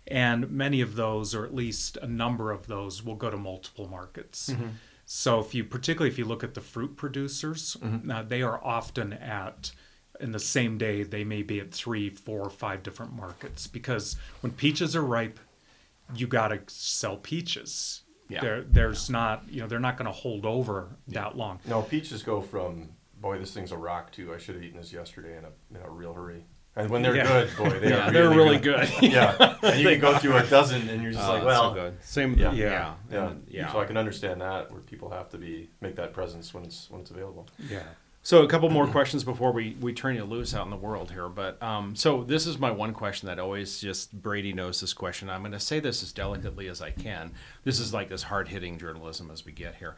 And 0.06 0.52
many 0.52 0.80
of 0.80 0.96
those, 0.96 1.34
or 1.34 1.44
at 1.44 1.56
least 1.56 1.98
a 1.98 2.06
number 2.06 2.52
of 2.52 2.68
those, 2.68 3.04
will 3.04 3.16
go 3.16 3.32
to 3.32 3.38
multiple 3.38 3.88
markets. 3.88 4.54
So, 5.08 5.39
if 5.39 5.56
you 5.56 5.63
particularly 5.63 6.12
if 6.12 6.20
you 6.20 6.26
look 6.26 6.44
at 6.44 6.54
the 6.54 6.62
fruit 6.62 6.98
producers, 6.98 7.76
uh, 8.12 8.22
they 8.22 8.44
are 8.44 8.63
often 8.63 9.12
at 9.13 9.72
in 10.20 10.34
the 10.34 10.39
same 10.39 10.78
day 10.78 11.02
they 11.02 11.24
may 11.24 11.42
be 11.42 11.60
at 11.62 11.72
three, 11.72 12.12
four, 12.12 12.48
five 12.52 12.84
different 12.84 13.13
markets 13.13 13.66
because 13.66 14.18
when 14.42 14.52
peaches 14.52 14.96
are 14.96 15.02
ripe, 15.02 15.39
you 16.13 16.28
got 16.28 16.50
to 16.50 16.60
sell 16.68 17.18
peaches. 17.18 18.03
Yeah. 18.29 18.41
There, 18.41 18.62
there's 18.62 19.09
not, 19.09 19.43
you 19.49 19.62
know, 19.62 19.67
they're 19.67 19.79
not 19.79 19.97
going 19.97 20.05
to 20.05 20.12
hold 20.12 20.45
over 20.45 20.89
that 21.09 21.38
long. 21.38 21.59
No, 21.67 21.81
peaches 21.81 22.23
go 22.23 22.41
from 22.41 22.89
boy, 23.21 23.38
this 23.39 23.53
thing's 23.53 23.71
a 23.71 23.77
rock 23.77 24.12
too. 24.12 24.33
I 24.33 24.38
should 24.38 24.55
have 24.55 24.63
eaten 24.63 24.77
this 24.77 24.91
yesterday 24.91 25.38
in 25.38 25.45
a 25.45 25.77
in 25.77 25.86
a 25.86 25.89
real 25.89 26.13
hurry. 26.13 26.45
And 26.75 26.89
when 26.89 27.03
they're 27.03 27.15
Yeah. 27.15 27.27
good, 27.27 27.55
boy, 27.57 27.79
they 27.79 27.89
yeah, 27.91 28.07
are 28.07 28.12
they're 28.12 28.29
really, 28.29 28.36
really 28.43 28.57
good. 28.59 28.89
yeah, 29.01 29.57
and 29.62 29.79
you 29.79 29.88
can 29.89 29.99
go 29.99 30.17
through 30.17 30.38
a 30.38 30.43
dozen, 30.49 30.89
and 30.89 31.03
you're 31.03 31.12
just 31.12 31.23
Oh, 31.23 31.33
like, 31.33 31.41
so 31.41 31.45
well, 31.45 31.73
good. 31.73 32.03
same. 32.03 32.33
Yeah. 32.38 32.51
Yeah, 32.51 32.65
Yeah. 32.65 32.69
yeah, 32.69 32.93
yeah, 33.12 33.33
yeah. 33.47 33.71
So 33.71 33.79
I 33.79 33.86
can 33.86 33.95
understand 33.97 34.41
that 34.41 34.71
where 34.71 34.81
people 34.81 35.09
have 35.12 35.29
to 35.29 35.38
be 35.38 35.69
make 35.81 35.95
that 35.97 36.13
presence 36.13 36.53
when 36.53 36.63
it's 36.63 36.89
when 36.89 37.01
it's 37.01 37.12
available. 37.12 37.47
Yeah. 37.69 37.83
So 38.25 38.41
a 38.41 38.47
couple 38.47 38.69
more 38.69 38.88
questions 38.88 39.25
before 39.25 39.51
we, 39.51 39.75
we 39.81 39.91
turn 39.91 40.15
you 40.15 40.23
loose 40.23 40.55
out 40.55 40.63
in 40.63 40.69
the 40.69 40.77
world 40.77 41.12
here. 41.12 41.27
But 41.27 41.62
um, 41.62 41.93
so 41.93 42.23
this 42.23 42.47
is 42.47 42.57
my 42.57 42.71
one 42.71 42.93
question 42.93 43.27
that 43.27 43.38
always 43.38 43.81
just 43.81 44.13
Brady 44.13 44.53
knows 44.53 44.79
this 44.79 44.93
question. 44.93 45.29
I'm 45.29 45.41
going 45.41 45.51
to 45.51 45.59
say 45.59 45.81
this 45.81 46.01
as 46.01 46.13
delicately 46.13 46.69
as 46.69 46.81
I 46.81 46.91
can. 46.91 47.33
This 47.65 47.81
is 47.81 47.93
like 47.93 48.12
as 48.12 48.23
hard 48.23 48.47
hitting 48.47 48.79
journalism 48.79 49.29
as 49.29 49.45
we 49.45 49.51
get 49.51 49.75
here. 49.75 49.97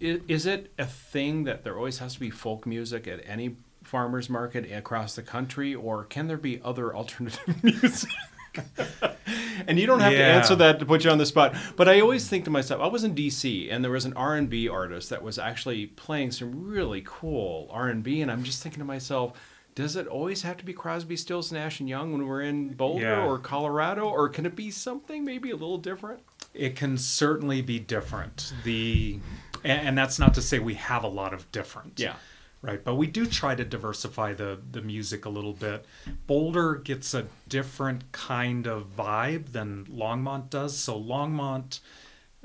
Is, 0.00 0.22
is 0.26 0.46
it 0.46 0.72
a 0.78 0.86
thing 0.86 1.44
that 1.44 1.62
there 1.62 1.76
always 1.76 1.98
has 1.98 2.14
to 2.14 2.20
be 2.20 2.30
folk 2.30 2.64
music 2.64 3.06
at 3.06 3.20
any 3.26 3.56
farmers 3.84 4.30
market 4.30 4.70
across 4.72 5.14
the 5.14 5.22
country, 5.22 5.74
or 5.74 6.04
can 6.04 6.28
there 6.28 6.38
be 6.38 6.62
other 6.64 6.96
alternative 6.96 7.62
music? 7.62 8.10
and 9.66 9.78
you 9.78 9.86
don't 9.86 10.00
have 10.00 10.12
to 10.12 10.22
answer 10.22 10.54
that 10.56 10.78
to 10.78 10.86
put 10.86 11.04
you 11.04 11.10
on 11.10 11.18
the 11.18 11.26
spot. 11.26 11.54
But 11.76 11.88
I 11.88 12.00
always 12.00 12.28
think 12.28 12.44
to 12.44 12.50
myself, 12.50 12.80
I 12.80 12.86
was 12.86 13.04
in 13.04 13.14
D.C. 13.14 13.70
and 13.70 13.84
there 13.84 13.90
was 13.90 14.04
an 14.04 14.12
R 14.14 14.36
and 14.36 14.48
B 14.48 14.68
artist 14.68 15.10
that 15.10 15.22
was 15.22 15.38
actually 15.38 15.86
playing 15.86 16.32
some 16.32 16.68
really 16.68 17.02
cool 17.04 17.68
R 17.70 17.88
and 17.88 18.06
I'm 18.30 18.42
just 18.42 18.62
thinking 18.62 18.80
to 18.80 18.84
myself, 18.84 19.38
does 19.74 19.96
it 19.96 20.06
always 20.06 20.42
have 20.42 20.56
to 20.58 20.64
be 20.64 20.72
Crosby, 20.72 21.16
Stills, 21.16 21.52
Nash 21.52 21.80
and 21.80 21.88
Young 21.88 22.12
when 22.12 22.26
we're 22.26 22.42
in 22.42 22.74
Boulder 22.74 23.02
Yeah. 23.02 23.24
or 23.26 23.38
Colorado, 23.38 24.08
or 24.08 24.28
can 24.28 24.44
it 24.44 24.56
be 24.56 24.70
something 24.70 25.24
maybe 25.24 25.50
a 25.50 25.56
little 25.56 25.78
different? 25.78 26.20
It 26.52 26.74
can 26.76 26.98
certainly 26.98 27.62
be 27.62 27.78
different. 27.78 28.52
The 28.64 29.20
and, 29.62 29.88
and 29.88 29.98
that's 29.98 30.18
not 30.18 30.34
to 30.34 30.42
say 30.42 30.58
we 30.58 30.74
have 30.74 31.04
a 31.04 31.08
lot 31.08 31.32
of 31.32 31.50
different. 31.52 32.00
Yeah. 32.00 32.14
Right, 32.62 32.84
but 32.84 32.96
we 32.96 33.06
do 33.06 33.24
try 33.24 33.54
to 33.54 33.64
diversify 33.64 34.34
the 34.34 34.58
the 34.70 34.82
music 34.82 35.24
a 35.24 35.30
little 35.30 35.54
bit. 35.54 35.86
Boulder 36.26 36.74
gets 36.74 37.14
a 37.14 37.24
different 37.48 38.12
kind 38.12 38.66
of 38.66 38.94
vibe 38.96 39.52
than 39.52 39.86
Longmont 39.86 40.50
does. 40.50 40.76
So 40.76 41.00
Longmont, 41.00 41.80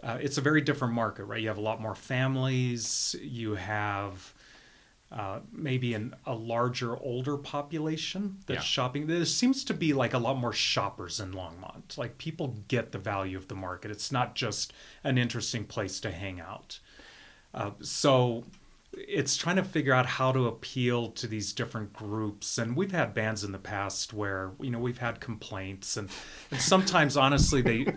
uh, 0.02 0.18
it's 0.22 0.38
a 0.38 0.42
very 0.42 0.62
different 0.62 0.94
market, 0.94 1.26
right? 1.26 1.42
You 1.42 1.50
have 1.50 1.58
a 1.58 1.62
lot 1.62 1.82
more 1.82 1.96
families. 1.96 3.14
You 3.22 3.56
have 3.56 4.34
uh, 5.12 5.40
maybe 5.52 5.94
an, 5.94 6.16
a 6.26 6.34
larger 6.34 6.96
older 6.98 7.36
population 7.38 8.38
that's 8.48 8.60
Yeah. 8.60 8.64
shopping. 8.64 9.08
There 9.08 9.26
seems 9.26 9.66
to 9.66 9.74
be 9.74 9.92
like 9.94 10.14
a 10.14 10.18
lot 10.18 10.38
more 10.38 10.54
shoppers 10.54 11.20
in 11.20 11.34
Longmont. 11.34 11.98
Like 11.98 12.18
people 12.18 12.56
get 12.70 12.94
the 12.94 12.98
value 13.00 13.38
of 13.38 13.50
the 13.50 13.56
market. 13.56 13.92
It's 13.92 14.14
not 14.14 14.34
just 14.34 14.72
an 15.04 15.18
interesting 15.18 15.66
place 15.66 16.00
to 16.00 16.12
hang 16.12 16.40
out. 16.40 16.80
Uh, 17.54 17.72
so 17.82 18.46
it's 18.98 19.36
trying 19.36 19.58
to 19.58 19.64
figure 19.64 19.94
out 19.94 20.06
how 20.06 20.32
to 20.32 20.48
appeal 20.48 21.10
to 21.12 21.28
these 21.28 21.54
different 21.54 21.94
groups. 21.94 22.58
And 22.58 22.76
we've 22.76 22.92
had 22.92 23.14
bands 23.14 23.44
in 23.44 23.52
the 23.52 23.60
past 23.60 24.14
where 24.14 24.52
you 24.60 24.70
know 24.70 24.80
we've 24.80 24.98
had 24.98 25.20
complaints. 25.20 25.98
And, 25.98 26.10
and 26.52 26.62
sometimes 26.62 27.18
honestly 27.18 27.62
they 27.62 27.88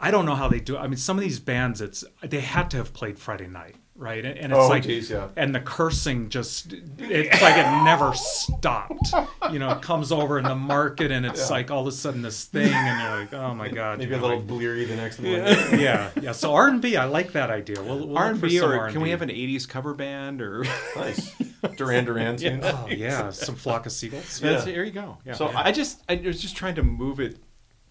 i 0.00 0.10
don't 0.10 0.26
know 0.26 0.34
how 0.34 0.48
they 0.48 0.60
do 0.60 0.76
it. 0.76 0.78
i 0.78 0.86
mean 0.86 0.96
some 0.96 1.16
of 1.16 1.22
these 1.22 1.40
bands 1.40 1.80
it's 1.80 2.04
they 2.22 2.40
had 2.40 2.70
to 2.70 2.76
have 2.76 2.92
played 2.92 3.18
friday 3.18 3.46
night 3.46 3.76
right 3.98 4.24
and, 4.24 4.38
and 4.38 4.52
it's 4.52 4.58
Oh, 4.60 4.68
like 4.68 4.82
geez, 4.82 5.10
yeah. 5.10 5.28
and 5.36 5.54
the 5.54 5.60
cursing 5.60 6.28
just 6.28 6.72
it's 6.98 7.40
like 7.42 7.56
it 7.56 7.84
never 7.84 8.12
stopped 8.14 9.12
you 9.52 9.58
know 9.58 9.70
it 9.70 9.82
comes 9.82 10.12
over 10.12 10.38
in 10.38 10.44
the 10.44 10.54
market 10.54 11.10
and 11.10 11.24
it's 11.24 11.50
like 11.50 11.70
all 11.70 11.80
of 11.82 11.86
a 11.86 11.92
sudden 11.92 12.22
this 12.22 12.44
thing 12.44 12.72
and 12.72 13.00
you're 13.00 13.20
like 13.20 13.32
oh 13.34 13.54
my 13.54 13.68
god 13.68 13.98
Maybe 13.98 14.10
you 14.10 14.16
a 14.16 14.20
little 14.20 14.36
like- 14.36 14.46
bleary 14.46 14.84
the 14.84 14.96
next 14.96 15.18
morning. 15.20 15.40
yeah 15.80 16.10
yeah 16.20 16.32
so 16.32 16.52
r&b 16.54 16.96
i 16.96 17.04
like 17.04 17.32
that 17.32 17.50
idea 17.50 17.80
we'll, 17.82 18.06
we'll 18.06 18.18
R&B 18.18 18.60
or 18.60 18.90
can 18.90 19.00
we 19.00 19.08
R&B. 19.08 19.10
have 19.10 19.22
an 19.22 19.28
'80s 19.30 19.68
cover 19.68 19.94
band? 19.94 20.40
Or 20.42 20.64
nice, 20.96 21.34
Duran 21.76 22.04
Duran 22.04 22.36
tunes. 22.36 22.64
Oh 22.66 22.86
yeah, 22.90 23.30
some 23.30 23.54
flock 23.56 23.86
of 23.86 23.92
seagulls. 23.92 24.40
Yeah. 24.42 24.52
That's, 24.52 24.64
there 24.64 24.84
you 24.84 24.90
go. 24.90 25.18
Yeah. 25.24 25.32
So 25.34 25.48
So 25.48 25.56
I, 25.56 25.72
just 25.72 26.02
I 26.08 26.16
was 26.24 26.40
just 26.40 26.56
trying 26.56 26.74
to 26.76 26.82
move 26.82 27.20
it. 27.20 27.38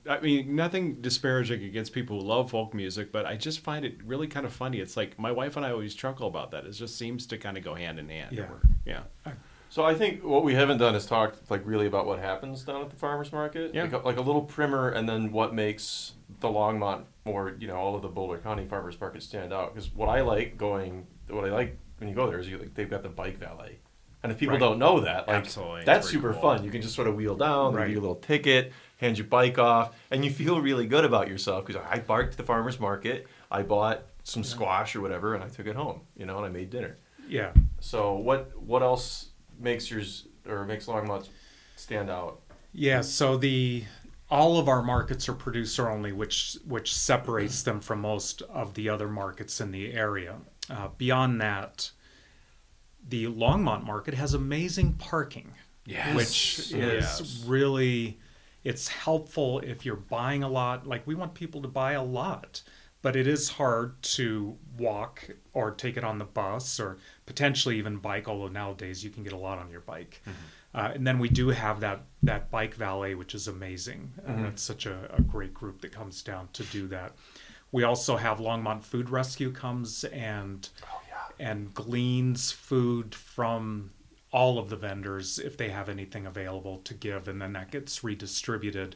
I 0.10 0.20
mean, 0.20 0.56
nothing 0.56 1.02
disparaging 1.02 1.63
against 1.63 1.94
people 1.94 2.22
who 2.22 2.28
love 2.28 2.52
folk 2.52 2.74
music, 2.74 3.12
but 3.12 3.26
I 3.26 3.36
just 3.36 3.60
find 3.62 3.84
it 3.86 3.96
really 4.06 4.28
kind 4.28 4.46
of 4.46 4.54
funny. 4.54 4.80
It's 4.80 4.96
like 4.96 5.18
my 5.18 5.32
wife 5.32 5.58
and 5.58 5.65
I 5.65 5.72
always 5.72 5.96
chuckle 5.96 6.28
about 6.28 6.52
that. 6.52 6.65
It 6.65 6.72
just 6.72 6.98
seems 6.98 7.26
to 7.28 7.38
kind 7.38 7.58
of 7.58 7.63
go 7.63 7.74
hand 7.76 7.98
in 8.00 8.10
hand. 8.10 8.36
Yeah. 8.36 8.48
Yeah. 8.86 9.34
So 9.70 9.84
I 9.84 9.94
think 9.96 10.24
what 10.24 10.44
we 10.44 10.54
haven't 10.54 10.78
done 10.78 10.96
is 10.96 11.06
talked 11.06 11.50
like 11.50 11.62
really 11.65 11.88
about 11.88 12.06
what 12.06 12.20
happens 12.20 12.63
down 12.63 12.82
at 12.82 12.89
the 12.89 12.96
farmers 12.96 13.32
market. 13.34 13.74
Yeah. 13.74 13.84
Like 13.84 13.94
a, 13.94 13.98
like 13.98 14.18
a 14.18 14.22
little 14.22 14.44
primer, 14.44 14.89
and 14.89 15.10
then 15.10 15.32
what 15.32 15.54
makes 15.54 16.13
the 16.39 16.48
Longmont 16.48 17.04
or 17.26 17.56
you 17.60 17.68
know 17.68 17.76
all 17.76 17.96
of 17.96 18.02
the 18.02 18.08
Boulder 18.08 18.38
County 18.38 18.65
farmers 18.65 19.00
markets 19.02 19.26
stand 19.26 19.52
out. 19.52 19.74
Because 19.74 19.94
what 19.94 20.08
I 20.08 20.22
like 20.22 20.58
going, 20.58 21.08
what 21.30 21.46
I 21.46 21.50
like 21.52 21.78
when 21.98 22.08
you 22.10 22.15
go 22.15 22.28
there 22.30 22.39
is 22.39 22.48
you 22.48 22.58
like 22.58 22.74
they've 22.76 22.89
got 22.89 23.04
the 23.04 23.10
bike 23.10 23.38
valet, 23.38 23.80
and 24.24 24.32
if 24.32 24.38
people 24.38 24.54
Right. 24.54 24.60
don't 24.60 24.80
know 24.80 25.02
that, 25.02 25.28
like 25.28 25.38
Absolutely. 25.38 25.84
That's 25.84 26.08
super 26.10 26.32
cool. 26.34 26.41
fun. 26.41 26.63
You 26.63 26.70
can 26.72 26.82
just 26.82 26.96
sort 26.96 27.08
of 27.08 27.15
wheel 27.15 27.36
down, 27.36 27.74
they 27.74 27.80
Right. 27.80 27.86
give 27.88 27.94
you 27.96 28.00
a 28.00 28.02
little 28.02 28.15
ticket, 28.15 28.72
hand 28.97 29.17
your 29.17 29.27
bike 29.27 29.58
off, 29.60 29.95
and 30.12 30.23
you 30.23 30.31
feel 30.31 30.62
really 30.62 30.88
good 30.88 31.05
about 31.05 31.27
yourself 31.27 31.65
because 31.65 31.81
I 31.89 31.99
barked 31.99 32.31
to 32.31 32.38
the 32.38 32.43
farmers 32.43 32.79
market, 32.79 33.27
I 33.51 33.62
bought 33.63 34.03
some 34.23 34.43
squash 34.43 34.95
or 34.95 35.01
whatever, 35.01 35.36
and 35.36 35.43
I 35.43 35.49
took 35.49 35.67
it 35.67 35.75
home, 35.75 36.01
you 36.15 36.25
know, 36.25 36.38
and 36.38 36.45
I 36.45 36.49
made 36.49 36.69
dinner. 36.69 36.97
Yeah. 37.27 37.51
So 37.79 38.13
what 38.13 38.51
what 38.60 38.81
else 38.81 39.29
makes 39.60 39.89
yours 39.89 40.27
or 40.47 40.65
makes 40.65 40.86
Longmont 40.86 41.27
stand 41.75 42.10
out? 42.10 42.41
Yeah, 42.71 43.01
so 43.01 43.38
the 43.38 43.84
all 44.29 44.58
of 44.58 44.67
our 44.67 44.81
markets 44.81 45.29
are 45.29 45.34
producer 45.34 45.89
only, 45.89 46.12
which 46.12 46.58
which 46.65 46.93
separates 46.95 47.63
them 47.63 47.79
from 47.81 48.01
most 48.01 48.41
of 48.43 48.73
the 48.73 48.89
other 48.89 49.08
markets 49.08 49.60
in 49.62 49.71
the 49.71 49.93
area. 49.93 50.38
Uh, 50.69 50.88
beyond 50.97 51.39
that, 51.41 51.91
the 53.08 53.25
Longmont 53.25 53.84
market 53.84 54.13
has 54.15 54.34
amazing 54.34 54.93
parking, 54.93 55.53
Yes. 55.86 56.15
which 56.15 56.60
is 56.60 56.71
Yes. 56.71 57.43
really 57.45 58.19
it's 58.65 58.89
helpful 58.89 59.60
if 59.60 59.86
you're 59.86 59.95
buying 59.95 60.43
a 60.43 60.49
lot. 60.49 60.86
Like 60.86 61.08
we 61.08 61.15
want 61.15 61.34
people 61.36 61.62
to 61.62 61.67
buy 61.69 61.93
a 61.93 62.04
lot, 62.04 62.62
but 63.01 63.15
it 63.15 63.28
is 63.28 63.47
hard 63.47 64.01
to 64.01 64.58
walk 64.78 65.30
or 65.54 65.71
take 65.71 65.95
it 65.95 66.04
on 66.04 66.17
the 66.17 66.25
bus 66.25 66.80
or 66.80 66.97
potentially 67.25 67.78
even 67.78 67.97
bike. 67.97 68.28
Although 68.28 68.49
nowadays 68.49 69.04
you 69.04 69.12
can 69.12 69.23
get 69.23 69.32
a 69.32 69.38
lot 69.38 69.60
on 69.60 69.69
your 69.69 69.82
bike. 69.82 70.21
Uh, 70.73 70.91
and 70.93 71.08
then 71.08 71.19
we 71.19 71.30
do 71.30 71.49
have 71.49 71.80
that 71.80 72.01
that 72.23 72.51
bike 72.51 72.73
valet, 72.73 73.15
which 73.15 73.34
is 73.34 73.47
amazing. 73.47 74.12
Uh, 74.28 74.43
that's 74.43 74.62
such 74.63 74.86
a, 74.86 75.10
a 75.15 75.21
great 75.21 75.54
group 75.54 75.80
that 75.82 75.93
comes 75.93 76.21
down 76.21 76.49
to 76.51 76.63
do 76.63 76.88
that. 76.88 77.13
We 77.71 77.84
also 77.84 78.17
have 78.17 78.39
Longmont 78.39 78.84
Food 78.84 79.10
Rescue 79.10 79.51
comes 79.51 80.04
and 80.06 80.67
and 81.39 81.73
gleans 81.73 82.51
food 82.51 83.13
from 83.13 83.91
all 84.36 84.60
of 84.60 84.69
the 84.69 84.76
vendors 84.76 85.39
if 85.39 85.56
they 85.56 85.69
have 85.69 85.88
anything 85.88 86.26
available 86.26 86.78
to 86.80 86.93
give, 86.93 87.30
and 87.30 87.41
then 87.41 87.54
that 87.54 87.71
gets 87.71 88.04
redistributed 88.04 88.93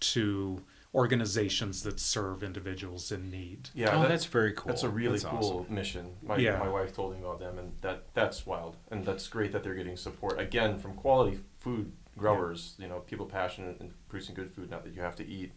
to 0.00 0.64
organizations 0.92 1.84
that 1.84 2.00
serve 2.00 2.42
individuals 2.42 3.12
in 3.12 3.30
need. 3.30 3.68
Yeah, 3.72 3.96
oh, 3.96 4.02
that- 4.02 4.08
that's 4.08 4.24
very 4.24 4.52
cool. 4.52 4.66
That's 4.66 4.82
a 4.82 4.88
really 4.88 5.20
That's 5.20 5.24
cool 5.30 5.60
awesome. 5.60 5.72
mission. 5.74 6.16
My 6.22 6.36
Yeah. 6.36 6.58
my 6.58 6.68
wife 6.68 6.92
told 6.92 7.14
me 7.14 7.20
about 7.20 7.38
them, 7.38 7.56
and 7.56 7.72
that 7.82 8.12
that's 8.14 8.44
wild, 8.44 8.76
and 8.90 9.04
that's 9.06 9.28
great 9.28 9.52
that 9.52 9.62
they're 9.62 9.76
getting 9.76 9.96
support 9.96 10.40
again 10.40 10.76
from 10.80 10.94
quality 10.94 11.38
food 11.60 11.92
growers. 12.18 12.74
You 12.76 12.88
know, 12.88 12.98
people 13.00 13.26
passionate 13.26 13.78
and 13.78 13.92
producing 14.08 14.34
good 14.34 14.50
food. 14.50 14.70
Not 14.70 14.82
that 14.82 14.92
you 14.94 15.02
have 15.02 15.14
to 15.16 15.24
eat 15.26 15.52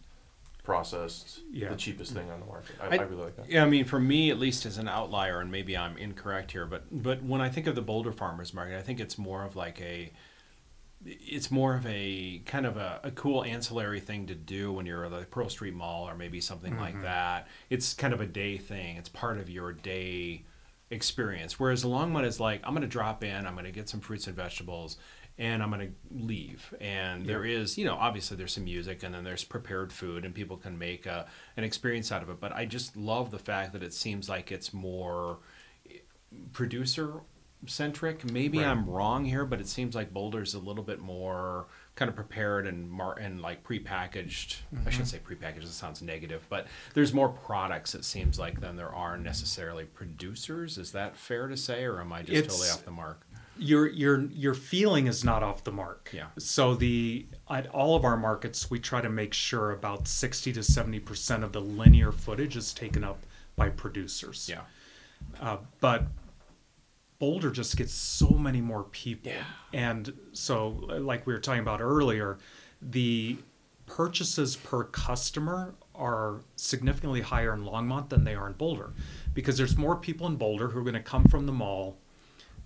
processed, 0.63 1.41
Yeah. 1.51 1.69
the 1.69 1.75
cheapest 1.75 2.13
thing 2.13 2.29
on 2.31 2.39
the 2.39 2.45
market. 2.45 2.75
I, 2.81 2.87
I, 2.87 2.99
I- 2.99 3.03
really 3.03 3.23
like 3.23 3.35
that. 3.35 3.49
Yeah, 3.49 3.63
I 3.63 3.69
mean, 3.69 3.85
for 3.85 3.99
me, 3.99 4.31
at 4.31 4.39
least 4.39 4.65
as 4.65 4.77
an 4.77 4.87
outlier, 4.87 5.39
and 5.39 5.51
maybe 5.51 5.77
I'm 5.77 5.97
incorrect 5.97 6.51
here, 6.51 6.65
but 6.65 6.85
but 6.91 7.21
when 7.23 7.41
I 7.41 7.49
think 7.49 7.67
of 7.67 7.75
the 7.75 7.81
Boulder 7.81 8.11
Farmers 8.11 8.53
Market, 8.53 8.77
I 8.77 8.81
think 8.81 8.99
it's 8.99 9.17
more 9.17 9.43
of 9.43 9.55
like 9.55 9.81
a, 9.81 10.11
it's 11.05 11.51
more 11.51 11.75
of 11.75 11.85
a 11.85 12.41
kind 12.45 12.65
of 12.65 12.77
a, 12.77 13.01
a 13.03 13.11
cool 13.11 13.43
ancillary 13.43 13.99
thing 13.99 14.25
to 14.27 14.35
do 14.35 14.71
when 14.71 14.85
you're 14.85 15.05
at 15.05 15.11
the 15.11 15.25
Pearl 15.25 15.49
Street 15.49 15.73
Mall 15.73 16.07
or 16.07 16.15
maybe 16.15 16.39
something 16.39 16.77
like 16.79 16.93
mm-hmm. 16.93 17.03
that. 17.03 17.47
It's 17.69 17.93
kind 17.93 18.13
of 18.13 18.21
a 18.21 18.25
day 18.25 18.57
thing. 18.57 18.95
It's 18.95 19.09
part 19.09 19.37
of 19.39 19.49
your 19.49 19.73
day 19.73 20.45
experience. 20.89 21.59
Whereas 21.59 21.81
the 21.81 21.89
Longmont 21.89 22.25
is 22.25 22.39
like, 22.39 22.61
I'm 22.63 22.73
going 22.73 22.83
to 22.83 22.87
drop 22.87 23.23
in, 23.23 23.45
I'm 23.45 23.53
going 23.53 23.65
to 23.65 23.71
get 23.71 23.89
some 23.89 23.99
fruits 23.99 24.27
and 24.27 24.35
vegetables, 24.35 24.97
and 25.37 25.63
I'm 25.63 25.71
going 25.71 25.87
to 25.87 25.93
leave. 26.23 26.73
And 26.79 27.25
there 27.25 27.43
is, 27.43 27.77
you 27.77 27.85
know, 27.85 27.95
obviously 27.95 28.37
there's 28.37 28.53
some 28.53 28.65
music 28.65 29.03
and 29.03 29.13
then 29.13 29.23
there's 29.23 29.43
prepared 29.43 29.91
food 29.91 30.25
and 30.25 30.33
people 30.33 30.57
can 30.57 30.77
make 30.77 31.05
a, 31.05 31.25
an 31.57 31.63
experience 31.63 32.11
out 32.11 32.21
of 32.21 32.29
it. 32.29 32.39
But 32.39 32.53
I 32.53 32.65
just 32.65 32.95
love 32.95 33.31
the 33.31 33.39
fact 33.39 33.73
that 33.73 33.81
it 33.81 33.93
seems 33.93 34.29
like 34.29 34.51
it's 34.51 34.73
more 34.73 35.39
eh, 35.89 35.97
producer 36.51 37.21
centric. 37.65 38.29
Maybe 38.31 38.59
Right. 38.59 38.67
I'm 38.67 38.87
wrong 38.87 39.25
here, 39.25 39.45
but 39.45 39.59
it 39.59 39.67
seems 39.67 39.95
like 39.95 40.13
Boulder's 40.13 40.53
a 40.53 40.59
little 40.59 40.83
bit 40.83 40.99
more 40.99 41.65
kind 41.95 42.09
of 42.09 42.15
prepared 42.15 42.67
and 42.67 42.89
mar- 42.89 43.17
and 43.17 43.41
like 43.41 43.63
prepackaged. 43.63 44.57
I 44.71 44.75
mm-hmm. 44.75 44.89
shouldn't 44.89 45.09
say 45.09 45.19
prepackaged. 45.19 45.63
It 45.63 45.67
sounds 45.69 46.01
negative, 46.01 46.45
but 46.49 46.67
there's 46.93 47.13
more 47.13 47.29
products. 47.29 47.95
It 47.95 48.05
seems 48.05 48.37
like 48.37 48.59
than 48.61 48.75
there 48.75 48.93
are 48.93 49.17
necessarily 49.17 49.85
producers. 49.85 50.77
Is 50.77 50.91
that 50.91 51.15
fair 51.17 51.47
to 51.47 51.57
say, 51.57 51.85
or 51.85 52.01
am 52.01 52.13
I 52.13 52.21
just 52.21 52.49
totally 52.49 52.69
off 52.69 52.85
the 52.85 52.91
mark? 52.91 53.25
Your 53.57 53.87
your 53.87 54.21
your 54.31 54.53
feeling 54.53 55.07
is 55.07 55.23
not 55.23 55.43
off 55.43 55.63
the 55.63 55.71
mark. 55.71 56.09
Yeah. 56.13 56.27
So 56.37 56.75
the 56.75 57.25
at 57.49 57.67
all 57.67 57.95
of 57.95 58.03
our 58.03 58.17
markets, 58.17 58.69
we 58.69 58.79
try 58.79 59.01
to 59.01 59.09
make 59.09 59.33
sure 59.33 59.71
about 59.71 60.07
sixty 60.07 60.51
to 60.53 60.63
seventy 60.63 60.99
percent 60.99 61.43
of 61.43 61.51
the 61.53 61.61
linear 61.61 62.11
footage 62.11 62.55
is 62.55 62.73
taken 62.73 63.03
up 63.03 63.19
by 63.55 63.69
producers. 63.69 64.49
Yeah. 64.49 64.61
Uh, 65.39 65.57
but 65.79 66.07
Boulder 67.19 67.51
just 67.51 67.77
gets 67.77 67.93
so 67.93 68.29
many 68.29 68.61
more 68.61 68.83
people. 68.83 69.31
Yeah. 69.31 69.43
And 69.71 70.13
so, 70.33 70.69
like 70.69 71.25
we 71.25 71.33
were 71.33 71.39
talking 71.39 71.61
about 71.61 71.79
earlier, 71.81 72.37
the 72.81 73.37
purchases 73.85 74.55
per 74.55 74.83
customer 74.85 75.75
are 75.95 76.41
significantly 76.55 77.21
higher 77.21 77.53
in 77.53 77.63
Longmont 77.63 78.09
than 78.09 78.23
they 78.23 78.35
are 78.35 78.47
in 78.47 78.53
Boulder 78.53 78.93
because 79.33 79.57
there's 79.57 79.77
more 79.77 79.95
people 79.95 80.27
in 80.27 80.35
Boulder 80.35 80.69
who 80.69 80.79
are 80.79 80.83
going 80.83 80.93
to 80.95 80.99
come 80.99 81.25
from 81.25 81.45
the 81.45 81.51
mall, 81.51 81.97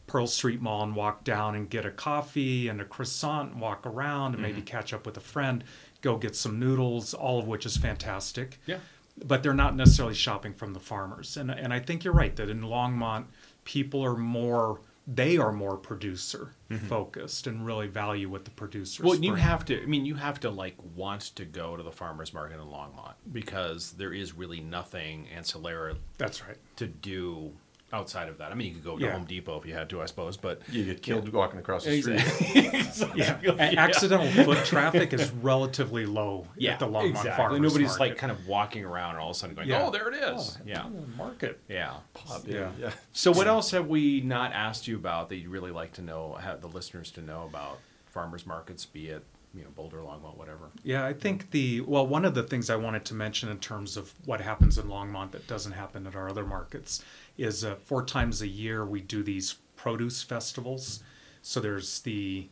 Pearl 0.08 0.28
Street 0.28 0.62
Mall, 0.62 0.84
and 0.84 0.96
walk 0.96 1.24
down 1.24 1.54
and 1.56 1.70
get 1.70 1.86
a 1.86 1.92
coffee 1.92 2.68
and 2.68 2.82
a 2.82 2.86
croissant 2.86 3.52
and 3.52 3.62
walk 3.62 3.86
around 3.86 4.34
and 4.34 4.42
maybe 4.42 4.60
mm-hmm. 4.60 4.66
catch 4.66 4.94
up 4.94 5.06
with 5.06 5.18
a 5.18 5.22
friend, 5.22 5.64
go 6.02 6.18
get 6.18 6.36
some 6.36 6.60
noodles, 6.60 7.14
all 7.14 7.40
of 7.40 7.48
which 7.48 7.66
is 7.66 7.78
fantastic 7.78 8.60
Yeah. 8.66 8.80
but 9.26 9.44
they're 9.44 9.54
not 9.54 9.76
necessarily 9.76 10.16
shopping 10.16 10.54
from 10.54 10.74
the 10.74 10.80
farmers. 10.80 11.38
And 11.38 11.52
and 11.52 11.74
I 11.74 11.80
think 11.80 12.04
you're 12.04 12.14
right 12.14 12.36
that 12.38 12.50
in 12.50 12.62
Longmont, 12.62 13.26
people 13.64 14.04
are 14.04 14.16
more 14.16 14.80
they 15.08 15.38
are 15.38 15.54
more 15.54 15.78
producer 15.78 16.52
mm-hmm. 16.70 16.86
focused 16.86 17.48
and 17.48 17.66
really 17.66 17.88
value 17.88 18.30
what 18.30 18.44
the 18.44 18.52
producers. 18.52 19.06
Well, 19.06 19.16
you 19.16 19.32
bring. 19.32 19.42
have 19.42 19.64
to. 19.66 19.82
I 19.82 19.86
mean, 19.86 20.06
you 20.06 20.16
have 20.16 20.42
to 20.42 20.50
like 20.50 20.76
want 20.96 21.22
to 21.38 21.46
go 21.46 21.78
to 21.78 21.84
the 21.84 21.92
farmers 21.94 22.34
market 22.34 22.60
in 22.60 22.68
Longmont 22.68 23.14
because 23.32 23.94
there 23.94 24.14
is 24.14 24.34
really 24.34 24.60
nothing 24.60 25.28
ancillary 25.34 25.96
That's 26.18 26.46
right. 26.46 26.58
to 26.76 26.88
do 26.88 27.54
outside 27.94 28.28
of 28.28 28.38
that. 28.40 28.52
I 28.52 28.56
mean, 28.56 28.68
you 28.68 28.74
could 28.76 28.84
go 28.84 28.98
to 28.98 29.04
Yeah. 29.06 29.12
Home 29.12 29.24
Depot 29.26 29.58
if 29.58 29.66
you 29.66 29.74
had 29.74 29.90
to, 29.92 30.02
I 30.02 30.06
suppose, 30.08 30.36
but 30.38 30.62
You 30.70 30.84
get 30.86 31.02
killed 31.02 31.30
walking 31.32 31.60
across 31.60 31.86
the 31.86 32.02
street. 32.02 32.22
Exactly. 32.88 33.22
Yeah. 33.22 33.40
A- 33.60 33.78
Accidental 33.78 34.28
foot 34.44 34.66
traffic 34.66 35.14
is 35.14 35.32
relatively 35.32 36.06
low 36.06 36.48
yeah, 36.58 36.74
at 36.74 36.80
the 36.80 36.88
Longmont 36.88 37.10
exactly. 37.12 37.32
Farmers 37.32 37.62
Nobody's 37.62 37.88
Market. 37.90 38.00
like 38.00 38.18
kind 38.18 38.32
of 38.32 38.48
walking 38.48 38.84
around 38.84 39.12
and 39.12 39.20
all 39.20 39.30
of 39.30 39.36
a 39.36 39.40
sudden 39.40 39.56
going, 39.56 39.68
Yeah. 39.70 39.84
"Oh, 39.86 39.92
there 39.92 40.08
it 40.10 40.20
oh, 40.22 40.36
is." 40.38 40.58
Oh, 40.60 40.64
yeah, 40.66 40.86
market. 41.16 41.60
yeah. 41.70 41.94
Pop 42.14 42.42
Yeah. 42.48 42.70
in, 42.70 42.82
yeah. 42.82 42.92
So, 43.14 43.32
what 43.32 43.48
else 43.48 43.72
have 43.72 43.88
we 43.88 44.22
not 44.22 44.52
asked 44.54 44.88
you 44.88 44.96
about 44.98 45.30
that 45.30 45.36
you'd 45.38 45.48
really 45.50 45.72
like 45.72 45.94
to 45.94 46.02
know, 46.02 46.34
have 46.34 46.62
the 46.62 46.68
listeners 46.68 47.12
to 47.12 47.22
know 47.22 47.44
about 47.50 47.80
farmers 48.08 48.46
markets, 48.46 48.86
be 48.86 49.08
it 49.10 49.24
you 49.54 49.64
know 49.64 49.70
Boulder, 49.76 49.98
Longmont, 49.98 50.38
whatever? 50.38 50.70
Yeah, 50.84 51.06
I 51.06 51.14
think 51.14 51.52
the 51.52 51.82
well, 51.82 52.06
one 52.06 52.26
of 52.26 52.36
the 52.36 52.44
things 52.44 52.70
I 52.70 52.76
wanted 52.76 53.06
to 53.06 53.14
mention 53.14 53.50
in 53.50 53.60
terms 53.60 53.98
of 53.98 54.14
what 54.26 54.42
happens 54.42 54.78
in 54.78 54.86
Longmont 54.86 55.32
that 55.32 55.48
doesn't 55.48 55.72
happen 55.72 56.06
at 56.06 56.16
our 56.16 56.30
other 56.30 56.46
markets 56.46 57.04
is 57.38 57.64
uh, 57.64 57.76
four 57.84 58.04
times 58.04 58.42
a 58.42 58.48
year 58.48 58.86
we 58.86 59.02
do 59.02 59.24
these 59.24 59.56
produce 59.76 60.22
festivals. 60.24 61.02
So 61.42 61.60
there's 61.60 62.02
the 62.02 62.50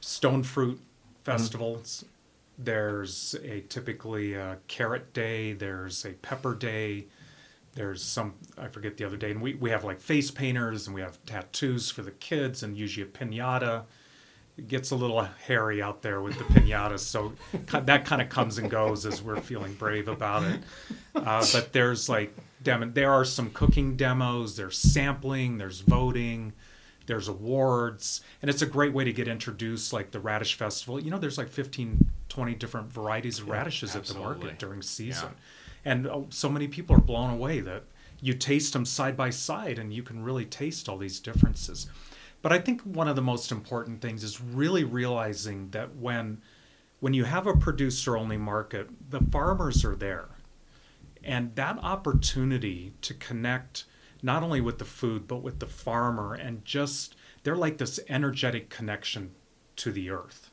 stone 0.00 0.42
fruit 0.42 0.80
festivals. 1.22 2.04
There's 2.58 3.34
a 3.44 3.60
typically 3.62 4.34
a 4.34 4.58
carrot 4.68 5.12
day. 5.12 5.52
There's 5.52 6.04
a 6.04 6.10
pepper 6.10 6.54
day. 6.54 7.06
There's 7.74 8.02
some 8.02 8.34
I 8.56 8.68
forget 8.68 8.96
the 8.96 9.04
other 9.04 9.16
day, 9.16 9.30
and 9.30 9.40
we, 9.40 9.54
we 9.54 9.70
have 9.70 9.84
like 9.84 9.98
face 9.98 10.30
painters 10.30 10.86
and 10.86 10.94
we 10.94 11.00
have 11.00 11.24
tattoos 11.26 11.90
for 11.90 12.02
the 12.02 12.10
kids 12.10 12.62
and 12.62 12.76
usually 12.76 13.06
a 13.06 13.10
pinata 13.10 13.84
it 14.58 14.68
gets 14.68 14.90
a 14.90 14.96
little 14.96 15.22
hairy 15.22 15.80
out 15.80 16.02
there 16.02 16.20
with 16.20 16.36
the 16.36 16.44
pinatas, 16.44 17.00
so 17.00 17.32
that 17.70 18.04
kind 18.04 18.20
of 18.20 18.28
comes 18.28 18.58
and 18.58 18.68
goes 18.70 19.06
as 19.06 19.22
we're 19.22 19.40
feeling 19.40 19.72
brave 19.74 20.08
about 20.08 20.42
it. 20.42 20.60
Uh, 21.14 21.46
but 21.52 21.72
there's 21.72 22.08
like 22.08 22.36
demo, 22.62 22.86
there 22.92 23.12
are 23.12 23.24
some 23.24 23.50
cooking 23.50 23.96
demos, 23.96 24.56
there's 24.56 24.76
sampling, 24.76 25.58
there's 25.58 25.80
voting, 25.80 26.52
there's 27.06 27.28
awards, 27.28 28.20
and 28.42 28.50
it's 28.50 28.60
a 28.62 28.66
great 28.66 28.92
way 28.92 29.04
to 29.04 29.12
get 29.12 29.28
introduced. 29.28 29.92
Like 29.92 30.10
the 30.10 30.20
Radish 30.20 30.54
Festival, 30.54 31.00
you 31.00 31.10
know, 31.10 31.18
there's 31.18 31.38
like 31.38 31.48
15, 31.48 32.06
20 32.28 32.54
different 32.56 32.92
varieties 32.92 33.38
of 33.38 33.48
radishes 33.48 33.94
at 33.94 34.04
the 34.06 34.14
market 34.14 34.58
during 34.58 34.82
season, 34.82 35.30
Yeah. 35.84 35.92
and 35.92 36.06
oh, 36.08 36.26
so 36.30 36.48
many 36.48 36.66
people 36.68 36.96
are 36.96 37.00
blown 37.00 37.30
away 37.30 37.60
that 37.60 37.84
you 38.20 38.34
taste 38.34 38.72
them 38.72 38.84
side 38.84 39.16
by 39.16 39.30
side, 39.30 39.78
and 39.78 39.94
you 39.94 40.02
can 40.02 40.24
really 40.24 40.44
taste 40.44 40.88
all 40.88 40.98
these 40.98 41.20
differences. 41.20 41.86
But 42.42 42.52
I 42.52 42.58
think 42.58 42.82
one 42.82 43.08
of 43.08 43.16
the 43.16 43.22
most 43.22 43.50
important 43.50 44.00
things 44.00 44.22
is 44.22 44.40
really 44.40 44.84
realizing 44.84 45.70
that 45.70 45.96
when 45.96 46.40
when 47.00 47.14
you 47.14 47.24
have 47.24 47.46
a 47.46 47.56
producer 47.56 48.16
only 48.16 48.36
market, 48.36 48.88
the 49.10 49.20
farmers 49.20 49.84
are 49.84 49.94
there. 49.94 50.28
And 51.22 51.54
that 51.54 51.78
opportunity 51.78 52.92
to 53.02 53.14
connect 53.14 53.84
not 54.20 54.42
only 54.42 54.60
with 54.60 54.78
the 54.78 54.84
food 54.84 55.28
but 55.28 55.42
with 55.42 55.60
the 55.60 55.66
farmer 55.66 56.34
and 56.34 56.64
just 56.64 57.14
they're 57.44 57.56
like 57.56 57.78
this 57.78 58.00
energetic 58.08 58.68
connection 58.68 59.30
to 59.76 59.92
the 59.92 60.10
earth. 60.10 60.50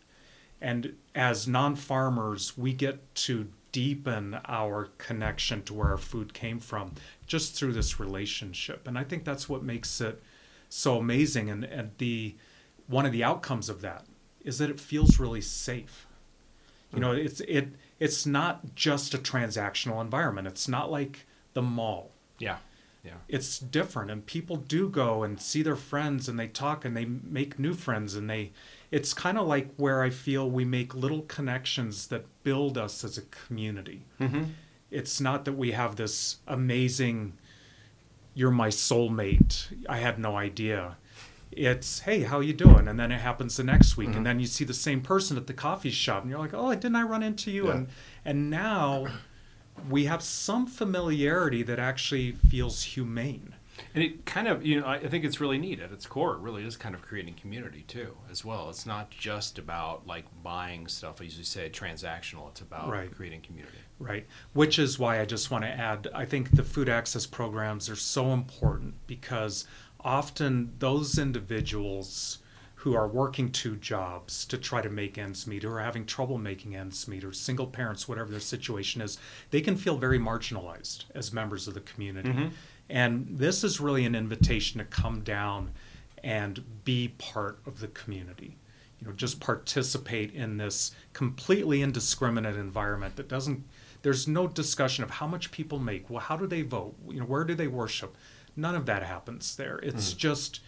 And 0.61 0.95
as 1.13 1.47
non-farmers, 1.47 2.57
we 2.57 2.73
get 2.73 3.13
to 3.15 3.49
deepen 3.71 4.39
our 4.45 4.89
connection 4.97 5.61
to 5.63 5.73
where 5.73 5.89
our 5.89 5.97
food 5.97 6.33
came 6.33 6.59
from 6.59 6.93
just 7.27 7.55
through 7.55 7.73
this 7.73 7.99
relationship. 7.99 8.87
And 8.87 8.97
I 8.97 9.03
think 9.03 9.25
that's 9.25 9.49
what 9.49 9.63
makes 9.63 9.99
it 9.99 10.23
so 10.75 10.97
amazing 10.97 11.49
and, 11.49 11.63
and 11.63 11.91
the 11.97 12.35
one 12.87 13.05
of 13.05 13.11
the 13.11 13.23
outcomes 13.23 13.69
of 13.69 13.81
that 13.81 14.05
is 14.43 14.57
that 14.59 14.69
it 14.69 14.79
feels 14.79 15.19
really 15.19 15.41
safe. 15.41 16.05
You 16.93 16.99
know 17.01 17.11
it's 17.11 17.41
it 17.41 17.69
it's 17.99 18.25
not 18.25 18.75
just 18.75 19.13
a 19.13 19.17
transactional 19.17 19.99
environment. 19.99 20.47
It's 20.47 20.67
not 20.67 20.89
like 20.89 21.25
the 21.53 21.61
mall. 21.61 22.11
Yeah, 22.39 22.57
yeah. 23.03 23.13
it's 23.27 23.59
different 23.59 24.11
and 24.11 24.25
people 24.25 24.55
do 24.57 24.89
go 24.89 25.23
and 25.23 25.41
see 25.41 25.61
their 25.61 25.75
friends 25.75 26.27
and 26.27 26.39
they 26.39 26.47
talk 26.47 26.83
and 26.85 26.95
they 26.95 27.05
make 27.05 27.59
new 27.59 27.73
friends 27.73 28.15
and 28.15 28.29
they 28.29 28.51
it's 28.91 29.13
kind 29.13 29.37
of 29.37 29.47
like 29.47 29.73
where 29.77 30.01
i 30.03 30.09
feel 30.09 30.49
we 30.49 30.65
make 30.65 30.93
little 30.93 31.21
connections 31.21 32.07
that 32.07 32.25
build 32.43 32.77
us 32.77 33.03
as 33.03 33.17
a 33.17 33.21
community. 33.23 34.03
Mm-hmm. 34.19 34.43
It's 34.91 35.21
not 35.21 35.45
that 35.45 35.53
we 35.53 35.71
have 35.71 35.95
this 35.95 36.37
amazing 36.47 37.33
you're 38.35 38.51
my 38.51 38.67
soulmate 38.69 39.67
i 39.89 39.97
had 39.97 40.19
no 40.19 40.35
idea 40.37 40.97
it's 41.51 41.99
hey 41.99 42.21
how 42.23 42.39
you 42.41 42.53
doing 42.53 42.87
and 42.87 42.99
then 42.99 43.11
it 43.11 43.19
happens 43.19 43.55
the 43.57 43.63
next 43.63 43.95
week 43.97 44.07
and 44.07 44.15
mm-hmm. 44.17 44.23
then 44.25 44.39
you 44.39 44.45
see 44.45 44.65
the 44.65 44.73
same 44.73 45.01
person 45.01 45.37
at 45.37 45.47
the 45.47 45.53
coffee 45.53 45.89
shop 45.89 46.21
and 46.21 46.29
you're 46.29 46.39
like 46.39 46.53
oh 46.53 46.69
didn't 46.75 46.95
i 46.97 47.01
run 47.01 47.23
into 47.23 47.49
you 47.49 47.67
Yeah. 47.67 47.73
and 47.73 47.87
and 48.25 48.49
now 48.49 49.07
we 49.89 50.05
have 50.05 50.21
some 50.21 50.67
familiarity 50.67 51.63
that 51.63 51.79
actually 51.79 52.33
feels 52.33 52.83
humane 52.83 53.55
And 53.93 54.01
it 54.03 54.25
kind 54.25 54.47
of, 54.47 54.65
you 54.65 54.79
know, 54.79 54.85
I 54.87 54.95
I 54.95 55.07
think 55.09 55.25
it's 55.25 55.41
really 55.41 55.57
neat 55.57 55.81
at 55.81 55.91
its 55.91 56.05
core. 56.05 56.33
It 56.35 56.39
really 56.39 56.63
is 56.63 56.77
kind 56.77 56.95
of 56.95 57.01
creating 57.01 57.33
community 57.33 57.83
too, 57.95 58.15
as 58.31 58.45
well. 58.45 58.69
It's 58.69 58.85
not 58.85 59.09
just 59.11 59.59
about 59.59 60.07
like 60.07 60.25
buying 60.43 60.87
stuff, 60.87 61.19
as 61.21 61.37
you 61.37 61.43
say, 61.43 61.69
transactional. 61.69 62.47
It's 62.51 62.61
about 62.61 62.87
Right. 62.89 63.11
creating 63.13 63.41
community. 63.41 63.79
Right. 63.97 64.25
Which 64.53 64.77
is 64.77 64.99
why 64.99 65.21
I 65.21 65.25
just 65.25 65.49
want 65.49 65.63
to 65.63 65.69
add 65.69 66.09
I 66.13 66.25
think 66.25 66.51
the 66.51 66.63
food 66.63 66.89
access 66.89 67.25
programs 67.25 67.89
are 67.89 67.95
so 67.95 68.33
important 68.33 68.95
because 69.07 69.65
often 70.01 70.73
those 70.79 71.17
individuals 71.17 72.39
who 72.75 72.93
are 72.93 73.07
working 73.07 73.51
two 73.51 73.75
jobs 73.77 74.45
to 74.45 74.57
try 74.57 74.79
to 74.79 74.89
make 74.89 75.17
ends 75.17 75.47
meet 75.47 75.65
or 75.65 75.79
are 75.79 75.83
having 75.83 76.05
trouble 76.05 76.37
making 76.37 76.75
ends 76.75 77.07
meet 77.07 77.23
or 77.23 77.33
single 77.33 77.65
parents, 77.65 78.07
whatever 78.07 78.29
their 78.29 78.39
situation 78.39 79.01
is, 79.01 79.17
they 79.49 79.61
can 79.61 79.75
feel 79.75 79.97
very 79.97 80.19
marginalized 80.19 81.05
as 81.15 81.33
members 81.33 81.67
of 81.67 81.73
the 81.73 81.79
community. 81.79 82.29
Mm-hmm. 82.29 82.47
And 82.87 83.27
this 83.27 83.63
is 83.63 83.79
really 83.79 84.05
an 84.05 84.13
invitation 84.13 84.77
to 84.77 84.85
come 84.85 85.21
down 85.21 85.71
and 86.23 86.83
be 86.83 87.07
part 87.17 87.59
of 87.65 87.79
the 87.79 87.87
community 87.87 88.57
you 88.99 89.07
know 89.07 89.13
just 89.13 89.39
participate 89.39 90.33
in 90.33 90.57
this 90.57 90.91
completely 91.13 91.81
indiscriminate 91.81 92.55
environment 92.55 93.15
that 93.15 93.27
doesn't 93.27 93.63
There's 94.05 94.27
no 94.27 94.45
discussion 94.47 95.03
of 95.03 95.09
how 95.09 95.25
much 95.25 95.49
people 95.49 95.79
make. 95.79 96.11
Well, 96.11 96.19
how 96.21 96.37
do 96.37 96.45
they 96.45 96.61
vote? 96.61 96.93
You 97.09 97.21
know, 97.21 97.25
where 97.25 97.43
do 97.43 97.55
they 97.55 97.65
worship? 97.67 98.15
None 98.55 98.75
of 98.75 98.85
that 98.85 99.01
happens 99.01 99.55
there. 99.55 99.79
It's 99.81 100.11
Hmm. 100.11 100.17
just, 100.19 100.59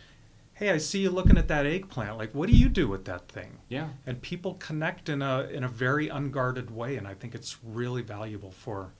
hey, 0.55 0.71
I 0.71 0.79
see 0.79 1.01
you 1.03 1.11
looking 1.11 1.37
at 1.37 1.47
that 1.47 1.63
eggplant. 1.67 2.17
Like, 2.17 2.33
what 2.33 2.49
do 2.49 2.55
you 2.55 2.67
do 2.67 2.87
with 2.87 3.05
that 3.05 3.27
thing? 3.29 3.59
Yeah. 3.69 3.89
And 4.07 4.23
people 4.23 4.55
connect 4.55 5.07
in 5.07 5.21
a 5.21 5.41
in 5.57 5.63
a 5.63 5.67
very 5.67 6.07
unguarded 6.09 6.71
way, 6.71 6.97
and 6.97 7.07
I 7.07 7.13
think 7.13 7.35
it's 7.35 7.57
really 7.63 8.01
valuable 8.01 8.49
for 8.49 8.93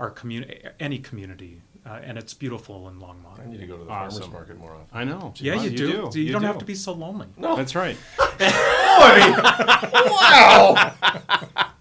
our 0.00 0.10
community, 0.10 0.62
any 0.80 0.98
community, 0.98 1.62
uh, 1.86 2.00
and 2.02 2.18
it's 2.18 2.34
beautiful 2.34 2.88
in 2.88 2.98
Longmont. 2.98 3.38
I 3.40 3.46
need 3.46 3.60
to 3.60 3.66
go 3.68 3.76
to 3.78 3.84
the 3.84 3.90
Awesome. 3.90 4.22
farmers 4.22 4.32
market 4.34 4.58
more 4.58 4.74
often. 4.74 4.98
I 4.98 5.04
know. 5.04 5.32
Yeah, 5.36 5.62
you, 5.62 5.70
do. 5.70 5.86
You, 5.86 6.10
You 6.26 6.32
don't 6.32 6.42
do. 6.42 6.46
have 6.48 6.58
to 6.58 6.64
be 6.66 6.74
so 6.74 6.92
lonely. 6.92 7.28
No, 7.38 7.54
That's 7.54 7.76
right. 7.76 7.96
Boy, 8.18 8.46
wow, 10.10 10.92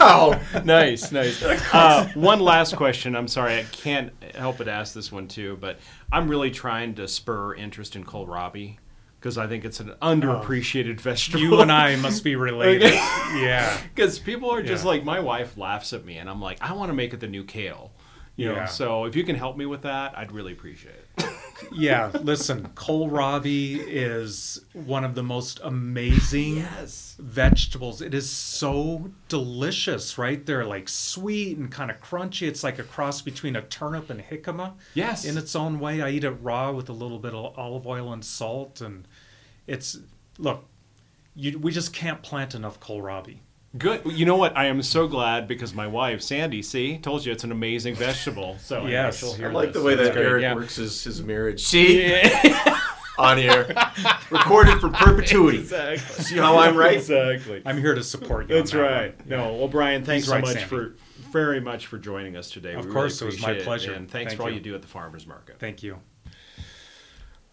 wow. 0.00 0.40
nice, 0.64 1.10
nice. 1.12 1.42
Uh, 1.42 2.08
one 2.14 2.40
last 2.40 2.76
question. 2.76 3.14
I'm 3.16 3.28
sorry, 3.28 3.58
I 3.58 3.62
can't 3.64 4.12
help 4.34 4.58
but 4.58 4.68
ask 4.68 4.94
this 4.94 5.10
one 5.12 5.28
too, 5.28 5.56
but 5.60 5.78
I'm 6.12 6.28
really 6.28 6.50
trying 6.50 6.94
to 6.96 7.08
spur 7.08 7.54
interest 7.54 7.96
in 7.96 8.04
kohlrabi 8.04 8.76
because 9.20 9.38
I 9.38 9.46
think 9.46 9.64
it's 9.64 9.80
an 9.80 9.94
underappreciated 10.02 11.00
vegetable. 11.00 11.40
You 11.40 11.60
and 11.60 11.72
I 11.72 11.96
must 11.96 12.22
be 12.24 12.36
related. 12.48 12.92
yeah. 12.92 13.76
because 13.94 14.18
people 14.18 14.50
are 14.50 14.62
just 14.62 14.84
Yeah. 14.84 14.90
like 14.90 15.04
my 15.04 15.20
wife 15.20 15.56
laughs 15.56 15.92
at 15.92 16.04
me, 16.04 16.18
and 16.18 16.28
I'm 16.28 16.40
like, 16.42 16.58
I 16.60 16.72
want 16.74 16.90
to 16.90 16.94
make 16.94 17.14
it 17.14 17.20
the 17.20 17.28
new 17.28 17.44
kale. 17.44 17.92
You 18.36 18.52
know, 18.52 18.66
so 18.66 19.04
if 19.04 19.14
you 19.14 19.22
can 19.22 19.36
help 19.36 19.56
me 19.56 19.64
with 19.64 19.82
that, 19.82 20.18
I'd 20.18 20.32
really 20.32 20.52
appreciate 20.52 20.96
it. 21.18 21.24
Yeah, 21.72 22.10
listen, 22.22 22.68
kohlrabi 22.74 23.78
is 23.86 24.64
one 24.72 25.04
of 25.04 25.14
the 25.14 25.22
most 25.22 25.60
amazing 25.62 26.56
Yes. 26.56 27.16
vegetables. 27.18 28.00
It 28.00 28.14
is 28.14 28.28
so 28.30 29.10
delicious, 29.28 30.18
right? 30.18 30.44
They're 30.44 30.64
like 30.64 30.88
sweet 30.88 31.56
and 31.58 31.70
kind 31.70 31.90
of 31.90 32.00
crunchy. 32.00 32.46
It's 32.48 32.64
like 32.64 32.78
a 32.78 32.82
cross 32.84 33.22
between 33.22 33.56
a 33.56 33.62
turnip 33.62 34.10
and 34.10 34.20
jicama. 34.22 34.74
Yes. 34.94 35.24
In 35.24 35.36
its 35.38 35.54
own 35.54 35.78
way. 35.80 36.02
I 36.02 36.10
eat 36.10 36.24
it 36.24 36.30
raw 36.30 36.72
with 36.72 36.88
a 36.88 36.92
little 36.92 37.18
bit 37.18 37.34
of 37.34 37.58
olive 37.58 37.86
oil 37.86 38.12
and 38.12 38.24
salt 38.24 38.80
and 38.80 39.06
it's 39.66 39.98
look, 40.38 40.64
you, 41.34 41.58
we 41.58 41.72
just 41.72 41.92
can't 41.92 42.22
plant 42.22 42.54
enough 42.54 42.78
kohlrabi. 42.80 43.38
Good. 43.76 44.02
You 44.06 44.24
know 44.24 44.36
what? 44.36 44.56
I 44.56 44.66
am 44.66 44.82
so 44.82 45.08
glad 45.08 45.48
because 45.48 45.74
my 45.74 45.86
wife, 45.86 46.22
Sandy, 46.22 46.62
see, 46.62 46.98
told 46.98 47.24
you 47.26 47.32
it's 47.32 47.42
an 47.44 47.50
amazing 47.52 47.96
vegetable. 47.96 48.56
So 48.60 48.80
I 48.80 48.82
know 48.84 48.88
Yes. 48.88 49.18
she'll 49.18 49.34
hear 49.34 49.48
I 49.48 49.52
like 49.52 49.72
this. 49.72 49.76
the 49.76 49.82
way 49.86 49.94
That's 49.96 50.08
that 50.10 50.14
great, 50.14 50.26
Eric 50.26 50.42
yeah. 50.42 50.54
works 50.54 50.76
his, 50.76 51.02
his 51.02 51.22
marriage. 51.22 51.64
See, 51.64 52.14
on 53.18 53.36
here, 53.38 53.66
recorded 54.30 54.78
for 54.80 54.90
perpetuity. 54.90 55.58
Exactly. 55.58 56.24
See 56.24 56.36
how 56.36 56.56
I'm 56.58 56.76
right? 56.76 56.96
Exactly. 56.98 57.62
I'm 57.66 57.78
here 57.78 57.94
to 57.96 58.02
support 58.04 58.48
you. 58.48 58.54
on 58.54 58.60
That's 58.60 58.70
that 58.72 58.78
right. 58.80 59.18
one. 59.18 59.28
No, 59.28 59.54
well, 59.54 59.68
Brian, 59.68 60.04
thanks 60.04 60.24
He's 60.24 60.28
so 60.28 60.34
right, 60.34 60.44
much 60.44 60.52
Sandy. 60.54 60.68
for 60.68 60.94
very 61.32 61.60
much 61.60 61.86
for 61.88 61.98
joining 61.98 62.36
us 62.36 62.50
today. 62.52 62.74
Of 62.74 62.86
We 62.86 62.92
course, 62.92 63.20
really 63.20 63.32
it 63.34 63.36
was 63.38 63.42
my 63.42 63.48
appreciate 63.50 63.64
pleasure. 63.66 63.92
and 63.94 64.08
thanks 64.08 64.30
Thank 64.32 64.36
for 64.38 64.44
all 64.44 64.50
you. 64.50 64.56
you 64.56 64.62
do 64.62 64.74
at 64.76 64.82
the 64.82 64.88
farmers 64.88 65.26
market. 65.26 65.58
Thank 65.58 65.82
you. 65.82 65.98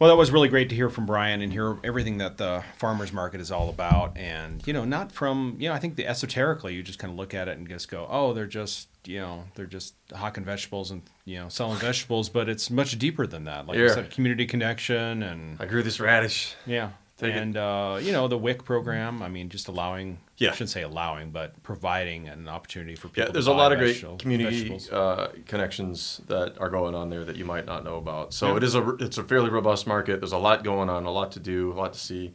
Well, 0.02 0.10
that 0.10 0.16
was 0.16 0.32
really 0.32 0.47
great 0.47 0.70
to 0.70 0.76
hear 0.76 0.89
from 0.89 1.06
Brian 1.06 1.43
and 1.43 1.54
hear 1.54 1.78
everything 1.84 2.18
that 2.18 2.38
the 2.38 2.64
farmers 2.78 3.14
market 3.14 3.39
is 3.39 3.52
all 3.52 3.70
about. 3.70 4.18
And, 4.18 4.66
you 4.66 4.74
know, 4.74 4.84
not 4.84 5.12
from, 5.12 5.58
you 5.60 5.70
know, 5.70 5.76
I 5.76 5.78
think 5.78 5.95
the 5.95 6.08
esoterically, 6.08 6.74
you 6.74 6.82
just 6.82 6.97
kind 6.97 7.12
of 7.12 7.18
look 7.20 7.36
at 7.36 7.47
it 7.47 7.60
and 7.60 7.70
just 7.70 7.88
go, 7.88 8.08
oh, 8.10 8.34
they're 8.34 8.47
just, 8.47 8.88
you 9.06 9.20
know, 9.20 9.43
they're 9.54 9.68
just 9.68 9.93
hawking 10.12 10.43
vegetables 10.43 10.89
and, 10.89 11.04
you 11.26 11.38
know, 11.38 11.49
selling 11.49 11.78
vegetables. 11.78 12.30
But 12.30 12.49
it's 12.49 12.72
much 12.72 12.97
deeper 12.97 13.28
than 13.28 13.43
that. 13.43 13.68
Like 13.68 13.78
Yeah. 13.78 13.89
said, 13.93 14.10
community 14.10 14.47
connection 14.47 15.22
and, 15.22 15.62
I 15.62 15.68
grew 15.68 15.84
this 15.84 15.99
radish. 15.99 16.56
yeah. 16.66 16.89
Take 17.22 17.36
and, 17.36 17.55
uh, 17.55 17.99
you 18.01 18.11
know, 18.11 18.28
the 18.28 18.38
WIC 18.38 18.65
program, 18.65 19.22
I 19.22 19.30
mean, 19.30 19.49
just 19.49 19.67
allowing, 19.67 20.19
Yeah. 20.38 20.49
I 20.49 20.53
shouldn't 20.53 20.72
say 20.72 20.82
allowing, 20.82 21.32
but 21.32 21.61
providing 21.63 22.28
an 22.28 22.49
opportunity 22.49 22.95
for 22.95 23.07
people 23.09 23.22
Yeah, 23.22 23.26
to 23.28 23.32
there's 23.32 23.47
a 23.47 23.53
lot 23.53 23.72
of 23.72 23.78
great 23.80 24.03
community 24.19 24.80
uh, 24.91 25.28
connections 25.45 26.19
that 26.28 26.57
are 26.59 26.69
going 26.69 26.95
on 26.95 27.09
there 27.09 27.24
that 27.24 27.36
you 27.36 27.45
might 27.45 27.65
not 27.65 27.84
know 27.84 27.97
about. 27.97 28.34
So 28.34 28.47
Yeah. 28.51 28.57
it 28.57 28.63
is 28.63 28.74
a 28.76 28.89
it's 28.99 29.17
a 29.17 29.24
fairly 29.24 29.49
robust 29.49 29.86
market. 29.88 30.19
There's 30.19 30.32
a 30.32 30.38
lot 30.38 30.63
going 30.63 30.89
on, 30.89 31.05
a 31.05 31.11
lot 31.11 31.32
to 31.34 31.39
do, 31.39 31.72
a 31.72 31.76
lot 31.76 31.93
to 31.93 31.99
see, 31.99 32.34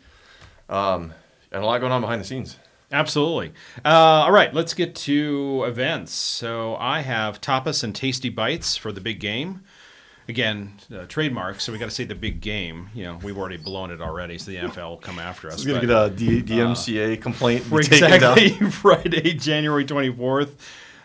um, 0.68 1.12
and 1.52 1.62
a 1.62 1.66
lot 1.66 1.80
going 1.80 1.92
on 1.92 2.00
behind 2.00 2.20
the 2.20 2.24
scenes. 2.24 2.56
Absolutely. 2.92 3.52
Uh, 3.84 3.88
all 4.24 4.30
right, 4.32 4.54
let's 4.54 4.72
get 4.72 4.94
to 4.94 5.64
events. 5.66 6.12
So 6.12 6.76
I 6.76 7.00
have 7.00 7.40
tapas 7.40 7.82
and 7.82 7.92
tasty 7.92 8.28
bites 8.28 8.76
for 8.76 8.92
the 8.92 9.00
big 9.00 9.18
game. 9.18 9.62
Again, 10.28 10.72
uh, 10.92 11.06
trademark, 11.06 11.60
so 11.60 11.72
we 11.72 11.78
got 11.78 11.84
to 11.84 11.90
say 11.92 12.04
the 12.04 12.14
big 12.14 12.40
game. 12.40 12.90
You 12.94 13.04
know, 13.04 13.18
we've 13.22 13.38
already 13.38 13.58
blown 13.58 13.92
it 13.92 14.00
already, 14.00 14.38
so 14.38 14.50
the 14.50 14.56
NFL 14.56 14.88
will 14.88 14.96
come 14.96 15.20
after 15.20 15.48
us. 15.48 15.64
We're 15.64 15.74
gonna 15.74 15.86
get 15.86 15.90
a 15.90 16.10
D- 16.10 16.42
DMCA 16.42 17.20
complaint 17.22 17.64
for 17.66 17.78
exactly 17.80 18.50
Friday, 18.70 19.34
January 19.34 19.84
24th. 19.84 20.54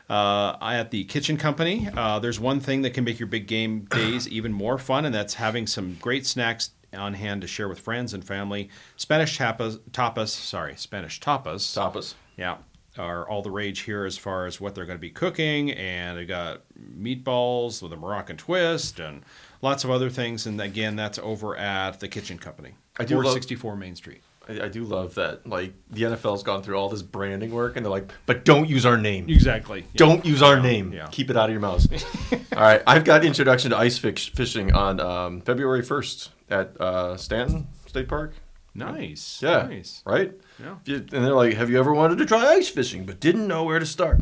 Uh, 0.10 0.58
at 0.62 0.92
the 0.92 1.06
Kitchen 1.06 1.38
Company, 1.38 1.88
uh, 1.96 2.20
there's 2.20 2.40
one 2.40 2.60
thing 2.60 2.82
that 2.82 2.90
can 2.90 3.04
make 3.06 3.18
your 3.20 3.28
big 3.28 3.48
game 3.48 3.82
days 3.92 4.28
even 4.28 4.52
more 4.52 4.78
fun, 4.78 5.06
and 5.06 5.14
that's 5.16 5.36
having 5.36 5.68
some 5.68 5.98
great 6.02 6.26
snacks 6.26 6.72
on 6.94 7.14
hand 7.14 7.42
to 7.42 7.48
share 7.48 7.70
with 7.70 7.80
friends 7.80 8.14
and 8.14 8.26
family. 8.26 8.70
Spanish 8.98 9.38
tapas, 9.38 9.78
tapas, 9.92 10.30
sorry, 10.30 10.76
Spanish 10.76 11.20
tapas. 11.22 11.62
Tapas. 11.78 12.16
Yeah, 12.38 12.58
are 12.98 13.28
all 13.28 13.42
the 13.42 13.52
rage 13.52 13.82
here 13.82 14.06
as 14.06 14.18
far 14.18 14.46
as 14.46 14.60
what 14.60 14.76
they're 14.76 14.86
going 14.86 14.98
to 14.98 15.02
be 15.02 15.10
cooking, 15.10 15.72
and 15.72 16.18
they 16.18 16.26
got 16.26 16.62
meatballs 16.80 17.82
with 17.82 17.94
a 17.94 17.98
Moroccan 17.98 18.38
twist 18.38 19.00
and 19.00 19.24
lots 19.62 19.84
of 19.84 19.92
other 19.92 20.10
things. 20.10 20.46
And 20.46 20.60
again, 20.60 20.96
that's 20.96 21.20
over 21.20 21.56
at 21.56 22.00
the 22.00 22.08
Kitchen 22.08 22.38
Company, 22.38 22.76
I 23.00 23.06
do 23.06 23.16
love- 23.16 23.24
464 23.26 23.76
Main 23.76 23.96
Street. 23.96 24.22
I, 24.50 24.66
I 24.66 24.68
do 24.70 24.84
love 24.84 25.16
that. 25.16 25.46
Like 25.48 25.74
the 25.92 26.02
NFL's 26.04 26.42
gone 26.44 26.64
through 26.64 26.76
all 26.76 26.90
this 26.90 27.04
branding 27.04 27.52
work, 27.52 27.76
and 27.76 27.86
they're 27.86 27.92
like, 27.92 28.12
"But 28.26 28.44
don't 28.44 28.68
use 28.68 28.86
our 28.88 28.98
name. 28.98 29.30
Exactly. 29.30 29.82
Yeah. 29.82 29.86
Don't 29.98 30.26
use 30.26 30.42
our 30.42 30.60
name. 30.60 30.92
yeah. 30.92 31.08
Keep 31.12 31.30
it 31.30 31.38
out 31.38 31.46
of 31.46 31.52
your 31.52 31.62
mouths." 31.62 31.88
all 32.34 32.62
right, 32.62 32.82
I've 32.88 33.04
got 33.04 33.24
introduction 33.24 33.70
to 33.70 33.78
ice 33.78 34.00
fish, 34.00 34.34
fishing 34.34 34.74
on 34.74 35.00
um, 35.00 35.42
February 35.42 35.84
1st 35.84 36.30
at 36.50 36.82
uh, 36.82 37.18
Staunton 37.18 37.68
State 37.86 38.08
Park. 38.08 38.34
Nice. 38.74 39.42
Yeah. 39.42 39.64
Nice. 39.64 40.02
Right? 40.06 40.34
Yeah. 40.60 40.76
And 40.88 41.10
they're 41.10 41.36
like, 41.36 41.56
Have 41.56 41.70
you 41.70 41.80
ever 41.80 41.94
wanted 41.94 42.18
to 42.20 42.26
try 42.26 42.46
ice 42.46 42.70
fishing 42.70 43.06
but 43.06 43.20
didn't 43.20 43.48
know 43.48 43.64
where 43.64 43.80
to 43.80 43.86
start? 43.86 44.22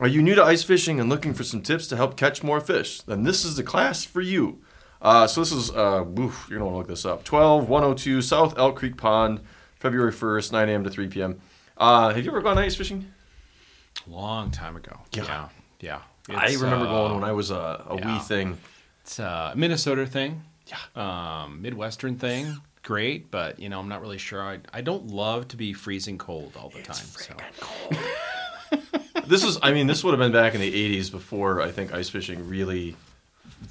Are 0.00 0.08
you 0.08 0.22
new 0.22 0.34
to 0.34 0.42
ice 0.42 0.64
fishing 0.64 0.98
and 0.98 1.08
looking 1.08 1.34
for 1.34 1.44
some 1.44 1.62
tips 1.62 1.86
to 1.88 1.96
help 1.96 2.16
catch 2.16 2.42
more 2.42 2.60
fish? 2.60 3.00
Then 3.02 3.22
this 3.22 3.44
is 3.44 3.56
the 3.56 3.62
class 3.62 4.04
for 4.04 4.20
you. 4.20 4.60
Uh, 5.00 5.26
so 5.26 5.40
this 5.40 5.52
is, 5.52 5.70
uh, 5.70 6.04
oof, 6.18 6.46
you're 6.48 6.58
going 6.58 6.60
to 6.60 6.64
want 6.64 6.74
to 6.74 6.78
look 6.78 6.88
this 6.88 7.04
up. 7.04 7.24
12102 7.24 8.22
South 8.22 8.58
Elk 8.58 8.76
Creek 8.76 8.96
Pond, 8.96 9.40
February 9.76 10.12
1st, 10.12 10.50
9 10.50 10.68
a.m. 10.68 10.84
to 10.84 10.90
3 10.90 11.08
p.m. 11.08 11.40
Uh, 11.76 12.12
have 12.12 12.24
you 12.24 12.30
ever 12.30 12.40
gone 12.40 12.58
ice 12.58 12.74
fishing? 12.74 13.12
Long 14.06 14.50
time 14.50 14.76
ago. 14.76 14.98
Yeah. 15.12 15.48
Yeah. 15.80 16.00
Yeah. 16.28 16.38
I 16.38 16.54
remember 16.54 16.86
uh, 16.86 16.90
going 16.90 17.14
when 17.16 17.24
I 17.24 17.32
was 17.32 17.50
a, 17.50 17.84
a 17.88 17.96
yeah. 17.98 18.14
wee 18.14 18.18
thing. 18.20 18.58
It's 19.02 19.18
a 19.18 19.52
Minnesota 19.54 20.06
thing. 20.06 20.42
Yeah. 20.66 21.42
Um, 21.44 21.60
Midwestern 21.60 22.16
thing. 22.16 22.56
Great, 22.84 23.30
but 23.30 23.58
you 23.58 23.68
know, 23.68 23.80
I'm 23.80 23.88
not 23.88 24.00
really 24.02 24.18
sure. 24.18 24.40
I, 24.42 24.60
I 24.72 24.80
don't 24.82 25.08
love 25.08 25.48
to 25.48 25.56
be 25.56 25.72
freezing 25.72 26.18
cold 26.18 26.52
all 26.56 26.68
the 26.68 26.82
time. 26.82 26.94
So. 26.96 27.34
This 29.26 29.42
is, 29.42 29.58
I 29.62 29.72
mean, 29.72 29.86
this 29.86 30.04
would 30.04 30.10
have 30.10 30.18
been 30.18 30.32
back 30.32 30.54
in 30.54 30.60
the 30.60 30.98
80s 31.00 31.10
before 31.10 31.62
I 31.62 31.70
think 31.70 31.94
ice 31.94 32.10
fishing 32.10 32.46
really 32.46 32.94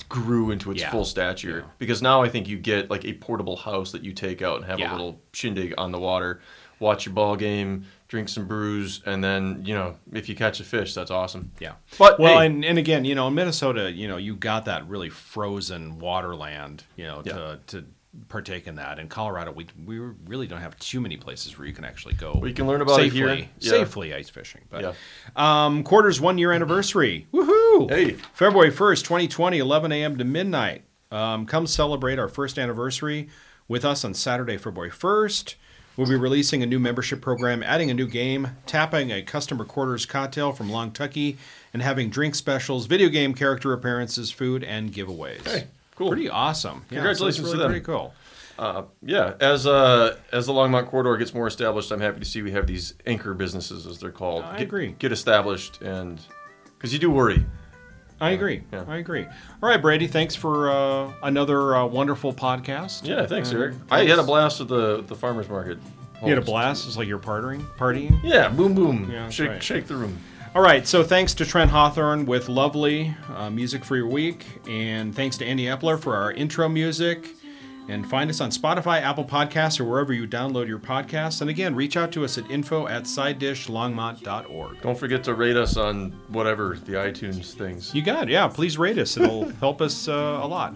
grew 0.10 0.50
into 0.50 0.72
its 0.72 0.82
Yeah. 0.82 0.90
full 0.90 1.06
stature. 1.06 1.60
Yeah. 1.60 1.72
Because 1.78 2.02
now 2.02 2.24
I 2.24 2.30
think 2.30 2.48
you 2.48 2.58
get 2.58 2.90
like 2.90 3.06
a 3.06 3.14
portable 3.14 3.56
house 3.58 3.92
that 3.92 4.04
you 4.04 4.14
take 4.14 4.42
out 4.42 4.58
and 4.58 4.66
have 4.66 4.80
Yeah. 4.80 4.92
a 4.92 4.94
little 4.94 5.22
shindig 5.32 5.76
on 5.78 5.92
the 5.92 6.00
water, 6.00 6.42
watch 6.80 7.06
your 7.06 7.14
ball 7.14 7.36
game, 7.36 7.86
drink 8.08 8.30
some 8.30 8.48
brews, 8.48 9.04
and 9.06 9.24
then, 9.24 9.62
you 9.64 9.76
know, 9.76 9.96
if 10.12 10.28
you 10.28 10.34
catch 10.36 10.60
a 10.60 10.64
fish, 10.64 10.96
that's 10.96 11.12
awesome. 11.12 11.52
Yeah. 11.60 11.74
But, 12.00 12.20
well, 12.20 12.40
hey- 12.40 12.48
and, 12.48 12.66
and 12.66 12.80
again, 12.80 13.06
you 13.06 13.14
know, 13.14 13.28
in 13.28 13.36
Minnesota, 13.36 13.92
you 13.92 14.08
know, 14.08 14.18
you 14.18 14.36
got 14.36 14.66
that 14.66 14.88
really 14.88 15.10
frozen 15.10 16.00
waterland, 16.00 16.80
you 16.96 17.04
know, 17.06 17.22
Yeah. 17.24 17.34
to 17.34 17.60
to 17.68 17.86
partake 18.30 18.68
in 18.68 18.76
that. 18.76 19.00
In 19.00 19.08
Colorado, 19.08 19.52
we 19.52 19.68
we 19.86 19.98
really 20.00 20.48
don't 20.48 20.62
have 20.62 20.78
too 20.80 21.02
many 21.02 21.18
places 21.18 21.58
where 21.58 21.68
you 21.68 21.74
can 21.74 21.84
actually 21.86 22.14
go. 22.14 22.34
Well, 22.36 22.48
you 22.48 22.54
can 22.54 22.68
learn 22.68 22.82
about 22.82 23.00
it 23.00 23.04
safely, 23.06 23.20
here. 23.20 23.36
Yeah. 23.60 23.70
safely 23.72 24.14
ice 24.14 24.30
fishing. 24.30 24.62
But 24.70 24.82
Yeah. 24.82 24.94
um, 25.66 25.84
quarters 25.84 26.22
one 26.22 26.38
year 26.38 26.52
anniversary. 26.52 27.28
Woohoo! 27.34 27.90
Hey. 27.90 28.12
February 28.34 28.72
first, 28.72 29.06
2020, 29.06 29.58
11 29.60 29.92
a.m. 29.92 30.18
to 30.18 30.24
midnight. 30.24 30.84
Um, 31.12 31.46
come 31.46 31.68
celebrate 31.68 32.18
our 32.20 32.28
first 32.28 32.58
anniversary 32.58 33.30
with 33.68 33.86
us 33.86 34.04
on 34.04 34.14
Saturday, 34.14 34.58
February 34.58 34.92
1st. 34.92 35.56
We'll 35.96 36.08
be 36.08 36.16
releasing 36.16 36.64
a 36.64 36.66
new 36.66 36.80
membership 36.80 37.22
program, 37.22 37.62
adding 37.62 37.92
a 37.92 37.94
new 37.94 38.08
game, 38.08 38.58
tapping 38.66 39.12
a 39.12 39.22
customer 39.22 39.64
quarters 39.64 40.08
cocktail 40.08 40.52
from 40.52 40.70
Longtucky, 40.70 41.38
and 41.72 41.84
having 41.84 42.10
drink 42.10 42.34
specials, 42.34 42.88
video 42.88 43.10
game 43.10 43.36
character 43.36 43.74
appearances, 43.74 44.32
food, 44.32 44.64
and 44.64 44.92
giveaways. 44.92 45.48
Hey, 45.48 45.68
cool. 45.96 46.10
Pretty 46.10 46.30
awesome. 46.30 46.86
Yeah, 46.90 46.98
Congratulations 46.98 47.38
so 47.38 47.44
to 47.44 47.48
it's 47.48 47.54
really 47.54 47.64
them. 47.64 47.72
Pretty 47.72 47.86
cool. 47.86 48.14
Uh, 48.58 48.84
yeah, 49.02 49.34
as 49.40 49.66
uh, 49.66 50.16
as 50.32 50.46
the 50.46 50.54
Longmont 50.54 50.88
corridor 50.88 51.18
gets 51.18 51.34
more 51.34 51.48
established, 51.48 51.92
I'm 51.92 52.02
happy 52.02 52.20
to 52.20 52.26
see 52.26 52.42
we 52.44 52.52
have 52.52 52.68
these 52.68 52.94
anchor 53.06 53.34
businesses, 53.34 53.88
as 53.88 54.00
they're 54.00 54.12
called. 54.12 54.44
I 54.44 54.58
get, 54.58 54.64
agree. 54.64 54.96
Get 55.00 55.12
established, 55.12 55.82
and 55.82 56.20
because 56.78 56.94
you 56.94 57.00
do 57.00 57.10
worry. 57.10 57.46
I 58.22 58.30
agree. 58.32 58.64
yeah. 58.72 58.86
I 58.88 58.98
agree. 58.98 59.26
All 59.26 59.70
right, 59.70 59.82
Brady. 59.82 60.08
Thanks 60.08 60.36
for 60.36 60.72
uh, 60.72 61.12
another 61.24 61.76
uh, 61.76 61.86
wonderful 61.88 62.32
podcast. 62.32 63.06
Yeah, 63.06 63.26
thanks, 63.26 63.50
And 63.50 63.60
Eric. 63.60 63.76
I 63.90 64.06
had 64.06 64.20
a 64.20 64.24
blast 64.24 64.62
at 64.62 64.68
the 64.68 65.02
the 65.02 65.16
farmers 65.16 65.50
market. 65.50 65.80
You 66.22 66.30
had 66.30 66.38
a 66.38 66.42
blast. 66.42 66.88
It's 66.88 66.96
like 66.96 67.08
you're 67.08 67.20
partying. 67.20 67.62
Partying. 67.76 68.18
Yeah, 68.24 68.48
boom, 68.48 68.76
boom. 68.76 69.10
Yeah, 69.12 69.30
shake, 69.30 69.50
right. 69.50 69.64
shake 69.64 69.88
the 69.88 69.96
room. 69.96 70.18
All 70.56 70.62
right, 70.62 70.86
so 70.86 71.04
thanks 71.04 71.34
to 71.36 71.48
Trent 71.48 71.72
Hawthorne 71.72 72.28
with 72.28 72.48
lovely 72.48 73.16
uh, 73.36 73.50
music 73.50 73.84
for 73.84 73.96
your 73.96 74.06
week, 74.06 74.46
and 74.68 75.14
thanks 75.16 75.36
to 75.38 75.46
Andy 75.46 75.66
Epler 75.66 76.00
for 76.00 76.16
our 76.16 76.32
intro 76.32 76.70
music. 76.70 77.28
And 77.90 78.08
find 78.08 78.30
us 78.30 78.40
on 78.40 78.52
Spotify, 78.52 79.02
Apple 79.02 79.26
Podcasts, 79.26 79.80
or 79.80 79.84
wherever 79.84 80.14
you 80.14 80.28
download 80.28 80.68
your 80.68 80.78
podcasts. 80.78 81.42
And 81.42 81.50
again, 81.50 81.74
reach 81.74 81.98
out 81.98 82.12
to 82.14 82.24
us 82.24 82.38
at 82.38 82.50
info 82.52 82.88
at 82.88 83.04
sidedishlongmont.org. 83.04 84.82
Don't 84.82 84.98
forget 84.98 85.24
to 85.24 85.34
rate 85.34 85.58
us 85.58 85.76
on 85.76 86.12
whatever 86.28 86.78
the 86.86 86.94
iTunes 86.94 87.54
things. 87.54 87.94
You 87.94 88.04
got 88.04 88.30
it. 88.30 88.34
Yeah, 88.34 88.48
please 88.48 88.78
rate 88.78 89.00
us. 89.00 89.18
It'll 89.18 89.50
help 89.60 89.82
us 89.82 90.08
uh, 90.08 90.40
a 90.42 90.48
lot. 90.48 90.76